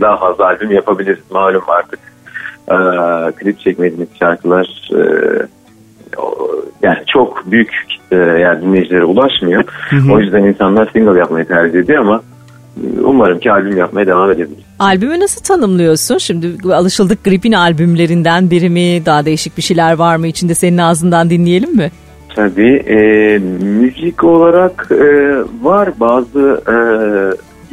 daha 0.00 0.16
fazla 0.16 0.44
albüm 0.44 0.70
yapabiliriz. 0.70 1.24
Malum 1.30 1.62
artık 1.68 2.00
e, 2.68 2.76
klip 3.32 3.60
çekmediğimiz 3.60 4.08
şarkılar 4.18 4.90
e, 4.94 5.02
yani 6.82 6.98
çok 7.06 7.50
büyük 7.50 7.70
kitlelere 7.88 8.40
yani 8.40 8.62
dinleyicilere 8.62 9.04
ulaşmıyor. 9.04 9.64
O 10.12 10.20
yüzden 10.20 10.44
insanlar 10.44 10.90
single 10.92 11.18
yapmayı 11.18 11.44
tercih 11.44 11.78
ediyor 11.78 12.00
ama 12.00 12.22
umarım 13.04 13.38
ki 13.38 13.52
albüm 13.52 13.76
yapmaya 13.76 14.06
devam 14.06 14.30
edebiliriz. 14.30 14.64
Albümü 14.78 15.20
nasıl 15.20 15.42
tanımlıyorsun? 15.42 16.18
Şimdi 16.18 16.74
alışıldık 16.74 17.24
Gripin 17.24 17.52
albümlerinden 17.52 18.50
biri 18.50 18.70
mi? 18.70 19.06
Daha 19.06 19.24
değişik 19.24 19.56
bir 19.56 19.62
şeyler 19.62 19.92
var 19.92 20.16
mı? 20.16 20.26
İçinde 20.26 20.54
senin 20.54 20.78
ağzından 20.78 21.30
dinleyelim 21.30 21.76
mi? 21.76 21.90
Tabii 22.34 22.76
e, 22.76 23.38
müzik 23.64 24.24
olarak 24.24 24.88
e, 24.90 25.36
var 25.62 25.90
bazı 26.00 26.62
e, 26.68 26.74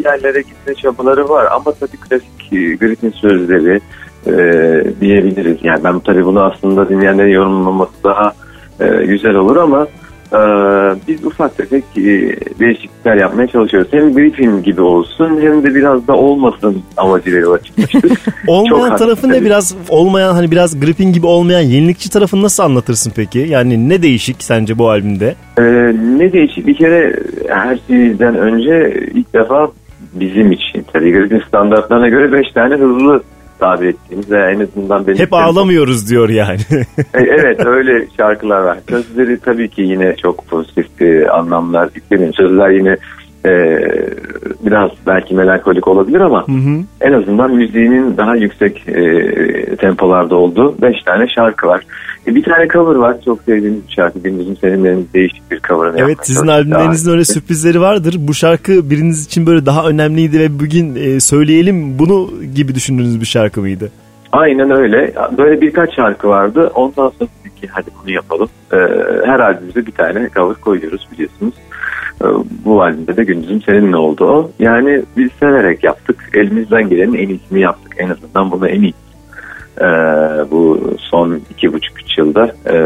yerlere 0.04 0.42
gitme 0.42 0.76
çabaları 0.76 1.30
var 1.30 1.48
ama 1.52 1.72
tabii 1.72 1.98
klasik 2.10 2.54
e, 2.54 2.76
Griffin 2.76 3.12
sözleri 3.12 3.82
e, 4.28 4.34
diyebiliriz. 5.02 5.58
Yani 5.64 5.84
ben 5.84 6.00
tabii 6.00 6.26
bunu 6.26 6.44
aslında 6.44 6.90
dinleyenlerin 6.90 7.32
yorumlaması 7.32 7.94
daha 8.04 8.34
e, 8.80 9.06
güzel 9.06 9.36
olur 9.36 9.58
ama 9.58 9.88
e, 10.34 10.40
biz 11.08 11.26
ufak 11.26 11.58
tefek 11.58 11.84
e, 11.98 12.02
değişiklikler 12.60 13.16
yapmaya 13.16 13.48
çalışıyoruz. 13.48 13.94
Hem 13.94 14.14
Griffin 14.14 14.64
gibi 14.64 14.82
olsun 14.82 15.42
hem 15.42 15.64
de 15.64 15.76
biraz 15.76 16.08
da 16.08 16.14
olmasın 16.14 16.84
amacıyla 16.98 17.40
yola 17.40 17.64
çıkmıştık. 17.64 18.12
Olmayan 18.48 18.90
Çok 18.90 18.98
tarafı 18.98 19.30
ne 19.30 19.42
biraz 19.42 19.76
olmayan 19.90 20.34
hani 20.34 20.52
biraz 20.52 20.80
gripin 20.80 21.14
gibi 21.14 21.26
olmayan 21.26 21.62
yenilikçi 21.62 22.10
tarafını 22.10 22.42
nasıl 22.42 22.64
anlatırsın 22.64 23.14
peki? 23.16 23.40
Yani 23.40 23.90
ne 23.90 24.02
değişik 24.02 24.44
sence 24.44 24.78
bu 24.78 24.90
albümde? 24.90 25.36
Ee, 25.58 25.64
ne 26.18 26.34
değişik 26.34 26.68
bir 26.68 26.76
kere 26.76 27.16
her 27.50 27.80
şeyden 27.88 28.36
önce 28.36 29.04
ilk 29.14 29.34
defa 29.34 29.72
bizim 30.14 30.52
için 30.52 30.86
tabii 30.94 31.12
Gripin 31.12 31.42
standartlarına 31.48 32.10
göre 32.10 32.32
5 32.32 32.52
tane 32.52 32.76
hızlı 32.76 33.24
tabir 33.60 33.88
ettiğimiz 33.88 34.32
ve 34.32 34.52
en 34.52 34.60
azından 34.60 35.08
benim 35.08 35.20
Hep 35.20 35.34
ağlamıyoruz 35.34 36.10
diyor 36.10 36.30
yani. 36.30 36.60
E, 37.14 37.22
evet 37.22 37.66
öyle 37.66 38.08
şarkılar 38.18 38.62
var. 38.62 38.78
Sözleri 38.90 39.40
tabii 39.40 39.70
ki 39.70 39.82
yine 39.82 40.16
çok 40.16 40.48
pozitif 40.48 41.02
e, 41.02 41.30
anlamlar 41.30 41.90
yükleniyor. 41.96 42.34
Sözler 42.34 42.70
yine 42.70 42.98
e, 43.46 43.52
biraz 44.66 44.92
belki 45.08 45.36
melankolik 45.36 45.88
olabilir 45.88 46.20
ama 46.20 46.46
en 47.02 47.14
azından 47.14 47.52
müziğinin 47.52 48.18
daha 48.18 48.36
yüksek 48.36 48.88
e, 48.88 49.76
tempolarda 49.76 50.36
olduğu 50.36 50.82
5 50.82 51.04
tane 51.06 51.28
şarkı 51.28 51.68
var. 51.68 51.86
Bir 52.28 52.44
tane 52.44 52.68
cover 52.68 52.96
var. 52.96 53.18
Çok 53.26 53.42
sevdiğimiz 53.42 53.88
bir 53.88 53.94
şarkı. 53.94 54.20
Gündüz'ün 54.20 54.58
senin 54.62 54.86
benim 54.86 55.08
değişik 55.14 55.52
bir 55.52 55.60
cover'ını 55.60 56.00
Evet 56.00 56.18
sizin 56.22 56.48
albümlerinizin 56.48 57.12
öyle 57.12 57.26
sürprizleri 57.26 57.82
vardır. 57.82 58.16
Bu 58.20 58.34
şarkı 58.34 58.90
biriniz 58.90 59.26
için 59.26 59.46
böyle 59.46 59.66
daha 59.66 59.90
önemliydi 59.90 60.40
ve 60.40 60.60
bugün 60.60 60.96
e, 60.96 61.20
söyleyelim 61.20 62.00
bunu 62.00 62.30
gibi 62.56 62.76
düşündüğünüz 62.76 63.22
bir 63.22 63.26
şarkı 63.26 63.62
mıydı? 63.62 63.92
Aynen 64.32 64.72
öyle. 64.72 65.14
Böyle 65.38 65.62
birkaç 65.62 65.96
şarkı 65.96 66.28
vardı. 66.28 66.72
Ondan 66.76 67.10
sonra 67.20 67.30
dedik 67.40 67.62
ki 67.62 67.68
hadi 67.72 67.90
bunu 68.04 68.12
yapalım. 68.12 68.50
Ee, 68.74 68.78
her 69.26 69.40
albümümüze 69.40 69.86
bir 69.86 69.92
tane 69.92 70.30
cover 70.36 70.56
koyuyoruz 70.56 71.08
biliyorsunuz. 71.12 71.54
Ee, 72.22 72.26
bu 72.66 72.82
albümde 72.82 73.18
de 73.18 73.24
Gündüz'ün 73.24 73.64
seninle 73.66 73.98
oldu 73.98 74.26
o. 74.26 74.52
Yani 74.60 75.02
biz 75.18 75.30
severek 75.40 75.84
yaptık. 75.84 76.30
Elimizden 76.34 76.90
gelenin 76.90 77.14
en 77.14 77.30
iyisini 77.30 77.60
yaptık. 77.60 77.96
En 77.98 78.10
azından 78.10 78.52
bunu 78.52 78.68
en 78.68 78.82
iyi. 78.82 78.94
Ee, 79.82 79.84
bu 80.52 80.92
son 80.98 81.42
iki 81.52 81.74
buçuk 81.74 82.00
üç 82.02 82.18
yılda. 82.18 82.52
Ee, 82.72 82.86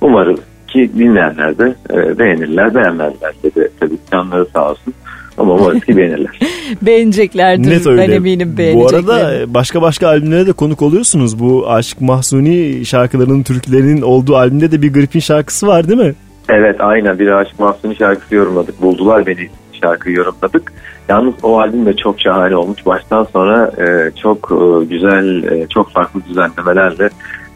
umarım 0.00 0.36
ki 0.68 0.90
dinleyenler 0.98 1.58
de 1.58 1.74
e, 1.90 2.18
beğenirler. 2.18 2.74
Beğenmezlerse 2.74 3.54
de 3.54 3.68
tabii 3.80 3.96
canları 4.12 4.46
sağ 4.52 4.70
olsun. 4.70 4.94
Ama 5.38 5.54
umarım 5.54 5.80
ki 5.80 5.96
beğenirler. 5.96 6.38
Beğeneceklerdir. 6.82 7.70
Net 7.70 7.86
öyle. 7.86 8.08
Ben 8.08 8.10
eminim 8.12 8.50
Bu 8.52 8.58
beğenecekler. 8.58 8.98
arada 8.98 9.34
e, 9.34 9.54
başka 9.54 9.82
başka 9.82 10.08
albümlere 10.08 10.46
de 10.46 10.52
konuk 10.52 10.82
oluyorsunuz. 10.82 11.38
Bu 11.38 11.70
Aşık 11.70 12.00
Mahsuni 12.00 12.86
şarkılarının, 12.86 13.42
türkülerinin 13.42 14.02
olduğu 14.02 14.36
albümde 14.36 14.72
de 14.72 14.82
bir 14.82 14.92
Gripin 14.92 15.20
şarkısı 15.20 15.66
var 15.66 15.88
değil 15.88 15.98
mi? 16.00 16.14
Evet 16.48 16.80
aynen 16.80 17.18
bir 17.18 17.28
Aşık 17.28 17.58
Mahsun'un 17.60 17.94
şarkısı 17.94 18.34
yorumladık. 18.34 18.82
Buldular 18.82 19.26
beni 19.26 19.48
şarkıyı 19.82 20.16
yorumladık. 20.16 20.72
Yalnız 21.08 21.34
o 21.42 21.60
albüm 21.60 21.86
de 21.86 21.96
çok 21.96 22.20
şahane 22.20 22.56
olmuş. 22.56 22.86
Baştan 22.86 23.24
sonra 23.24 23.72
e, 23.78 24.10
çok 24.22 24.52
e, 24.52 24.84
güzel, 24.84 25.42
e, 25.42 25.68
çok 25.68 25.90
farklı 25.90 26.20
düzenlemelerle 26.28 27.10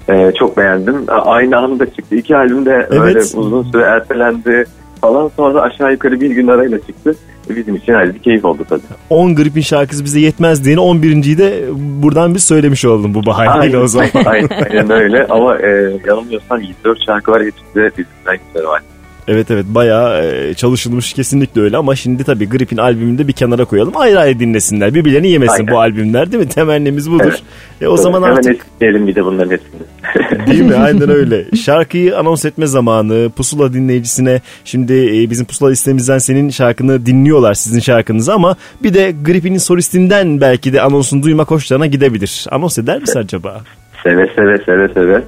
e, 0.08 0.32
çok 0.38 0.56
beğendim. 0.56 1.04
Aynı 1.08 1.58
anda 1.58 1.86
çıktı. 1.86 2.16
İki 2.16 2.36
albüm 2.36 2.66
de 2.66 2.86
öyle 2.90 3.18
uzun 3.18 3.62
süre 3.62 3.82
ertelendi 3.82 4.64
falan. 5.00 5.30
Sonra 5.36 5.60
aşağı 5.60 5.92
yukarı 5.92 6.20
bir 6.20 6.30
gün 6.30 6.48
arayla 6.48 6.78
çıktı. 6.78 7.16
E, 7.50 7.56
Bizim 7.56 7.76
için 7.76 7.92
ayrı 7.92 8.14
bir 8.14 8.18
keyif 8.18 8.44
oldu 8.44 8.62
tabii. 8.68 8.80
10 9.10 9.34
Gripin 9.34 9.60
şarkısı 9.60 10.04
bize 10.04 10.20
yetmez 10.20 10.64
diyeni 10.64 10.80
11.yi 10.80 11.38
de 11.38 11.64
buradan 11.76 12.34
bir 12.34 12.38
söylemiş 12.38 12.84
oldum 12.84 13.14
bu 13.14 13.26
bahaneyle 13.26 13.78
o 13.78 13.86
zaman. 13.86 14.08
aynen, 14.24 14.48
aynen 14.70 14.90
öyle 14.90 15.26
ama 15.26 15.58
e, 15.58 15.68
yanılmıyorsam 16.06 16.60
24 16.60 16.98
şarkı 17.06 17.30
var. 17.32 17.42
Hepsi 17.42 17.60
de 17.74 17.80
birbirinden 17.90 18.38
güzel 18.54 18.68
var. 18.68 18.82
Evet 19.28 19.50
evet 19.50 19.66
bayağı 19.68 20.24
e, 20.24 20.54
çalışılmış 20.54 21.12
kesinlikle 21.12 21.60
öyle 21.60 21.76
ama 21.76 21.96
şimdi 21.96 22.24
tabii 22.24 22.48
Grip'in 22.48 22.76
albümünü 22.76 23.18
de 23.18 23.28
bir 23.28 23.32
kenara 23.32 23.64
koyalım. 23.64 23.96
Ayrı 23.96 24.20
ayrı 24.20 24.40
dinlesinler. 24.40 24.94
Birbirlerini 24.94 25.28
yemesin 25.28 25.52
Aynen. 25.52 25.74
bu 25.74 25.78
albümler 25.78 26.32
değil 26.32 26.42
mi? 26.42 26.48
Temennimiz 26.48 27.10
budur. 27.10 27.24
Evet. 27.24 27.42
E, 27.80 27.88
o 27.88 27.96
zaman 27.96 28.22
Hemen 28.22 28.36
artık 28.36 28.54
eskileyelim 28.54 29.06
bir 29.06 29.14
de 29.14 29.24
bunların 29.24 29.50
hepsini. 29.50 30.46
değil 30.46 30.62
mi? 30.62 30.74
Aynen 30.74 31.10
öyle. 31.10 31.44
Şarkıyı 31.64 32.18
anons 32.18 32.44
etme 32.44 32.66
zamanı. 32.66 33.30
Pusula 33.36 33.72
dinleyicisine 33.72 34.40
şimdi 34.64 34.92
e, 34.92 35.30
bizim 35.30 35.46
Pusula 35.46 35.68
listemizden 35.68 36.18
senin 36.18 36.50
şarkını 36.50 37.06
dinliyorlar 37.06 37.54
sizin 37.54 37.80
şarkınızı 37.80 38.32
ama 38.34 38.56
bir 38.82 38.94
de 38.94 39.14
Grip'in 39.24 39.58
solistinden 39.58 40.40
belki 40.40 40.72
de 40.72 40.80
anonsunu 40.80 41.22
duymak 41.22 41.50
hoşlarına 41.50 41.86
gidebilir. 41.86 42.46
Anons 42.50 42.78
eder 42.78 43.00
misin 43.00 43.18
acaba? 43.18 43.62
Seve 44.02 44.30
seve 44.36 44.58
seve 44.58 44.88
seve. 44.88 45.22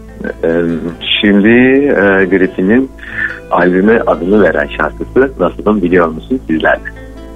Ee, 0.45 0.63
şimdi 1.23 1.49
e, 1.49 2.25
Griffin'in 2.25 2.91
albüme 3.51 4.01
adını 4.07 4.43
veren 4.43 4.69
şarkısı 4.77 5.33
Nasılım 5.41 5.83
Biliyor 5.83 6.09
Musun 6.09 6.41
sizlerle. 6.47 6.81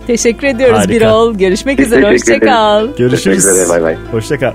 Teşekkür 0.07 0.47
ediyoruz 0.47 0.79
Harika. 0.79 0.93
Birol. 0.93 1.35
Görüşmek 1.35 1.79
Biz 1.79 1.87
üzere. 1.87 2.13
Hoşçakal. 2.13 2.87
Görüşürüz. 2.87 3.25
Görüşmek 3.25 3.37
üzere, 3.37 3.69
bay 3.69 3.83
bay. 3.83 3.97
Hoşça 4.13 4.39
kal. 4.39 4.53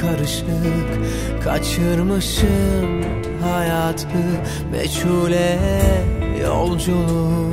Karışık 0.00 0.88
Kaçırmışım 1.44 3.02
hayatı 3.42 4.08
Meçhule 4.72 5.58
yolculuğum 6.42 7.52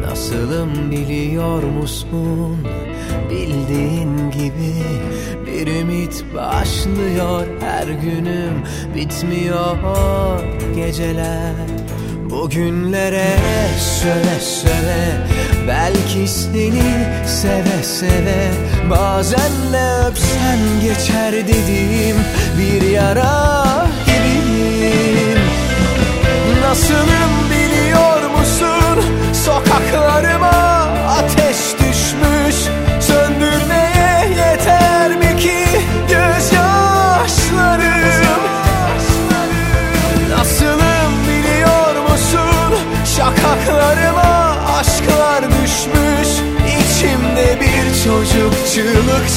Nasılım 0.00 0.90
biliyor 0.90 1.62
musun? 1.62 2.68
Bildiğin 3.30 4.30
gibi 4.30 4.74
bir 5.46 5.66
ümit 5.66 6.24
başlıyor 6.34 7.46
Her 7.60 7.86
günüm 7.86 8.62
bitmiyor 8.96 9.76
geceler 10.76 11.54
Bugünlere 12.30 13.36
söve 13.78 14.40
söve 14.40 15.41
Belki 15.68 16.28
seni 16.28 17.08
seve 17.26 17.82
seve 17.82 18.50
Bazen 18.90 19.52
de 19.72 20.06
öpsen 20.06 20.58
geçer 20.82 21.32
dediğim 21.32 22.16
Bir 22.58 22.90
yara 22.90 23.86
gibiyim 24.06 25.38
Nasılım 26.62 27.32
biliyor 27.50 28.30
musun? 28.30 29.04
Sokaklarıma 29.44 30.61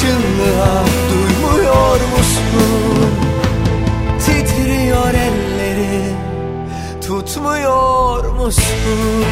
çığlığa 0.06 0.86
Duymuyor 1.10 1.96
musun? 1.96 3.12
Titriyor 4.20 5.14
ellerim 5.14 6.18
Tutmuyor 7.02 8.26
musun? 8.26 9.26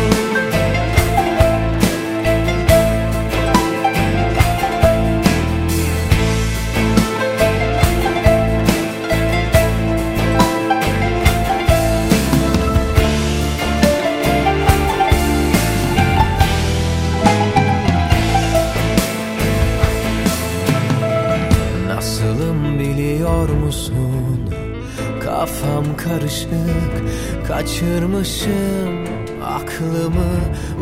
Karışık 26.33 27.47
Kaçırmışım 27.47 29.05
aklımı 29.45 30.39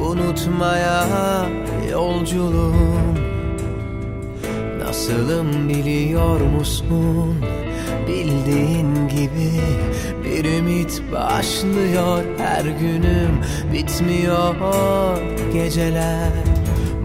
unutmaya 0.10 1.08
yolculuğum. 1.91 3.16
Nasılım 4.80 5.70
biliyor 5.70 6.41
musun? 6.41 7.45
Bildiğin 8.08 9.08
gibi 9.08 9.52
bir 10.24 10.45
ümit 10.45 11.02
başlıyor. 11.12 12.24
Her 12.38 12.66
günüm 12.66 13.41
bitmiyor. 13.74 14.56
Geceler 15.54 16.32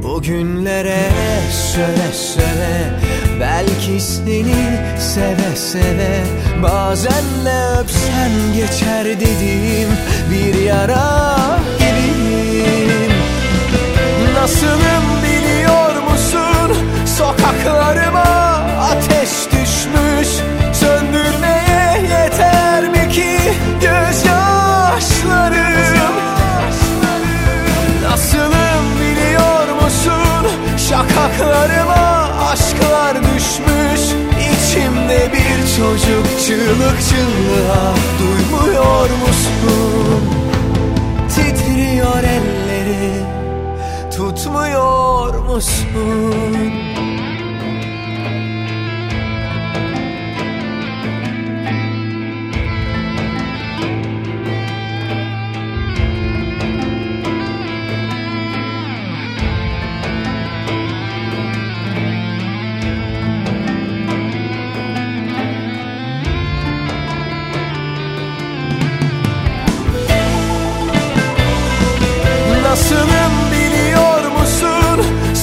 Bugünlere 0.02 1.10
söve 1.50 2.12
söve 2.12 3.05
Belki 3.40 4.00
seni 4.00 4.78
seve 4.98 5.56
seve 5.56 6.24
Bazen 6.62 7.24
de 7.44 7.80
öpsen 7.80 8.30
geçer 8.54 9.04
dediğim 9.04 9.88
Bir 10.30 10.62
yara 10.62 11.26
gibiyim 11.78 13.12
Nasılım 14.40 15.04
biliyor 15.22 16.02
musun? 16.02 16.76
Sokaklarıma 17.18 18.60
ateş 18.80 19.30
düşmüş 19.52 20.28
Söndürmeye 20.72 22.02
yeter 22.02 22.88
mi 22.88 23.08
ki 23.12 23.38
gözyaşlarım? 23.80 25.56
Nasılım 28.10 28.84
biliyor 29.00 29.68
musun? 29.82 30.46
Şakaklarıma 30.88 31.95
çocuk 35.86 36.40
çığlık 36.46 37.00
çığlığa 37.00 37.94
Duymuyor 38.18 39.10
musun? 39.10 40.22
Titriyor 41.28 42.22
elleri 42.22 43.24
Tutmuyor 44.16 45.34
musun? 45.38 46.85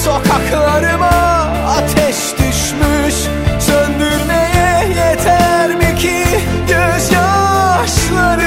Sokaklarıma 0.04 1.16
ateş 1.68 2.16
düşmüş. 2.38 3.14
Söndürmeye 3.60 4.88
yeter 4.88 5.74
mi 5.76 5.96
ki 5.98 6.24
gözyaşlarım? 6.68 8.44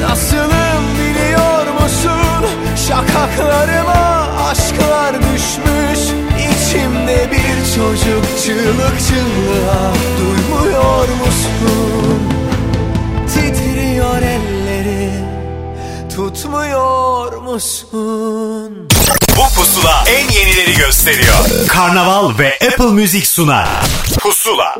Nasılım 0.00 0.84
biliyor 0.98 1.66
musun? 1.82 2.46
Şakaklarıma 2.88 4.28
aşklar 4.50 5.14
düşmüş. 5.14 6.00
İçimde 6.38 7.28
bir 7.30 7.56
çocuk 7.74 8.24
çığlık 8.44 8.96
çığlığa 9.08 9.92
Duymuyor 10.18 11.08
musun? 11.08 12.20
Titriyor 13.34 14.22
ellerim. 14.22 15.26
Tutmuyor 16.16 17.32
musun? 17.42 18.85
Pusula 19.76 20.04
en 20.06 20.28
yenileri 20.28 20.74
gösteriyor. 20.74 21.68
Karnaval 21.68 22.38
ve 22.38 22.58
Apple 22.72 22.86
Müzik 22.86 23.26
sunar. 23.26 23.68
Pusula. 24.20 24.76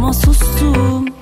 ama 0.00 0.12
sustum. 0.12 1.19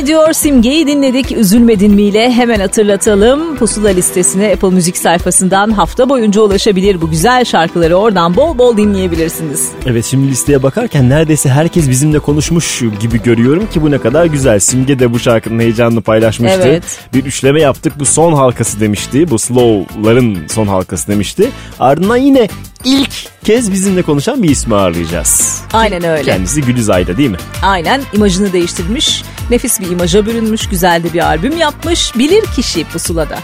Ediyor. 0.00 0.32
Simge'yi 0.32 0.86
dinledik. 0.86 1.32
Üzülmedin 1.32 1.94
mi 1.94 2.02
ile 2.02 2.30
hemen 2.30 2.60
hatırlatalım. 2.60 3.56
Pusula 3.56 3.88
listesine 3.88 4.52
Apple 4.52 4.70
Müzik 4.70 4.96
sayfasından 4.96 5.70
hafta 5.70 6.08
boyunca 6.08 6.40
ulaşabilir. 6.40 7.00
Bu 7.00 7.10
güzel 7.10 7.44
şarkıları 7.44 7.96
oradan 7.96 8.36
bol 8.36 8.58
bol 8.58 8.76
dinleyebilirsiniz. 8.76 9.68
Evet 9.86 10.04
şimdi 10.04 10.28
listeye 10.28 10.62
bakarken 10.62 11.10
neredeyse 11.10 11.48
herkes 11.48 11.88
bizimle 11.88 12.18
konuşmuş 12.18 12.82
gibi 13.00 13.22
görüyorum 13.22 13.66
ki 13.66 13.82
bu 13.82 13.90
ne 13.90 13.98
kadar 13.98 14.24
güzel. 14.24 14.60
Simge 14.60 14.98
de 14.98 15.12
bu 15.12 15.18
şarkının 15.18 15.60
heyecanını 15.60 16.00
paylaşmıştı. 16.00 16.60
Evet. 16.64 16.82
Bir 17.14 17.24
üçleme 17.24 17.60
yaptık 17.60 17.92
bu 17.98 18.04
son 18.04 18.32
halkası 18.32 18.80
demişti. 18.80 19.30
Bu 19.30 19.38
slow'ların 19.38 20.38
son 20.48 20.66
halkası 20.66 21.08
demişti. 21.08 21.50
Ardından 21.80 22.16
yine 22.16 22.48
ilk 22.84 23.28
kez 23.44 23.72
bizimle 23.72 24.02
konuşan 24.02 24.42
bir 24.42 24.50
ismi 24.50 24.74
ağırlayacağız. 24.74 25.62
Aynen 25.72 26.04
öyle. 26.04 26.22
Kendisi 26.22 26.62
Gülizay'da 26.62 27.16
değil 27.16 27.30
mi? 27.30 27.38
Aynen 27.62 28.00
imajını 28.12 28.52
değiştirmiş. 28.52 29.22
Nefis 29.50 29.80
bir 29.80 29.90
imaja 29.90 30.26
bürünmüş. 30.26 30.68
Güzel 30.68 31.04
de 31.04 31.12
bir 31.12 31.26
albüm 31.26 31.56
yapmış. 31.56 32.18
Bilir 32.18 32.44
kişi 32.56 32.84
pusulada. 32.84 33.38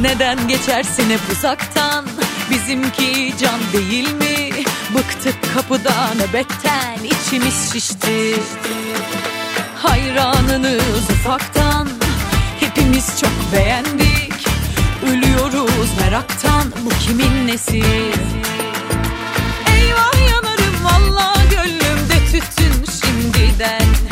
Neden 0.00 0.48
geçersin 0.48 1.10
hep 1.10 1.20
uzaktan 1.32 2.04
Bizimki 2.50 3.34
can 3.40 3.60
değil 3.72 4.12
mi 4.12 4.64
Bıktık 4.94 5.54
kapıda 5.54 6.14
nöbetten 6.14 6.98
içimiz 7.04 7.72
şişti 7.72 8.36
Hayranınız 9.76 11.10
ufaktan 11.10 11.88
Hepimiz 12.60 13.20
çok 13.20 13.30
beğendik 13.52 14.46
Ölüyoruz 15.06 15.90
meraktan 16.00 16.64
Bu 16.84 16.90
kimin 17.06 17.46
nesi 17.46 17.82
Eyvah 19.76 20.30
yanarım 20.30 20.84
valla 20.84 21.34
gönlümde 21.50 22.18
tütün 22.32 22.84
şimdiden 23.02 24.09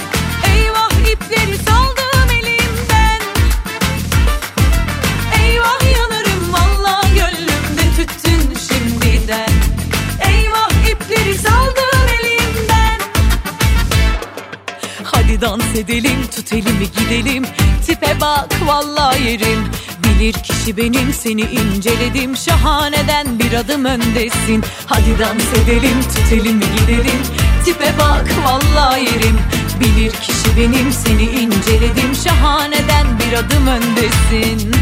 Dans 15.41 15.75
edelim 15.75 16.27
tut 16.37 16.53
elimi 16.53 16.87
gidelim. 16.99 17.45
Tipe 17.87 18.21
bak 18.21 18.49
valla 18.67 19.15
yerim. 19.17 19.65
Bilir 20.05 20.33
kişi 20.33 20.77
benim 20.77 21.13
seni 21.13 21.41
inceledim. 21.41 22.37
Şahaneden 22.37 23.39
bir 23.39 23.53
adım 23.53 23.85
öndesin. 23.85 24.65
Hadi 24.87 25.19
dans 25.19 25.63
edelim 25.63 26.03
tut 26.03 26.33
elimi 26.33 26.65
gidelim. 26.81 27.21
Tipe 27.65 27.93
bak 27.99 28.27
valla 28.45 28.97
yerim. 28.97 29.39
Bilir 29.81 30.13
kişi 30.13 30.57
benim 30.57 30.93
seni 30.93 31.23
inceledim. 31.23 32.15
Şahaneden 32.25 33.07
bir 33.19 33.33
adım 33.33 33.67
öndesin 33.67 34.73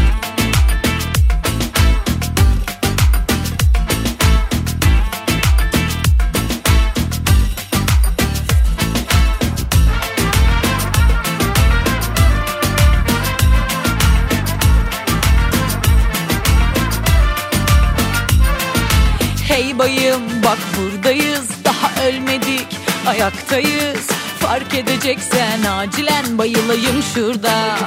Hey 19.57 19.79
bayım 19.79 20.21
bak 20.43 20.57
buradayız. 20.77 21.49
Daha 21.65 22.05
ölmedik 22.07 22.67
ayaktayız. 23.07 24.07
Fark 24.39 24.73
edeceksen 24.73 25.63
acilen 25.63 26.37
bayılayım 26.37 27.03
şurada. 27.13 27.77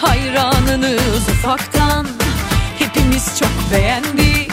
Hayranınız 0.00 1.28
ufaktan 1.28 2.06
Hepimiz 2.78 3.38
çok 3.38 3.72
beğendik. 3.72 4.52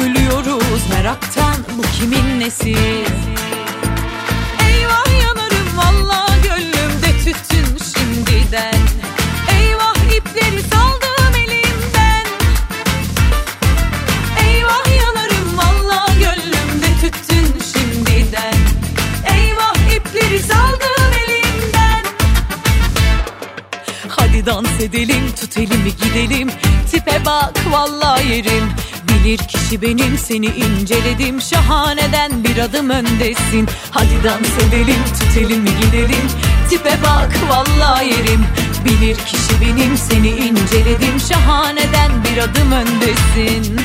Ölüyoruz 0.00 0.90
meraktan 0.90 1.56
Bu 1.78 1.82
kimin 1.82 2.40
nesi? 2.40 2.76
Eyvah 4.68 5.22
yanarım 5.22 5.76
valla 5.76 6.26
gönlümde 6.42 7.18
tütün 7.24 7.78
şimdiden 7.94 8.80
Dans 24.46 24.80
edelim 24.80 25.32
tut 25.40 25.56
elimi 25.56 25.90
gidelim. 25.96 26.50
Tipe 26.90 27.24
bak 27.26 27.54
valla 27.70 28.20
yerim. 28.20 28.64
Bilir 29.08 29.38
kişi 29.38 29.82
benim 29.82 30.18
seni 30.18 30.46
inceledim. 30.46 31.40
Şahaneden 31.40 32.44
bir 32.44 32.58
adım 32.58 32.90
öndesin. 32.90 33.68
Hadi 33.90 34.24
dans 34.24 34.68
edelim 34.68 35.02
tut 35.18 35.36
elimi 35.36 35.70
gidelim. 35.80 36.28
Tipe 36.70 36.98
bak 37.02 37.36
valla 37.48 38.02
yerim. 38.02 38.46
Bilir 38.84 39.16
kişi 39.16 39.60
benim 39.60 39.96
seni 39.96 40.28
inceledim. 40.28 41.20
Şahaneden 41.28 42.24
bir 42.24 42.38
adım 42.38 42.72
öndesin 42.72 43.80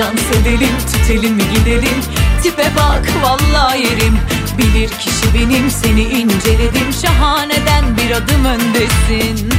dans 0.00 0.40
edelim 0.40 0.76
tut 0.92 1.10
elimi 1.10 1.42
gidelim 1.54 2.00
Tipe 2.42 2.70
bak 2.76 3.08
valla 3.22 3.74
yerim 3.74 4.18
Bilir 4.58 4.88
kişi 4.88 5.34
benim 5.34 5.70
seni 5.70 6.02
inceledim 6.02 6.92
Şahaneden 7.02 7.96
bir 7.96 8.10
adım 8.10 8.44
öndesin 8.44 9.50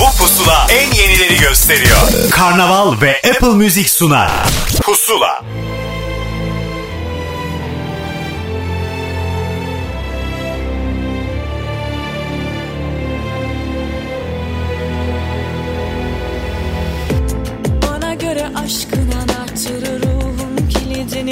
Bu 0.00 0.18
pusula 0.18 0.66
en 0.70 0.92
yenileri 0.92 1.38
gösteriyor. 1.40 2.30
Karnaval 2.30 3.00
ve 3.00 3.20
Apple 3.30 3.48
Müzik 3.48 3.90
sunar. 3.90 4.30
Pusula. 4.82 5.44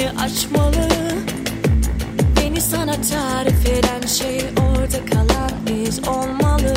Kilidini 0.03 0.19
açmalı. 0.19 0.87
Beni 2.37 2.61
sana 2.61 2.91
tarif 2.91 3.65
eden 3.65 4.07
şey 4.07 4.41
orada 4.41 5.05
kalan 5.05 5.77
iz 5.85 5.99
olmalı. 6.07 6.73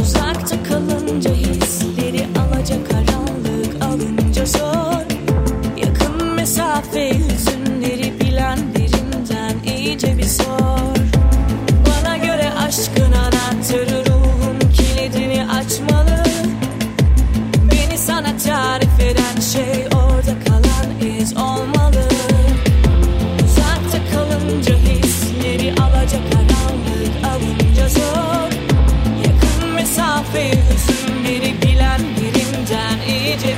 Uzakta 0.00 0.62
kalınca 0.62 1.30
hisleri 1.30 2.26
alacak 2.38 2.90
karanlık 2.90 3.84
alınca 3.84 4.46
zor. 4.46 5.06
Yakın 5.76 6.34
mesafe 6.34 7.10
hüzünleri 7.10 8.20
bilen 8.20 8.58
birinden 8.74 9.54
iyice 9.64 10.18
bir 10.18 10.24
sor 10.24 10.65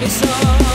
iyice 0.09 0.68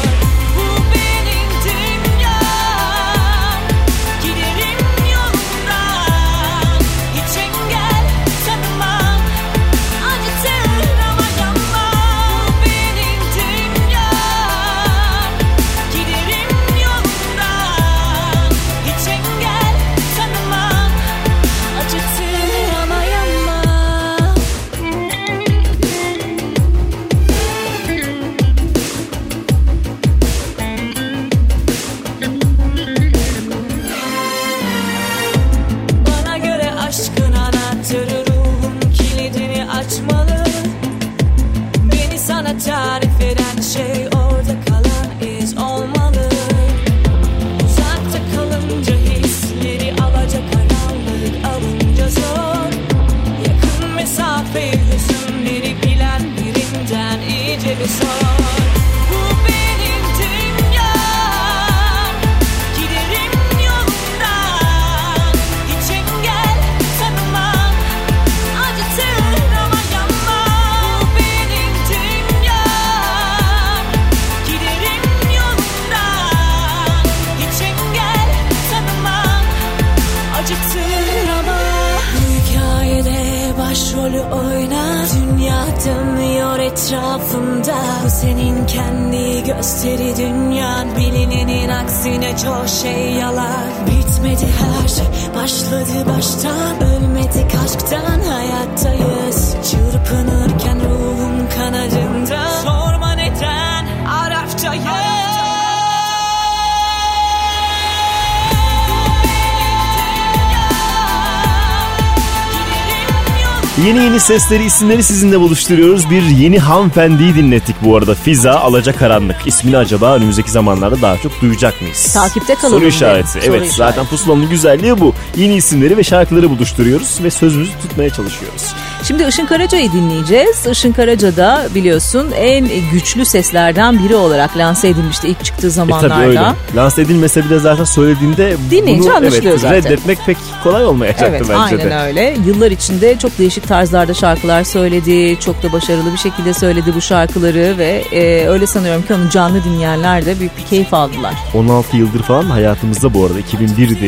sesleri, 114.23 114.63
isimleri 114.63 115.03
sizinle 115.03 115.39
buluşturuyoruz. 115.39 116.09
Bir 116.09 116.21
yeni 116.23 116.59
hanımefendiyi 116.59 117.35
dinlettik 117.35 117.75
bu 117.81 117.97
arada. 117.97 118.15
Fiza 118.15 118.51
Alacakaranlık. 118.55 119.35
İsmini 119.45 119.77
acaba 119.77 120.15
önümüzdeki 120.15 120.51
zamanlarda 120.51 121.01
daha 121.01 121.17
çok 121.17 121.41
duyacak 121.41 121.81
mıyız? 121.81 122.13
Takipte 122.13 122.55
kalalım 122.55 122.79
Soru 122.79 122.87
işareti. 122.87 123.29
Soru 123.29 123.41
evet 123.45 123.61
işareti. 123.61 123.75
zaten 123.75 124.05
pusulanın 124.05 124.49
güzelliği 124.49 124.99
bu. 124.99 125.13
Yeni 125.37 125.55
isimleri 125.55 125.97
ve 125.97 126.03
şarkıları 126.03 126.49
buluşturuyoruz 126.49 127.19
ve 127.23 127.31
sözümüzü 127.31 127.71
tutmaya 127.81 128.09
çalışıyoruz. 128.09 128.73
Şimdi 129.07 129.23
Işın 129.23 129.45
Karaca'yı 129.45 129.91
dinleyeceğiz. 129.91 130.67
Işın 130.71 130.91
Karaca 130.91 131.37
da 131.37 131.67
biliyorsun 131.75 132.27
en 132.37 132.67
güçlü 132.93 133.25
seslerden 133.25 133.99
biri 134.03 134.15
olarak 134.15 134.57
lanse 134.57 134.87
edilmişti 134.87 135.27
ilk 135.27 135.43
çıktığı 135.45 135.67
E 135.67 135.69
zamanlarda. 135.69 136.15
tabii 136.15 136.25
öyle. 136.27 136.41
Lanse 136.75 137.01
edilmese 137.01 137.45
bile 137.45 137.59
zaten 137.59 137.83
söylediğinde 137.83 138.57
Dinleyince 138.71 139.09
bunu 139.09 139.25
evet, 139.25 139.59
zaten. 139.59 139.73
reddetmek 139.73 140.17
pek 140.25 140.37
kolay 140.63 140.85
olmayacaktı 140.85 141.25
Evet 141.29 141.41
bence 141.41 141.55
aynen 141.55 141.89
de. 141.89 141.95
öyle. 141.95 142.37
Yıllar 142.45 142.71
içinde 142.71 143.17
çok 143.19 143.39
değişik 143.39 143.67
tarzlarda 143.67 144.13
şarkılar 144.13 144.63
söyledi. 144.63 145.39
Çok 145.39 145.63
da 145.63 145.71
başarılı 145.71 146.13
bir 146.13 146.17
şekilde 146.17 146.53
söyledi 146.53 146.95
bu 146.95 147.01
şarkıları 147.01 147.75
ve 147.77 148.03
e, 148.11 148.47
öyle 148.47 148.67
sanıyorum 148.67 149.01
ki 149.01 149.13
onu 149.13 149.29
canlı 149.29 149.63
dinleyenler 149.63 150.25
de 150.25 150.39
büyük 150.39 150.57
bir 150.57 150.63
keyif 150.63 150.93
aldılar. 150.93 151.33
16 151.53 151.97
yıldır 151.97 152.21
falan 152.23 152.43
hayatımızda 152.45 153.13
bu 153.13 153.25
arada 153.25 153.39
2001'di 153.39 154.07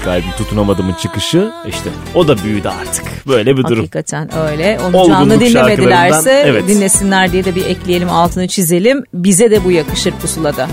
ilk 0.00 0.06
albüm 0.08 0.30
Tutunamadım'ın 0.38 0.94
çıkışı. 0.94 1.50
İşte 1.68 1.90
o 2.14 2.28
da 2.28 2.38
büyüdü 2.44 2.68
artık. 2.68 3.04
Böyle 3.28 3.56
bir 3.56 3.64
durum. 3.64 3.76
Hakikaten 3.78 4.27
öyle. 4.36 4.78
Onu 4.88 4.96
Olgunluk 4.96 5.18
canlı 5.18 5.40
dinlemedilerse 5.40 6.44
evet. 6.46 6.68
dinlesinler 6.68 7.32
diye 7.32 7.44
de 7.44 7.54
bir 7.54 7.66
ekleyelim 7.66 8.10
altını 8.10 8.48
çizelim. 8.48 9.04
Bize 9.14 9.50
de 9.50 9.64
bu 9.64 9.70
yakışır 9.70 10.12
pusulada. 10.12 10.68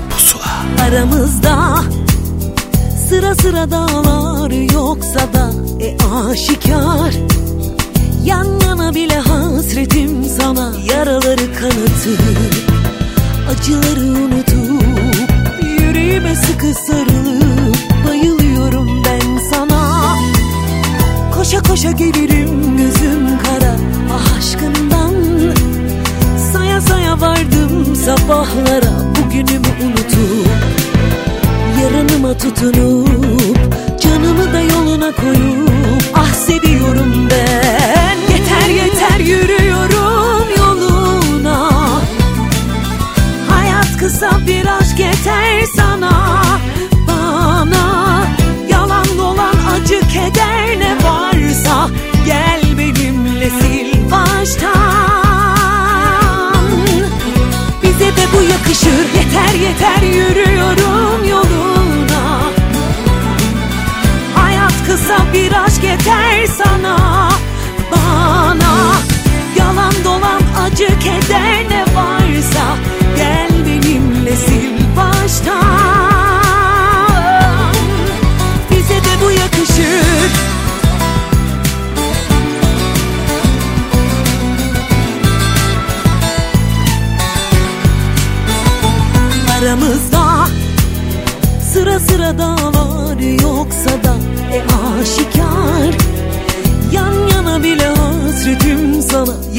Aramızda 0.81 1.81
sıra 3.09 3.35
sıra 3.35 3.71
dağlar 3.71 4.73
yoksa 4.73 5.19
da 5.19 5.51
e 5.81 5.97
aşikar 6.15 7.13
Yan 8.25 8.59
yana 8.67 8.95
bile 8.95 9.17
hasretim 9.17 10.23
sana 10.23 10.73
yaraları 10.93 11.53
kanatır 11.53 12.65
Acıları 13.51 14.05
unutup 14.05 14.85
yüreğime 15.61 16.35
sıkı 16.35 16.73
sarılıp 16.73 17.77
bayılıyorum 18.07 19.03
ben 19.03 19.37
sana 19.51 20.15
Koşa 21.35 21.61
koşa 21.63 21.91
gelirim 21.91 22.64
aşkından. 24.37 25.13
Saya 26.53 26.81
saya 26.81 27.21
vardım 27.21 27.95
sabahlara 27.95 28.93
bugünümü 29.15 29.67
unutup 29.83 30.49
Yarınıma 31.81 32.33
tutunup 32.37 33.55
canımı 34.01 34.53
da 34.53 34.59
yoluna 34.59 35.11
koyup 35.11 36.01
Ah 36.13 36.33
seviyorum 36.33 37.29
ben. 37.31 38.33
Yeter 38.33 38.69
yeter 38.69 39.19
yürüyorum 39.19 40.47
yoluna. 40.57 41.69
Hayat 43.49 43.97
kısa 43.99 44.31
bir 44.47 44.77
aşk 44.77 44.99
yeter 44.99 45.63
sana. 45.75 46.11
Bana 47.07 48.23
yalan 48.69 49.05
dolan 49.17 49.55
acı 49.75 49.99
keder 49.99 50.79
ne 50.79 50.95
varsa. 51.03 51.89
Gel 52.25 52.64
baştan 54.45 54.75
Bize 57.83 58.05
de 58.05 58.25
bu 58.33 58.43
yakışır. 58.43 59.05
Yeter 59.15 59.53
yeter 59.59 60.01
yürüyorum 60.01 61.23
yoluna. 61.29 62.41
Hayat 64.35 64.73
kısa 64.87 65.17
bir 65.33 65.63
aşk 65.65 65.83
yeter 65.83 66.47
sana 66.47 67.34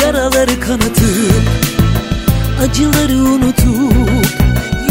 yaraları 0.07 0.61
kanatıp 0.61 1.43
Acıları 2.63 3.17
unutup 3.17 4.27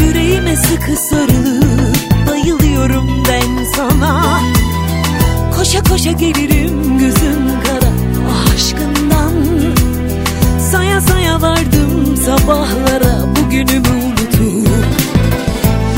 yüreğime 0.00 0.56
sıkı 0.56 0.96
sarılıp 1.10 1.96
Bayılıyorum 2.30 3.24
ben 3.28 3.64
sana. 3.76 4.40
Koşa 5.56 5.82
koşa 5.82 6.12
gelirim 6.12 6.98
gözün 6.98 7.48
kara 7.64 7.92
aşkından. 8.54 9.32
Saya 10.72 11.00
saya 11.00 11.42
vardım 11.42 12.16
sabahlara 12.26 13.26
bugünümü 13.36 13.88
unutup 13.88 14.68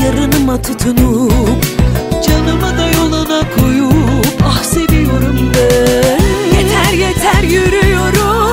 Yarınıma 0.05 0.61
tutunup 0.61 1.63
canımı 2.27 2.77
da 2.77 2.87
yoluna 2.87 3.41
koyup 3.59 4.43
Ah 4.45 4.63
seviyorum 4.63 5.51
ben. 5.55 6.19
Yeter 6.57 6.93
yeter 6.93 7.43
yürüyorum 7.43 8.48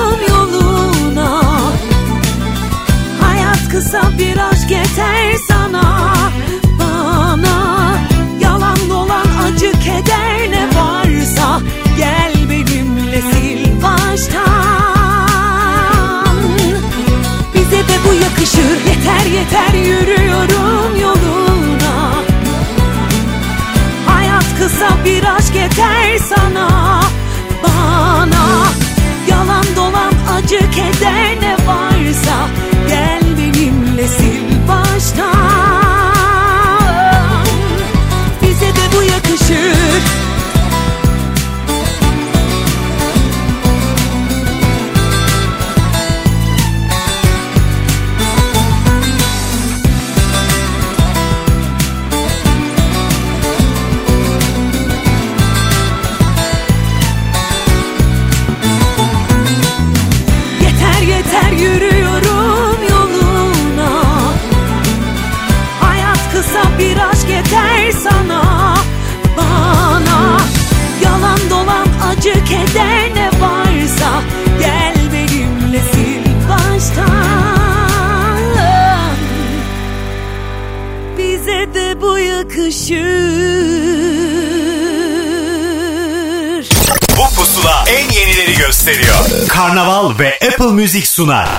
Kısa 3.87 4.11
bir 4.17 4.37
aşk 4.37 4.71
yeter 4.71 5.35
sana. 5.47 6.13
Bana 6.79 7.95
yalan 8.39 8.77
dolan 8.89 9.27
acı 9.45 9.71
keder 9.71 10.51
ne 10.51 10.67
varsa. 10.79 11.61
Gel 11.97 12.33
benimle 12.49 13.21
sil 13.31 13.61
baştan. 13.83 14.47
Bize 17.53 17.77
de 17.87 17.97
bu 18.09 18.13
yakışır. 18.13 18.85
Yeter 18.87 19.25
yeter 19.31 19.73
yürüyorum 19.73 21.01
yoluna. 21.01 22.13
Hayat 24.07 24.57
kısa 24.59 24.89
bir 25.05 25.23
aşk 25.35 25.55
yeter 25.55 26.17
sana. 26.29 27.01
Bana 27.63 28.45
yalan 29.29 29.65
dolan 29.75 30.13
acı 30.37 30.71
keder 30.71 31.41
ne 31.41 31.53
varsa 31.67 32.66
sil 34.15 34.47
baştan 34.67 35.36
Müzik 90.87 91.07
sunar. 91.07 91.49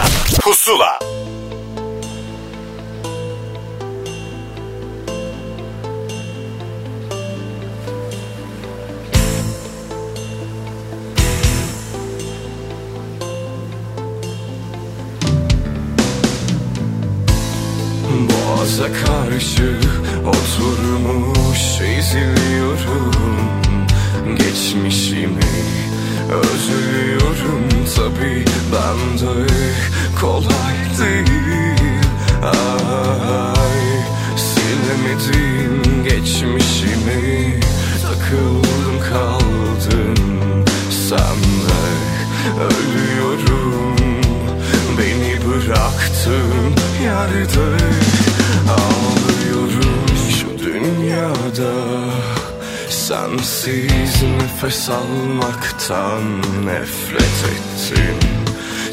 Nefes 54.88 54.90
almaktan 54.90 56.40
nefret 56.64 57.44
ettim. 57.52 58.18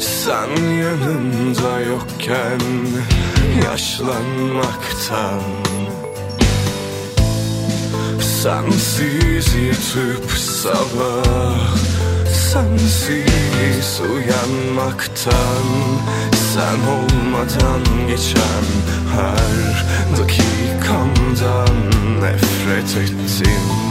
Sen 0.00 0.72
yanımda 0.72 1.80
yokken 1.80 2.60
yaşlanmaktan. 3.64 5.42
Sensiz 8.42 9.54
yatıp 9.54 10.30
sabah 10.30 11.76
Sensiz 12.52 14.00
uyanmaktan. 14.00 15.66
Sen 16.54 16.80
olmadan 16.96 18.08
geçen 18.08 18.64
her 19.14 19.86
dakikamdan 20.18 21.76
nefret 22.20 22.96
ettim 22.96 23.85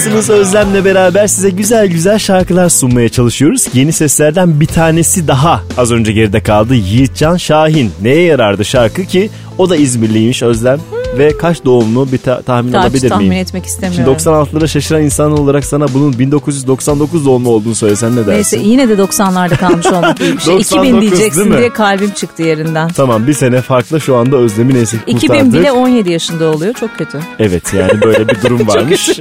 Pusuladasınız 0.00 0.30
Özlem'le 0.30 0.84
beraber 0.84 1.26
size 1.26 1.50
güzel 1.50 1.86
güzel 1.86 2.18
şarkılar 2.18 2.68
sunmaya 2.68 3.08
çalışıyoruz. 3.08 3.66
Yeni 3.74 3.92
seslerden 3.92 4.60
bir 4.60 4.66
tanesi 4.66 5.28
daha 5.28 5.62
az 5.76 5.92
önce 5.92 6.12
geride 6.12 6.42
kaldı. 6.42 6.74
Yiğitcan 6.74 7.36
Şahin. 7.36 7.92
Neye 8.02 8.22
yarardı 8.22 8.64
şarkı 8.64 9.04
ki? 9.04 9.30
O 9.58 9.70
da 9.70 9.76
İzmirliymiş 9.76 10.42
Özlem. 10.42 10.80
Ve 11.18 11.36
kaç 11.38 11.64
doğumlu 11.64 12.12
bir 12.12 12.18
ta- 12.18 12.42
tahmin 12.42 12.72
Kaç 12.72 12.82
alabilir 12.84 13.08
tahmin 13.08 13.28
miyim? 13.28 13.42
etmek 13.42 13.66
istemiyorum. 13.66 14.16
Şimdi 14.18 14.30
96'lara 14.30 14.68
şaşıran 14.68 15.02
insan 15.02 15.38
olarak 15.38 15.64
sana 15.64 15.86
bunun 15.94 16.18
1999 16.18 17.26
doğumlu 17.26 17.48
olduğunu 17.50 17.74
söylesen 17.74 18.12
ne 18.12 18.16
dersin? 18.16 18.32
Neyse 18.32 18.58
yine 18.58 18.88
de 18.88 18.92
90'larda 18.94 19.56
kalmış 19.56 19.86
olmak 19.86 20.20
iyi 20.20 20.32
bir 20.36 20.40
şey. 20.40 20.54
99 20.54 20.66
2000 20.66 21.00
değil 21.00 21.10
diyeceksin 21.12 21.52
diye 21.56 21.72
kalbim 21.72 22.10
çıktı 22.10 22.42
yerinden. 22.42 22.88
Tamam 22.88 23.26
bir 23.26 23.32
sene 23.32 23.60
farklı 23.62 24.00
şu 24.00 24.16
anda 24.16 24.36
Özlem'i 24.36 24.74
neyse 24.74 24.96
ki 24.96 25.02
2000 25.06 25.28
kurtardık. 25.28 25.52
bile 25.60 25.72
17 25.72 26.10
yaşında 26.12 26.48
oluyor. 26.48 26.74
Çok 26.74 26.98
kötü. 26.98 27.20
Evet 27.38 27.74
yani 27.74 28.00
böyle 28.02 28.28
bir 28.28 28.42
durum 28.42 28.60
varmış. 28.68 29.08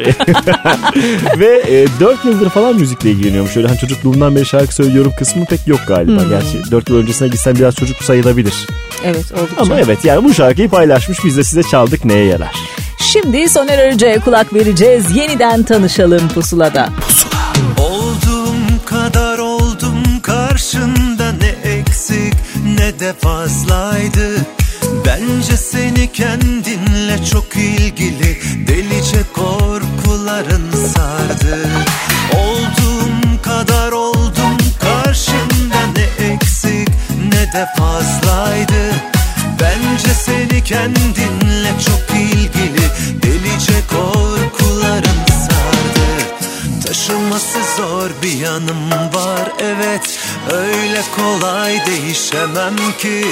Ve 1.40 1.62
e, 1.68 1.88
4 2.00 2.26
yıldır 2.26 2.50
falan 2.50 2.76
müzikle 2.76 3.12
ilgileniyormuş. 3.12 3.58
Öyle 3.58 3.68
hani 3.68 3.78
çocukluğumdan 3.78 4.36
beri 4.36 4.46
şarkı 4.46 4.76
söylüyorum 4.76 5.12
kısmı 5.20 5.46
pek 5.46 5.68
yok 5.68 5.80
galiba. 5.88 6.22
Hmm. 6.22 6.30
Gerçi 6.30 6.72
4 6.72 6.90
yıl 6.90 6.98
öncesine 6.98 7.28
gitsen 7.28 7.56
biraz 7.56 7.76
çocuk 7.76 8.04
sayılabilir. 8.04 8.54
Evet 9.04 9.26
oldukça. 9.32 9.62
Ama 9.62 9.80
evet 9.80 10.06
yani 10.06 10.24
bu 10.24 10.34
şarkıyı 10.34 10.70
paylaşmış 10.70 11.26
biz 11.26 11.38
de 11.38 11.44
size 11.44 11.64
çaldık 11.80 12.06
neye 12.06 12.26
yarar. 12.26 12.56
Şimdi 12.98 13.50
Soner 13.50 13.80
Arıcı'ya 13.80 14.20
kulak 14.20 14.54
vereceğiz. 14.54 15.16
Yeniden 15.16 15.64
tanışalım 15.64 16.30
pusulada. 16.30 16.90
Olduğum 17.78 18.86
kadar 18.86 19.38
oldum 19.38 20.04
karşında 20.22 21.32
ne 21.32 21.70
eksik 21.72 22.34
ne 22.78 23.00
de 23.00 23.14
fazlaydı 23.14 24.46
Bence 25.06 25.58
seni 25.58 26.12
kendinle 26.12 27.26
çok 27.32 27.56
ilgili 27.56 28.38
delice 28.68 29.24
korkuların 29.34 30.72
sardı 30.72 31.58
Olduğum 32.34 33.42
kadar 33.42 33.92
oldum 33.92 34.58
karşında 34.82 35.82
ne 35.96 36.26
eksik 36.26 36.90
ne 37.34 37.54
de 37.54 37.68
fazlaydı 37.78 39.19
Bence 39.62 40.14
seni 40.14 40.64
kendinle 40.64 41.72
çok 41.86 42.18
ilgili 42.20 42.84
delice 43.24 43.74
korkuların 43.90 45.26
sardı. 45.28 46.10
Taşınması 46.88 47.60
zor 47.78 48.10
bir 48.24 48.38
yanım 48.38 48.92
var 49.14 49.52
evet. 49.60 50.20
Öyle 50.52 51.02
kolay 51.16 51.86
değişemem 51.86 52.76
ki. 53.00 53.26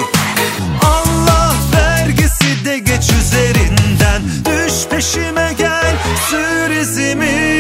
Allah 0.84 1.56
vergisi 1.74 2.66
de 2.66 2.80
geç 2.80 3.10
üzerinden. 3.22 4.22
Düş 4.46 4.74
peşime 4.90 5.54
gel 5.58 5.96
sür 6.30 6.70
izimi. 6.70 7.58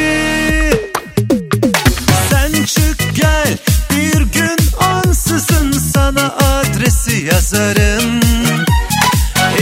Sen 2.30 2.64
çık 2.64 3.16
gel 3.16 3.58
bir 3.92 4.22
gün 4.22 4.57
Ansızın 5.38 5.72
sana 5.72 6.36
adresi 6.36 7.26
yazarım. 7.26 8.20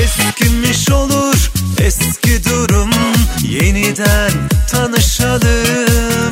Eskimiş 0.03 0.89
olur 0.89 1.51
eski 1.79 2.43
durum. 2.43 2.89
Yeniden 3.43 4.31
tanışalım. 4.71 6.31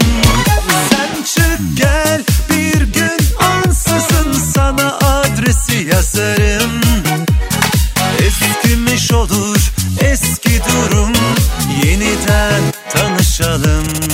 Sen 0.89 1.23
çık 1.35 1.77
gel 1.77 2.23
bir 2.49 2.81
gün 2.81 3.17
ansızın 3.39 4.33
sana 4.33 4.97
adresi 4.97 5.87
yazarım. 5.91 6.81
Eskimiş 8.19 9.11
olur 9.11 9.71
eski 10.01 10.61
durum. 10.69 11.13
Yeniden 11.85 12.61
tanışalım. 12.89 14.12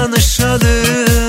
Tanışalım 0.00 1.19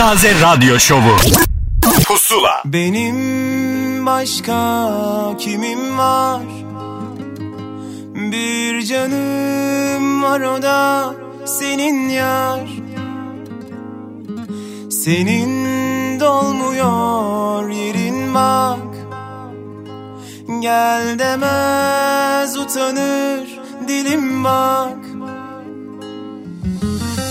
en 0.00 0.06
taze 0.06 0.40
radyo 0.40 0.78
şovu. 0.78 1.16
Pusula. 2.04 2.62
Benim 2.64 4.06
başka 4.06 4.56
kimim 5.38 5.98
var? 5.98 6.42
Bir 8.14 8.82
canım 8.82 10.22
var 10.22 10.40
o 10.40 10.62
da 10.62 11.14
senin 11.46 12.08
yar. 12.08 12.68
Senin 14.90 16.20
dolmuyor 16.20 17.70
yerin 17.70 18.34
bak. 18.34 18.96
Gel 20.60 21.18
demez 21.18 22.56
utanır 22.56 23.48
dilim 23.88 24.44
bak. 24.44 24.98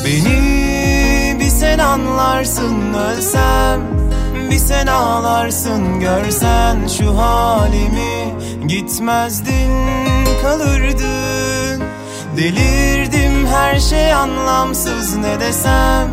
Beni 0.05 0.39
bir 0.43 0.48
sen 0.48 0.48
anlarsın 1.89 2.93
ölsem 2.93 3.81
Bir 4.51 4.57
sen 4.57 4.87
ağlarsın 4.87 5.99
görsen 5.99 6.87
şu 6.97 7.17
halimi. 7.17 8.33
Gitmezdin 8.67 9.71
kalırdın. 10.43 11.83
Delirdim 12.37 13.47
her 13.47 13.79
şey 13.79 14.13
anlamsız 14.13 15.15
ne 15.15 15.39
desem? 15.39 16.09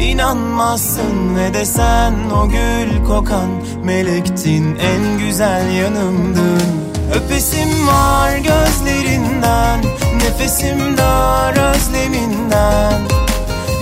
İnanmazsın 0.00 1.34
ne 1.36 1.54
desen? 1.54 2.14
O 2.42 2.48
gül 2.48 3.04
kokan 3.04 3.48
Melektin 3.84 4.76
en 4.76 5.18
güzel 5.18 5.70
yanımdın. 5.72 6.62
Öpesim 7.14 7.86
var 7.86 8.36
gözlerinden 8.36 9.80
Nefesim 10.14 10.96
dar 10.96 11.74
özleminden 11.74 13.02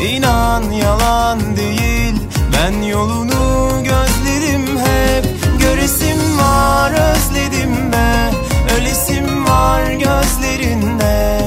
İnan 0.08 0.70
yalan 0.70 1.56
değil 1.56 2.14
Ben 2.52 2.82
yolunu 2.82 3.70
gözledim 3.84 4.78
hep. 4.78 5.24
Göresim 5.60 6.38
var 6.38 6.90
özledim 6.90 7.92
be 7.92 8.30
Ölesim 8.76 9.46
var 9.46 9.82
gözlerinde. 9.92 11.40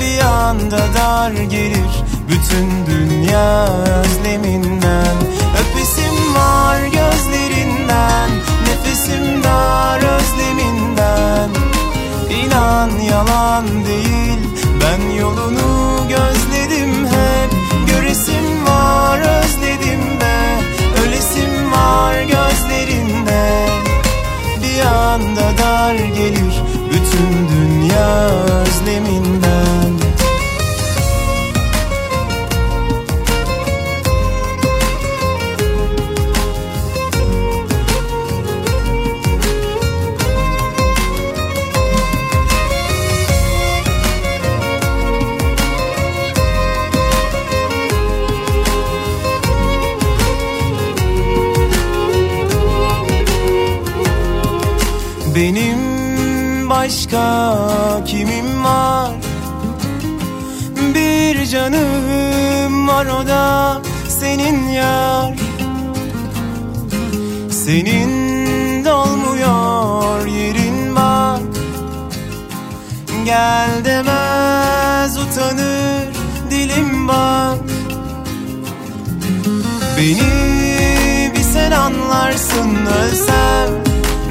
Bir 0.00 0.20
anda 0.24 0.78
dar 0.94 1.30
gelir 1.30 1.90
Bütün 2.28 2.86
dünya 2.86 3.66
özleminden. 3.82 5.16
Öpesim 5.60 6.34
var 6.34 6.78
gözlerinden 6.78 8.30
Nefesim 8.66 9.44
dar 9.44 9.98
özleminden. 9.98 11.50
İnan 12.30 12.90
yalan 13.00 13.64
değil 13.86 14.38
Ben 14.80 15.10
yolunu 15.10 15.75
Göresim 17.86 18.66
var 18.66 19.18
özledim 19.18 20.20
be 20.20 20.60
Ölesim 21.02 21.72
var 21.72 22.14
gözlerinde. 22.22 23.66
Bir 24.62 24.86
anda 24.86 25.58
dar 25.58 25.94
gelir 25.94 26.62
Bütün 26.90 27.48
dünya 27.48 28.28
özleminden 28.28 29.25
başka 57.06 58.04
kimim 58.04 58.64
var? 58.64 59.10
Bir 60.94 61.46
canım 61.46 62.88
var 62.88 63.06
o 63.06 63.26
da 63.26 63.80
senin 64.08 64.68
yar. 64.68 65.34
Senin 67.50 68.84
dolmuyor 68.84 70.26
yerin 70.26 70.96
bak 70.96 71.40
Gel 73.24 73.84
demez 73.84 75.18
utanır 75.18 76.08
dilim 76.50 77.08
bak 77.08 77.58
Beni 79.98 81.30
bir 81.34 81.42
sen 81.42 81.70
anlarsın 81.70 82.76
ölsem 82.86 83.70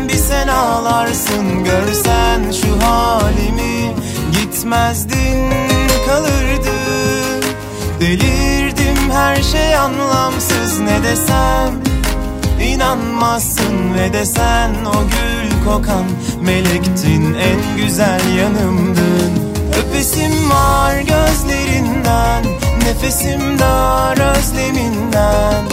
Bir 0.07 0.17
sen 0.17 0.47
ağlarsın 0.47 1.63
görsen 1.63 2.51
şu 2.51 2.64
halimi 2.81 3.95
Gitmezdin 4.31 5.53
kalırdın 6.07 7.43
Delirdim 7.99 9.11
her 9.11 9.41
şey 9.41 9.75
anlamsız 9.75 10.79
ne 10.79 11.03
desem 11.03 11.85
İnanmazsın. 12.61 13.93
Ve 13.95 14.13
desen 14.13 14.69
o 14.85 14.93
gül 14.93 15.65
kokan 15.65 16.05
Melektin 16.41 17.33
en 17.33 17.77
güzel 17.77 18.35
yanımdın. 18.37 19.31
Öpesim 19.79 20.49
var 20.49 20.99
gözlerinden 20.99 22.43
Nefesim 22.83 23.59
dar 23.59 24.37
özleminden. 24.37 25.63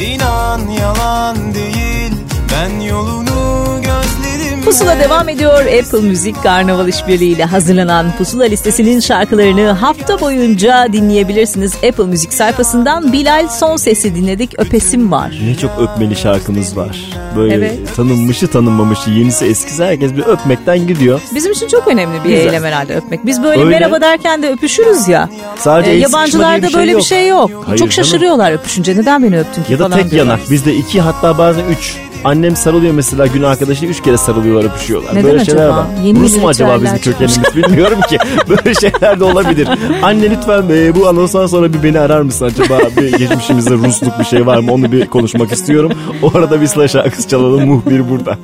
İnan 0.00 0.68
yalan 0.68 1.54
değil 1.54 2.12
Ben 2.52 2.80
yolunu 2.80 3.66
gözlerim 3.82 4.27
Pusula 4.64 4.98
devam 5.00 5.28
ediyor. 5.28 5.60
Apple 5.60 6.00
Müzik 6.00 6.42
Karnaval 6.42 6.88
İşbirliği 6.88 7.32
ile 7.34 7.44
hazırlanan 7.44 8.06
Pusula 8.18 8.44
listesinin 8.44 9.00
şarkılarını 9.00 9.70
hafta 9.70 10.20
boyunca 10.20 10.86
dinleyebilirsiniz. 10.92 11.74
Apple 11.88 12.04
Müzik 12.04 12.32
sayfasından 12.32 13.12
Bilal 13.12 13.48
Son 13.48 13.76
Sesi 13.76 14.14
dinledik. 14.14 14.54
Öpesim 14.58 15.12
var. 15.12 15.38
Ne 15.44 15.54
çok 15.54 15.70
öpmeli 15.80 16.16
şarkımız 16.16 16.76
var. 16.76 16.96
Böyle 17.36 17.54
Evet. 17.54 17.78
tanınmışı 17.96 18.46
tanınmamışı, 18.48 19.10
yenisi 19.10 19.44
eskisi 19.44 19.84
herkes 19.84 20.16
bir 20.16 20.22
öpmekten 20.22 20.86
gidiyor. 20.86 21.20
Bizim 21.34 21.52
için 21.52 21.68
çok 21.68 21.88
önemli 21.88 22.24
bir 22.24 22.28
Güzel. 22.30 22.46
eylem 22.46 22.64
herhalde 22.64 22.94
öpmek. 22.96 23.26
Biz 23.26 23.42
böyle 23.42 23.60
Öyle. 23.60 23.70
merhaba 23.78 24.00
derken 24.00 24.42
de 24.42 24.50
öpüşürüz 24.52 25.08
ya. 25.08 25.28
Sadece 25.58 25.90
Ee, 25.90 25.94
yabancılarda 25.98 26.62
bir 26.66 26.72
şey 26.72 26.80
böyle 26.80 26.90
yok. 26.92 27.00
bir 27.00 27.06
şey 27.06 27.28
yok. 27.28 27.50
Hayır 27.66 27.78
çok 27.78 27.90
canım. 27.90 27.92
şaşırıyorlar 28.06 28.52
öpüşünce. 28.52 28.96
Neden 28.96 29.22
beni 29.22 29.38
öptün 29.40 29.62
ki 29.62 29.72
Ya 29.72 29.78
da 29.78 29.90
tek 29.90 30.10
diyorlar. 30.10 30.32
yanak. 30.36 30.50
Bizde 30.50 30.74
iki 30.74 31.00
hatta 31.00 31.38
bazen 31.38 31.64
üç. 31.64 31.96
Annem 32.24 32.56
sarılıyor 32.56 32.92
mesela 32.94 33.26
gün 33.26 33.42
arkadaşı 33.42 33.86
üç 33.86 34.02
kere 34.02 34.16
sarılıyorlar 34.58 34.64
öpüşüyorlar. 34.64 35.14
Neden 35.14 35.24
Böyle 35.24 35.44
şeyler 35.44 35.60
acaba? 35.64 35.76
var. 35.76 35.86
Yeni 36.04 36.20
Rus 36.20 36.36
mu 36.36 36.48
acaba 36.48 36.82
bizim 36.82 36.98
kökenimiz 36.98 37.56
bilmiyorum 37.56 38.00
ki. 38.08 38.18
Böyle 38.48 38.74
şeyler 38.74 39.20
de 39.20 39.24
olabilir. 39.24 39.68
Anne 40.02 40.30
lütfen 40.30 40.68
be, 40.68 40.94
bu 40.94 41.08
anonsdan 41.08 41.46
sonra 41.46 41.72
bir 41.72 41.82
beni 41.82 42.00
arar 42.00 42.20
mısın 42.20 42.44
acaba? 42.44 42.78
Bir 42.96 43.12
geçmişimizde 43.18 43.74
Rusluk 43.74 44.18
bir 44.18 44.24
şey 44.24 44.46
var 44.46 44.58
mı? 44.58 44.72
Onu 44.72 44.92
bir 44.92 45.06
konuşmak 45.06 45.52
istiyorum. 45.52 45.92
O 46.22 46.38
arada 46.38 46.60
bir 46.60 46.66
Sıla 46.66 46.88
şarkısı 46.88 47.28
çalalım. 47.28 47.66
Muhbir 47.66 48.10
burada. 48.10 48.38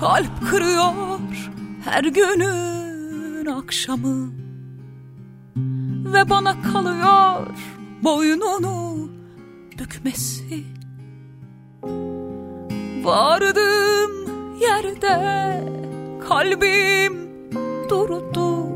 Kalp 0.00 0.50
kırıyor 0.50 0.84
her 1.84 2.04
günün 2.04 3.46
akşamı 3.46 4.30
Ve 6.12 6.30
bana 6.30 6.62
kalıyor 6.72 7.46
boynunu 8.02 9.08
bükmesi 9.78 10.64
Vardığım 13.04 14.23
yerde 14.60 15.60
kalbim 16.28 17.14
durdu 17.88 18.74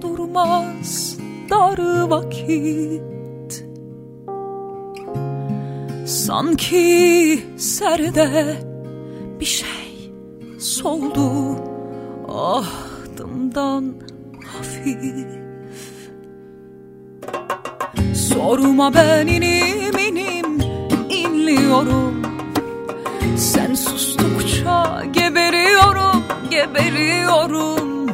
Durmaz 0.00 1.18
dar 1.50 2.08
vakit. 2.10 3.64
Sanki 6.06 7.38
serde 7.56 8.56
bir 9.40 9.44
şey 9.44 10.12
soldu 10.58 11.30
ahdımdan 12.28 13.94
hafif. 14.46 15.28
Sorma 18.14 18.94
ben 18.94 19.26
inim 19.26 19.98
inim 19.98 20.60
inliyorum. 21.10 22.22
Sen 23.36 23.74
sustukça 24.68 25.04
geberiyorum 25.12 26.24
geberiyorum. 26.50 28.08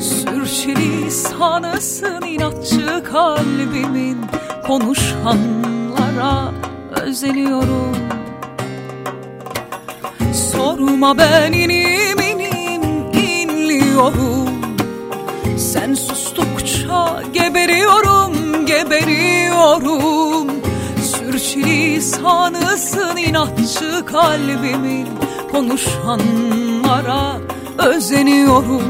Sürçülisanısın 0.00 2.22
inatçı 2.22 3.04
kalbimin. 3.04 4.18
Konuşanlara 4.66 6.52
özeniyorum. 7.02 7.96
Sorma 10.52 11.18
ben 11.18 11.52
inim 11.52 12.20
inim 12.20 12.82
inliyorum. 13.12 14.48
Sen 15.58 15.94
sustukça 15.94 17.22
geberiyorum 17.32 18.66
geberiyorum. 18.66 20.50
Sürçülisanısın 21.02 23.16
inatçı 23.16 24.04
kalbimin 24.06 25.08
Konuşanlara 25.54 27.40
özeniyorum 27.78 28.82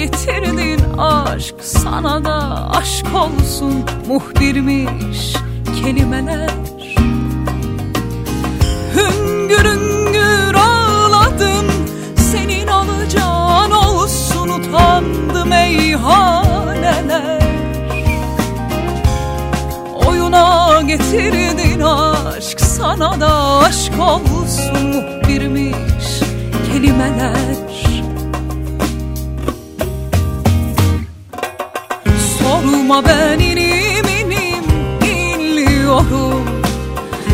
getirdin 0.00 0.98
aşk 0.98 1.54
sana 1.60 2.24
da 2.24 2.68
aşk 2.70 3.06
olsun 3.14 3.84
Muhbirmiş 4.08 5.36
kelimeler. 5.82 6.50
Hüngür 8.94 9.64
hüngür 9.64 10.54
ağladım 10.54 11.66
Senin 12.32 12.66
alacağın 12.66 13.70
olsun 13.70 14.48
utandı 14.48 15.46
meyhaneler 15.46 17.40
Oyuna 20.06 20.82
getirdin 20.82 21.80
aşk 21.80 22.60
sana 22.60 23.20
da 23.20 23.58
aşk 23.58 23.92
olsun 24.00 24.86
muhbirmiş 24.86 26.20
kelimeler 26.72 27.69
Sorma 32.90 33.08
ben 33.08 33.38
inim 33.38 34.06
inim 34.20 34.64
inliyorum 35.10 36.44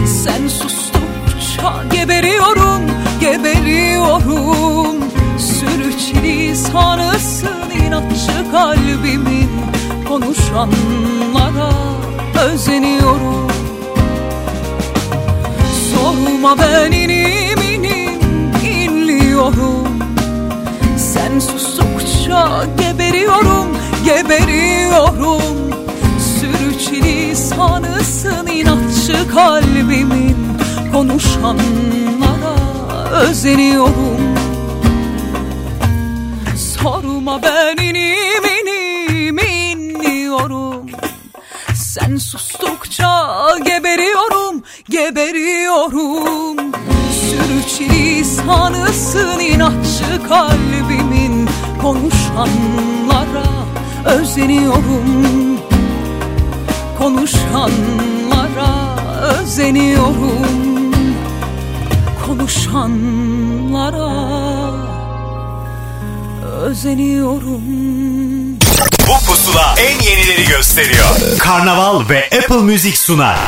Sen 0.06 0.48
sustukça 0.48 1.84
geberiyorum 1.92 2.82
geberiyorum. 3.20 4.96
Sürçülisanısın 5.38 7.70
inatçı 7.86 8.50
kalbimin. 8.52 9.50
Konuşanlara 10.08 11.72
özeniyorum. 12.44 13.50
Sorma 15.94 16.58
ben 16.58 16.92
inim 16.92 17.62
inim 17.62 18.20
inliyorum 18.64 19.88
Sen 20.96 21.38
sustukça 21.38 22.64
geberiyorum 22.78 23.75
geberiyorum. 24.06 25.42
Sürçülisanısın 26.40 28.46
inatçı 28.46 29.28
kalbimin. 29.34 30.36
Konuşanlara 30.92 32.54
özeniyorum. 33.12 34.36
Sorma 36.56 37.42
ben 37.42 37.76
inim 37.76 38.44
inim 38.62 39.38
inliyorum. 39.38 40.86
Sen 41.74 42.16
sustukça 42.16 43.36
geberiyorum 43.64 44.62
geberiyorum. 44.88 46.56
Sürçülisanısın 47.20 49.38
inatçı 49.38 50.28
kalbimin. 50.28 51.48
Konuşanlara 51.82 53.45
özeniyorum 54.06 55.58
Konuşanlara 56.98 58.70
özeniyorum 59.40 60.92
Konuşanlara 62.26 64.12
özeniyorum 66.62 67.86
Pusula 69.26 69.74
en 69.78 70.02
yenileri 70.02 70.48
gösteriyor. 70.48 71.38
Karnaval 71.38 72.08
ve 72.08 72.24
Apple 72.24 72.56
Music 72.56 72.96
sunar. 72.96 73.38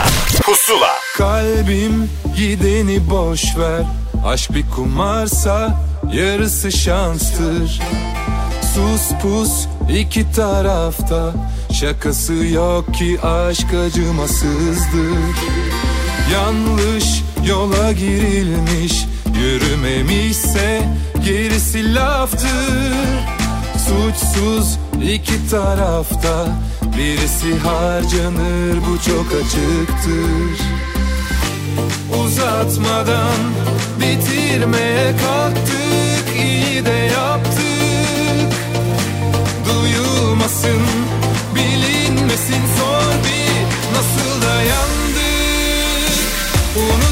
Pusula. 0.43 0.91
Kalbim 1.17 2.11
gideni 2.37 3.11
boş 3.11 3.57
ver 3.59 3.83
Aşk 4.27 4.55
bir 4.55 4.71
kumarsa 4.71 5.81
yarısı 6.13 6.73
şanstır 6.73 7.81
Sus 8.79 9.09
pus 9.23 9.67
iki 9.99 10.33
tarafta. 10.33 11.33
Şakası 11.73 12.35
yok 12.35 12.95
ki 12.95 13.19
aşk 13.23 13.75
acımasızdır. 13.87 15.19
Yanlış 16.33 17.23
yola 17.47 17.93
girilmiş. 17.93 19.07
Yürümemişse 19.41 20.83
gerisi 21.25 21.95
laftır. 21.95 22.95
Suçsuz 23.73 24.79
iki 25.03 25.51
tarafta. 25.51 26.47
Birisi 26.99 27.59
harcanır 27.59 28.77
bu 28.77 29.03
çok 29.11 29.27
açıktır. 29.27 30.65
Uzatmadan 32.25 33.39
bitirmeye 34.01 35.15
kalktık. 35.17 36.37
İyi 36.37 36.85
de 36.87 36.91
yaptık 36.91 37.48
Duyulmasın 40.49 40.83
bilinmesin 41.55 42.63
sor 42.79 43.13
bir 43.25 43.97
nasıl 43.97 44.43
dayandık 44.43 45.19
Unutamam 46.77 47.08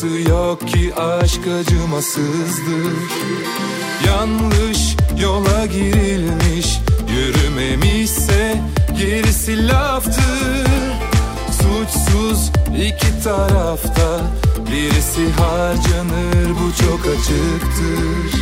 Şakası 0.00 0.30
yok 0.30 0.68
ki 0.68 0.94
aşk 0.94 1.40
acımasızdır. 1.60 2.92
Yanlış 4.06 4.96
yola 5.22 5.66
girilmiş 5.66 6.78
Yürümemişse 7.10 8.60
gerisi 8.98 9.68
laftır. 9.68 10.66
Suçsuz 11.52 12.50
iki 12.76 13.22
tarafta 13.24 14.20
Birisi 14.72 15.32
harcanır 15.32 16.50
bu 16.50 16.82
çok 16.84 17.00
açıktır. 17.00 18.40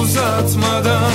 Uzatmadan 0.00 1.12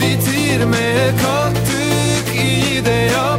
bitirmeye 0.00 1.10
kalktık 1.22 2.34
iyi 2.34 2.84
de 2.84 2.90
yaptık 2.90 3.35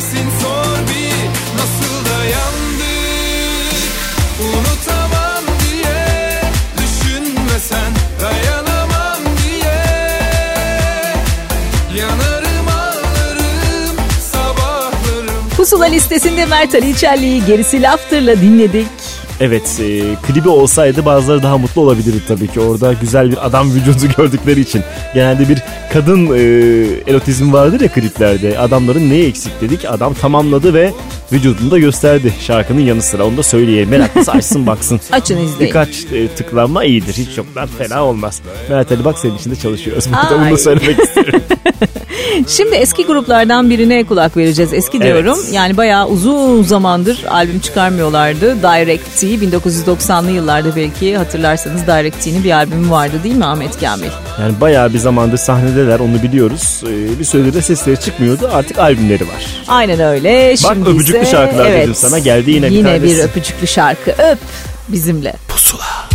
bilinmesin 0.00 0.30
sor 0.40 0.78
bir 0.88 1.28
nasıl 1.58 2.10
dayandık 2.10 2.80
Unutamam 4.40 5.44
diye 5.60 6.40
dayanamam 8.20 9.20
Yanarım 11.96 12.68
ağlarım 12.68 13.96
sabahlarım. 14.32 15.48
Pusula 15.56 15.84
listesinde 15.84 16.46
Mert 16.46 16.74
Ali 16.74 16.90
İçerli'yi 16.90 17.44
gerisi 17.44 17.82
laftırla 17.82 18.40
dinledik. 18.40 18.99
Evet 19.40 19.80
e, 19.80 20.14
klibi 20.26 20.48
olsaydı 20.48 21.04
bazıları 21.04 21.42
daha 21.42 21.58
mutlu 21.58 21.82
olabilirdi 21.82 22.22
tabii 22.28 22.48
ki. 22.48 22.60
Orada 22.60 22.92
güzel 22.92 23.30
bir 23.30 23.46
adam 23.46 23.70
vücudu 23.74 24.12
gördükleri 24.16 24.60
için. 24.60 24.82
Genelde 25.14 25.48
bir 25.48 25.62
kadın 25.92 26.26
e, 26.26 26.40
erotizmi 27.10 27.52
vardır 27.52 27.80
ya 27.80 27.88
kliplerde. 27.88 28.58
Adamların 28.58 29.10
neyi 29.10 29.28
eksik 29.28 29.60
dedik. 29.60 29.84
Adam 29.84 30.14
tamamladı 30.14 30.74
ve 30.74 30.92
vücudunu 31.32 31.70
da 31.70 31.78
gösterdi 31.78 32.32
şarkının 32.40 32.80
yanı 32.80 33.02
sıra. 33.02 33.26
Onu 33.26 33.36
da 33.36 33.42
söyleyelim. 33.42 33.88
Meraklısı 33.88 34.32
açsın 34.32 34.66
baksın. 34.66 35.00
Açın 35.12 35.36
izleyin. 35.36 35.60
Birkaç 35.60 35.88
e, 36.12 36.28
tıklanma 36.28 36.84
iyidir. 36.84 37.14
Hiç 37.14 37.38
yoktan 37.38 37.68
fena 37.78 38.04
olmaz. 38.04 38.40
Mert 38.70 38.92
Ali 38.92 39.04
bak 39.04 39.18
senin 39.18 39.36
için 39.36 39.50
de 39.50 39.56
çalışıyoruz. 39.56 40.04
Burada 40.12 40.48
bunu 40.48 40.58
söylemek 40.58 40.98
istiyorum. 40.98 41.42
Şimdi 42.48 42.74
eski 42.74 43.06
gruplardan 43.06 43.70
birine 43.70 44.04
kulak 44.04 44.36
vereceğiz. 44.36 44.72
Eski 44.72 45.00
diyorum. 45.02 45.38
Yani 45.52 45.76
bayağı 45.76 46.06
uzun 46.08 46.62
zamandır 46.62 47.24
albüm 47.30 47.60
çıkarmıyorlardı. 47.60 48.62
Direct 48.62 49.20
T 49.20 49.26
1990'lı 49.26 50.30
yıllarda 50.30 50.76
belki 50.76 51.16
hatırlarsanız 51.16 51.86
Direct 51.86 52.20
T'nin 52.24 52.44
bir 52.44 52.50
albümü 52.50 52.90
vardı 52.90 53.12
değil 53.24 53.34
mi 53.34 53.44
Ahmet 53.44 53.80
Kamil? 53.80 54.06
Yani 54.40 54.60
bayağı 54.60 54.92
bir 54.94 54.98
zamandır 54.98 55.36
sahnedeler 55.38 56.00
onu 56.00 56.22
biliyoruz. 56.22 56.82
E, 56.86 57.18
bir 57.18 57.24
süredir 57.24 57.54
de 57.54 57.62
sesleri 57.62 58.00
çıkmıyordu. 58.00 58.50
Artık 58.52 58.78
albümleri 58.78 59.22
var. 59.22 59.46
Aynen 59.68 60.00
öyle. 60.00 60.50
Bak 60.64 60.72
Şimdi 60.74 60.90
öpücüklü 60.90 61.20
ise- 61.22 61.30
şarkılar 61.30 61.66
evet, 61.66 61.82
dedim 61.82 61.94
sana. 61.94 62.18
Geldi 62.18 62.50
yine 62.50 62.66
bir 62.70 62.74
Yine 62.74 62.88
tanesi. 62.98 63.04
bir 63.16 63.18
öpücüklü 63.18 63.66
şarkı. 63.66 64.10
Öp 64.10 64.38
bizimle. 64.88 65.34
Pusula. 65.48 66.09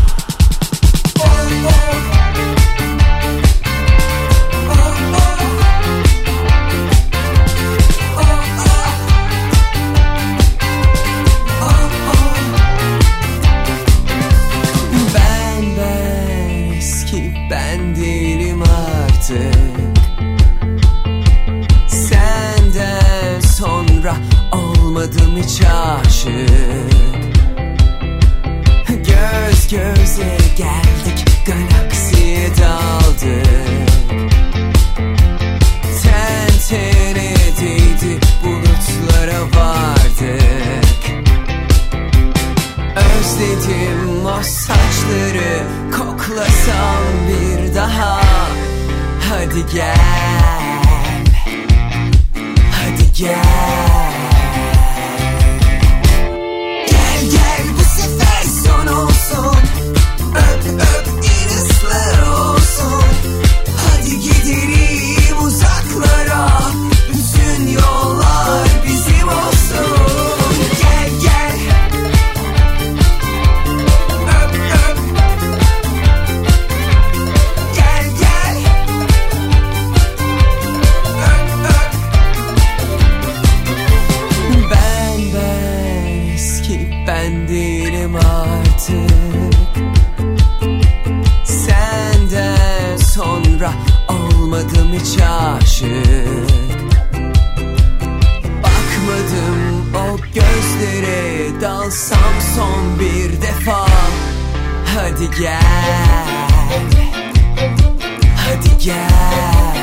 Geldik 30.57 31.25
galaksiye 31.45 32.49
daldık. 32.61 33.47
Ten 36.03 36.49
tene 36.69 37.35
değdi 37.61 38.19
bulutlara 38.43 39.41
vardık. 39.41 41.01
Özledim 42.95 44.25
o 44.25 44.43
saçları 44.43 45.63
koklasam 45.91 47.03
bir 47.27 47.75
daha. 47.75 48.21
Hadi 49.29 49.65
gel 49.73 49.95
Hadi 52.71 53.13
gel 53.17 54.04
Hadi 104.95 105.29
gel. 105.39 105.59
Hadi 108.37 108.77
gel. 108.85 109.75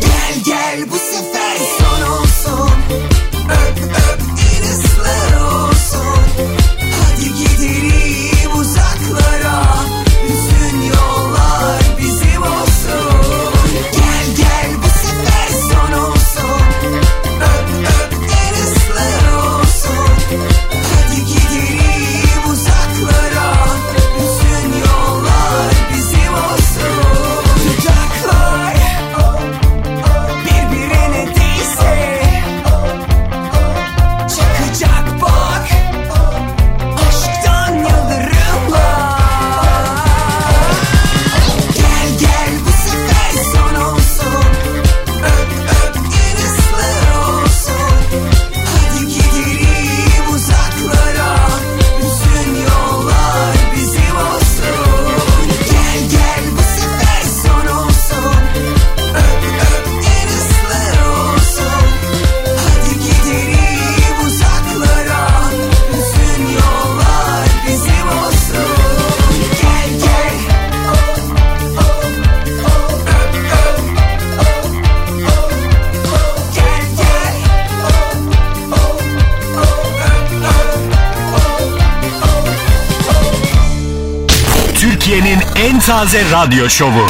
Gel 0.00 0.42
gel 0.44 0.90
bu 0.90 0.96
sefer. 0.98 1.83
Yelpaze 85.88 86.30
Radyo 86.32 86.68
Şovu. 86.68 87.06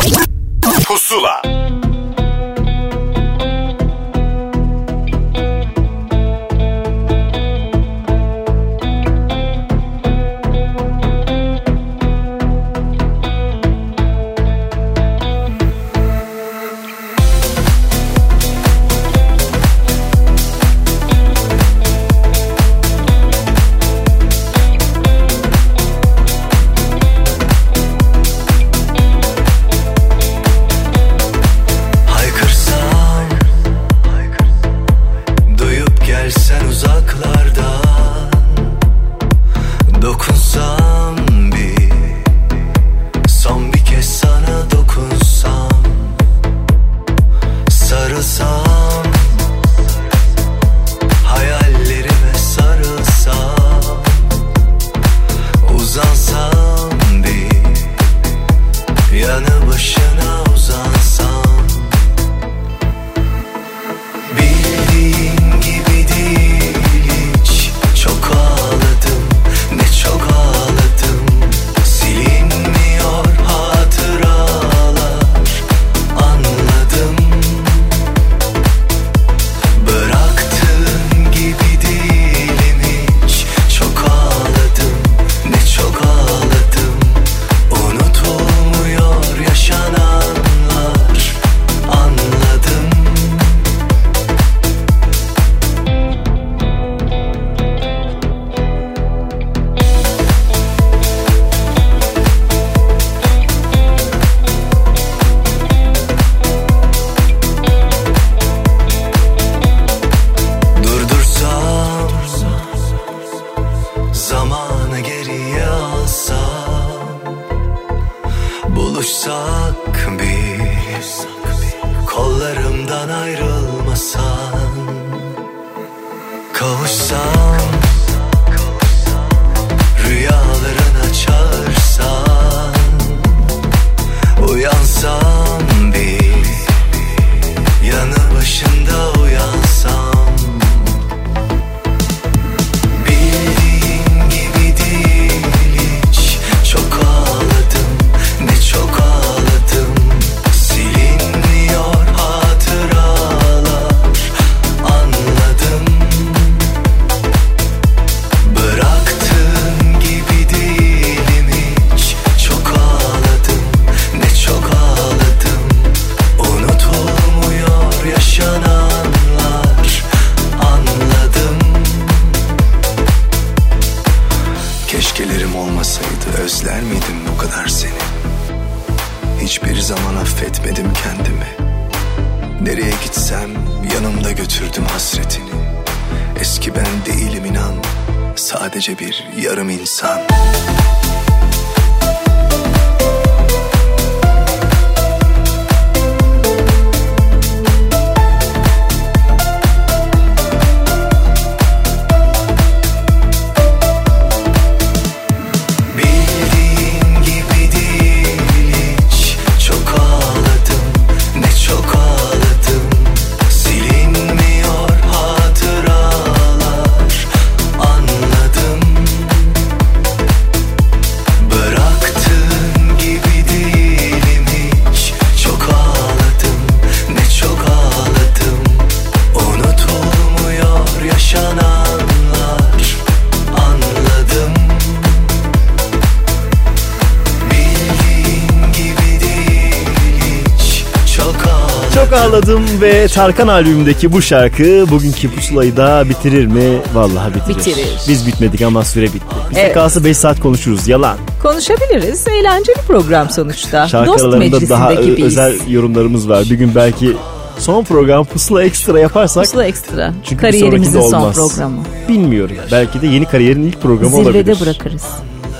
Ve 243.15 243.21
Tarkan 243.27 243.49
albümündeki 243.49 244.13
bu 244.13 244.23
şarkı 244.23 244.87
bugünkü 244.91 245.31
pusulayı 245.31 245.77
da 245.77 246.05
bitirir 246.09 246.47
mi? 246.47 246.79
Vallahi 246.95 247.35
bitirir. 247.35 247.57
Bitirir. 247.59 247.87
Biz 248.09 248.27
bitmedik 248.27 248.63
ama 248.63 248.85
süre 248.85 249.05
bitti. 249.07 249.25
Bize 249.51 249.61
Evet. 249.61 249.75
kalsa 249.75 250.05
5 250.05 250.17
saat 250.17 250.41
konuşuruz. 250.41 250.89
Yalan. 250.89 251.17
Konuşabiliriz. 251.43 252.29
Eğlenceli 252.29 252.77
program 252.89 253.31
sonuçta. 253.31 253.89
Şarkı 253.89 254.13
Dost 254.13 254.21
aralarında 254.21 254.45
meclisinde 254.45 254.71
daha 254.71 254.95
gibiyiz. 254.95 255.21
özel 255.27 255.55
yorumlarımız 255.69 256.29
var. 256.29 256.45
Bir 256.51 256.55
gün 256.55 256.75
belki 256.75 257.17
son 257.59 257.85
program 257.85 258.25
pusula 258.25 258.65
ekstra 258.65 258.99
yaparsak. 259.01 259.45
Pusula 259.45 259.65
ekstra. 259.65 260.13
Çünkü 260.25 260.41
Kariyerimizin 260.43 261.01
son 261.01 261.33
programı. 261.33 261.83
Bilmiyorum. 262.09 262.57
Belki 262.73 263.03
de 263.03 263.07
yeni 263.07 263.25
kariyerin 263.25 263.63
ilk 263.63 263.83
programı 263.83 264.11
Zirvede 264.17 264.29
olabilir. 264.29 264.61
bırakırız. 264.61 265.03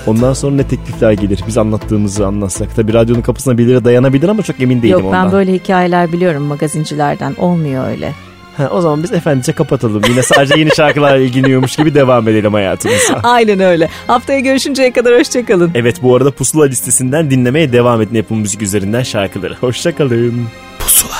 Ondan 0.07 0.33
sonra 0.33 0.55
ne 0.55 0.67
teklifler 0.67 1.11
gelir? 1.11 1.39
Biz 1.47 1.57
anlattığımızı 1.57 2.27
anlatsak. 2.27 2.75
Tabii 2.75 2.93
radyonun 2.93 3.21
kapısına 3.21 3.57
birileri 3.57 3.85
dayanabilir 3.85 4.29
ama 4.29 4.43
çok 4.43 4.61
emin 4.61 4.81
değilim 4.81 4.91
Yok 4.99 5.01
ben 5.13 5.17
ondan. 5.19 5.31
böyle 5.31 5.53
hikayeler 5.53 6.11
biliyorum 6.11 6.43
magazincilerden. 6.43 7.35
Olmuyor 7.39 7.87
öyle. 7.87 8.11
Ha, 8.57 8.69
o 8.71 8.81
zaman 8.81 9.03
biz 9.03 9.11
efendice 9.13 9.51
kapatalım. 9.53 10.01
Yine 10.09 10.21
sadece 10.23 10.59
yeni 10.59 10.75
şarkılarla 10.75 11.17
ilgileniyormuş 11.17 11.75
gibi 11.75 11.93
devam 11.93 12.27
edelim 12.27 12.53
hayatımıza. 12.53 13.19
Aynen 13.23 13.59
öyle. 13.59 13.89
Haftaya 14.07 14.39
görüşünceye 14.39 14.93
kadar 14.93 15.19
hoşçakalın. 15.19 15.71
Evet 15.75 16.03
bu 16.03 16.15
arada 16.15 16.31
Pusula 16.31 16.65
listesinden 16.65 17.31
dinlemeye 17.31 17.73
devam 17.73 18.01
edin 18.01 18.19
Apple 18.19 18.35
Müzik 18.35 18.61
üzerinden 18.61 19.03
şarkıları. 19.03 19.55
Hoşçakalın. 19.61 20.43
Pusula. 20.79 21.15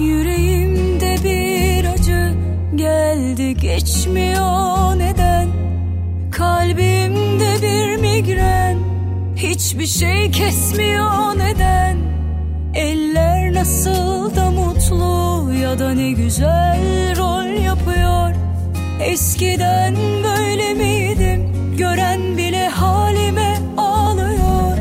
Yüreğimde 0.00 1.16
bir 1.24 1.84
acı 1.94 2.34
geldi 2.76 3.54
geçmiyor 3.56 4.65
hiçbir 9.76 10.06
şey 10.06 10.30
kesmiyor 10.30 11.38
neden? 11.38 11.96
Eller 12.74 13.54
nasıl 13.54 14.36
da 14.36 14.50
mutlu 14.50 15.52
ya 15.52 15.78
da 15.78 15.94
ne 15.94 16.12
güzel 16.12 17.16
rol 17.16 17.62
yapıyor. 17.62 18.34
Eskiden 19.00 19.96
böyle 19.96 20.74
miydim? 20.74 21.52
Gören 21.78 22.36
bile 22.36 22.68
halime 22.68 23.58
ağlıyor. 23.76 24.76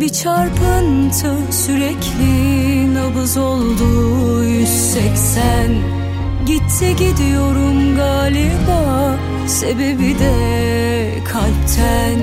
Bir 0.00 0.08
çarpıntı 0.08 1.36
sürekli 1.50 2.94
nabız 2.94 3.36
oldu 3.36 4.44
180 4.44 6.00
Gitti 6.46 6.96
gidiyorum 6.96 7.96
galiba 7.96 9.16
sebebi 9.46 10.18
de 10.18 10.34
kalpten 11.24 12.18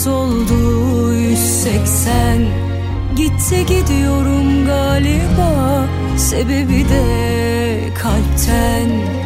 nabız 0.00 0.06
oldu 0.06 1.12
180 1.14 2.38
Gitti 3.16 3.66
gidiyorum 3.66 4.66
galiba. 4.66 5.86
Sebebi 6.16 6.88
de 6.88 7.94
kalpten 7.94 9.19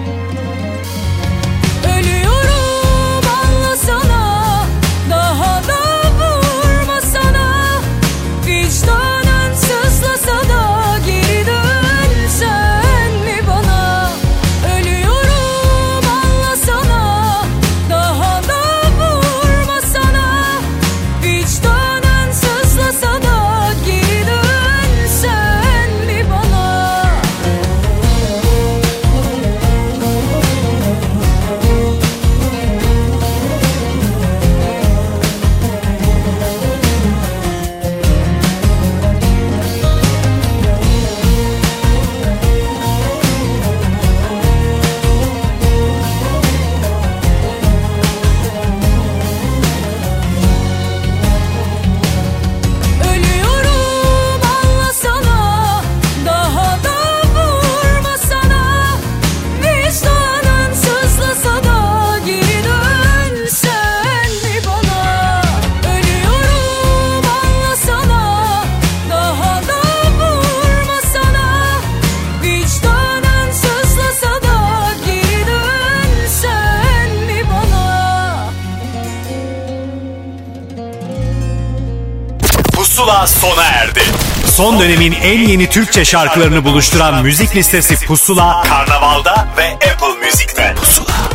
Son 84.64 84.80
dönemin 84.80 85.12
en 85.12 85.40
yeni 85.40 85.68
Türkçe 85.68 86.04
şarkılarını 86.04 86.64
buluşturan 86.64 87.22
müzik 87.22 87.56
listesi 87.56 88.06
Pusula, 88.06 88.62
Karnaval'da 88.62 89.48
ve 89.56 89.72
Apple 89.72 90.26
Müzik'te. 90.26 90.74
Pusula. 90.76 91.33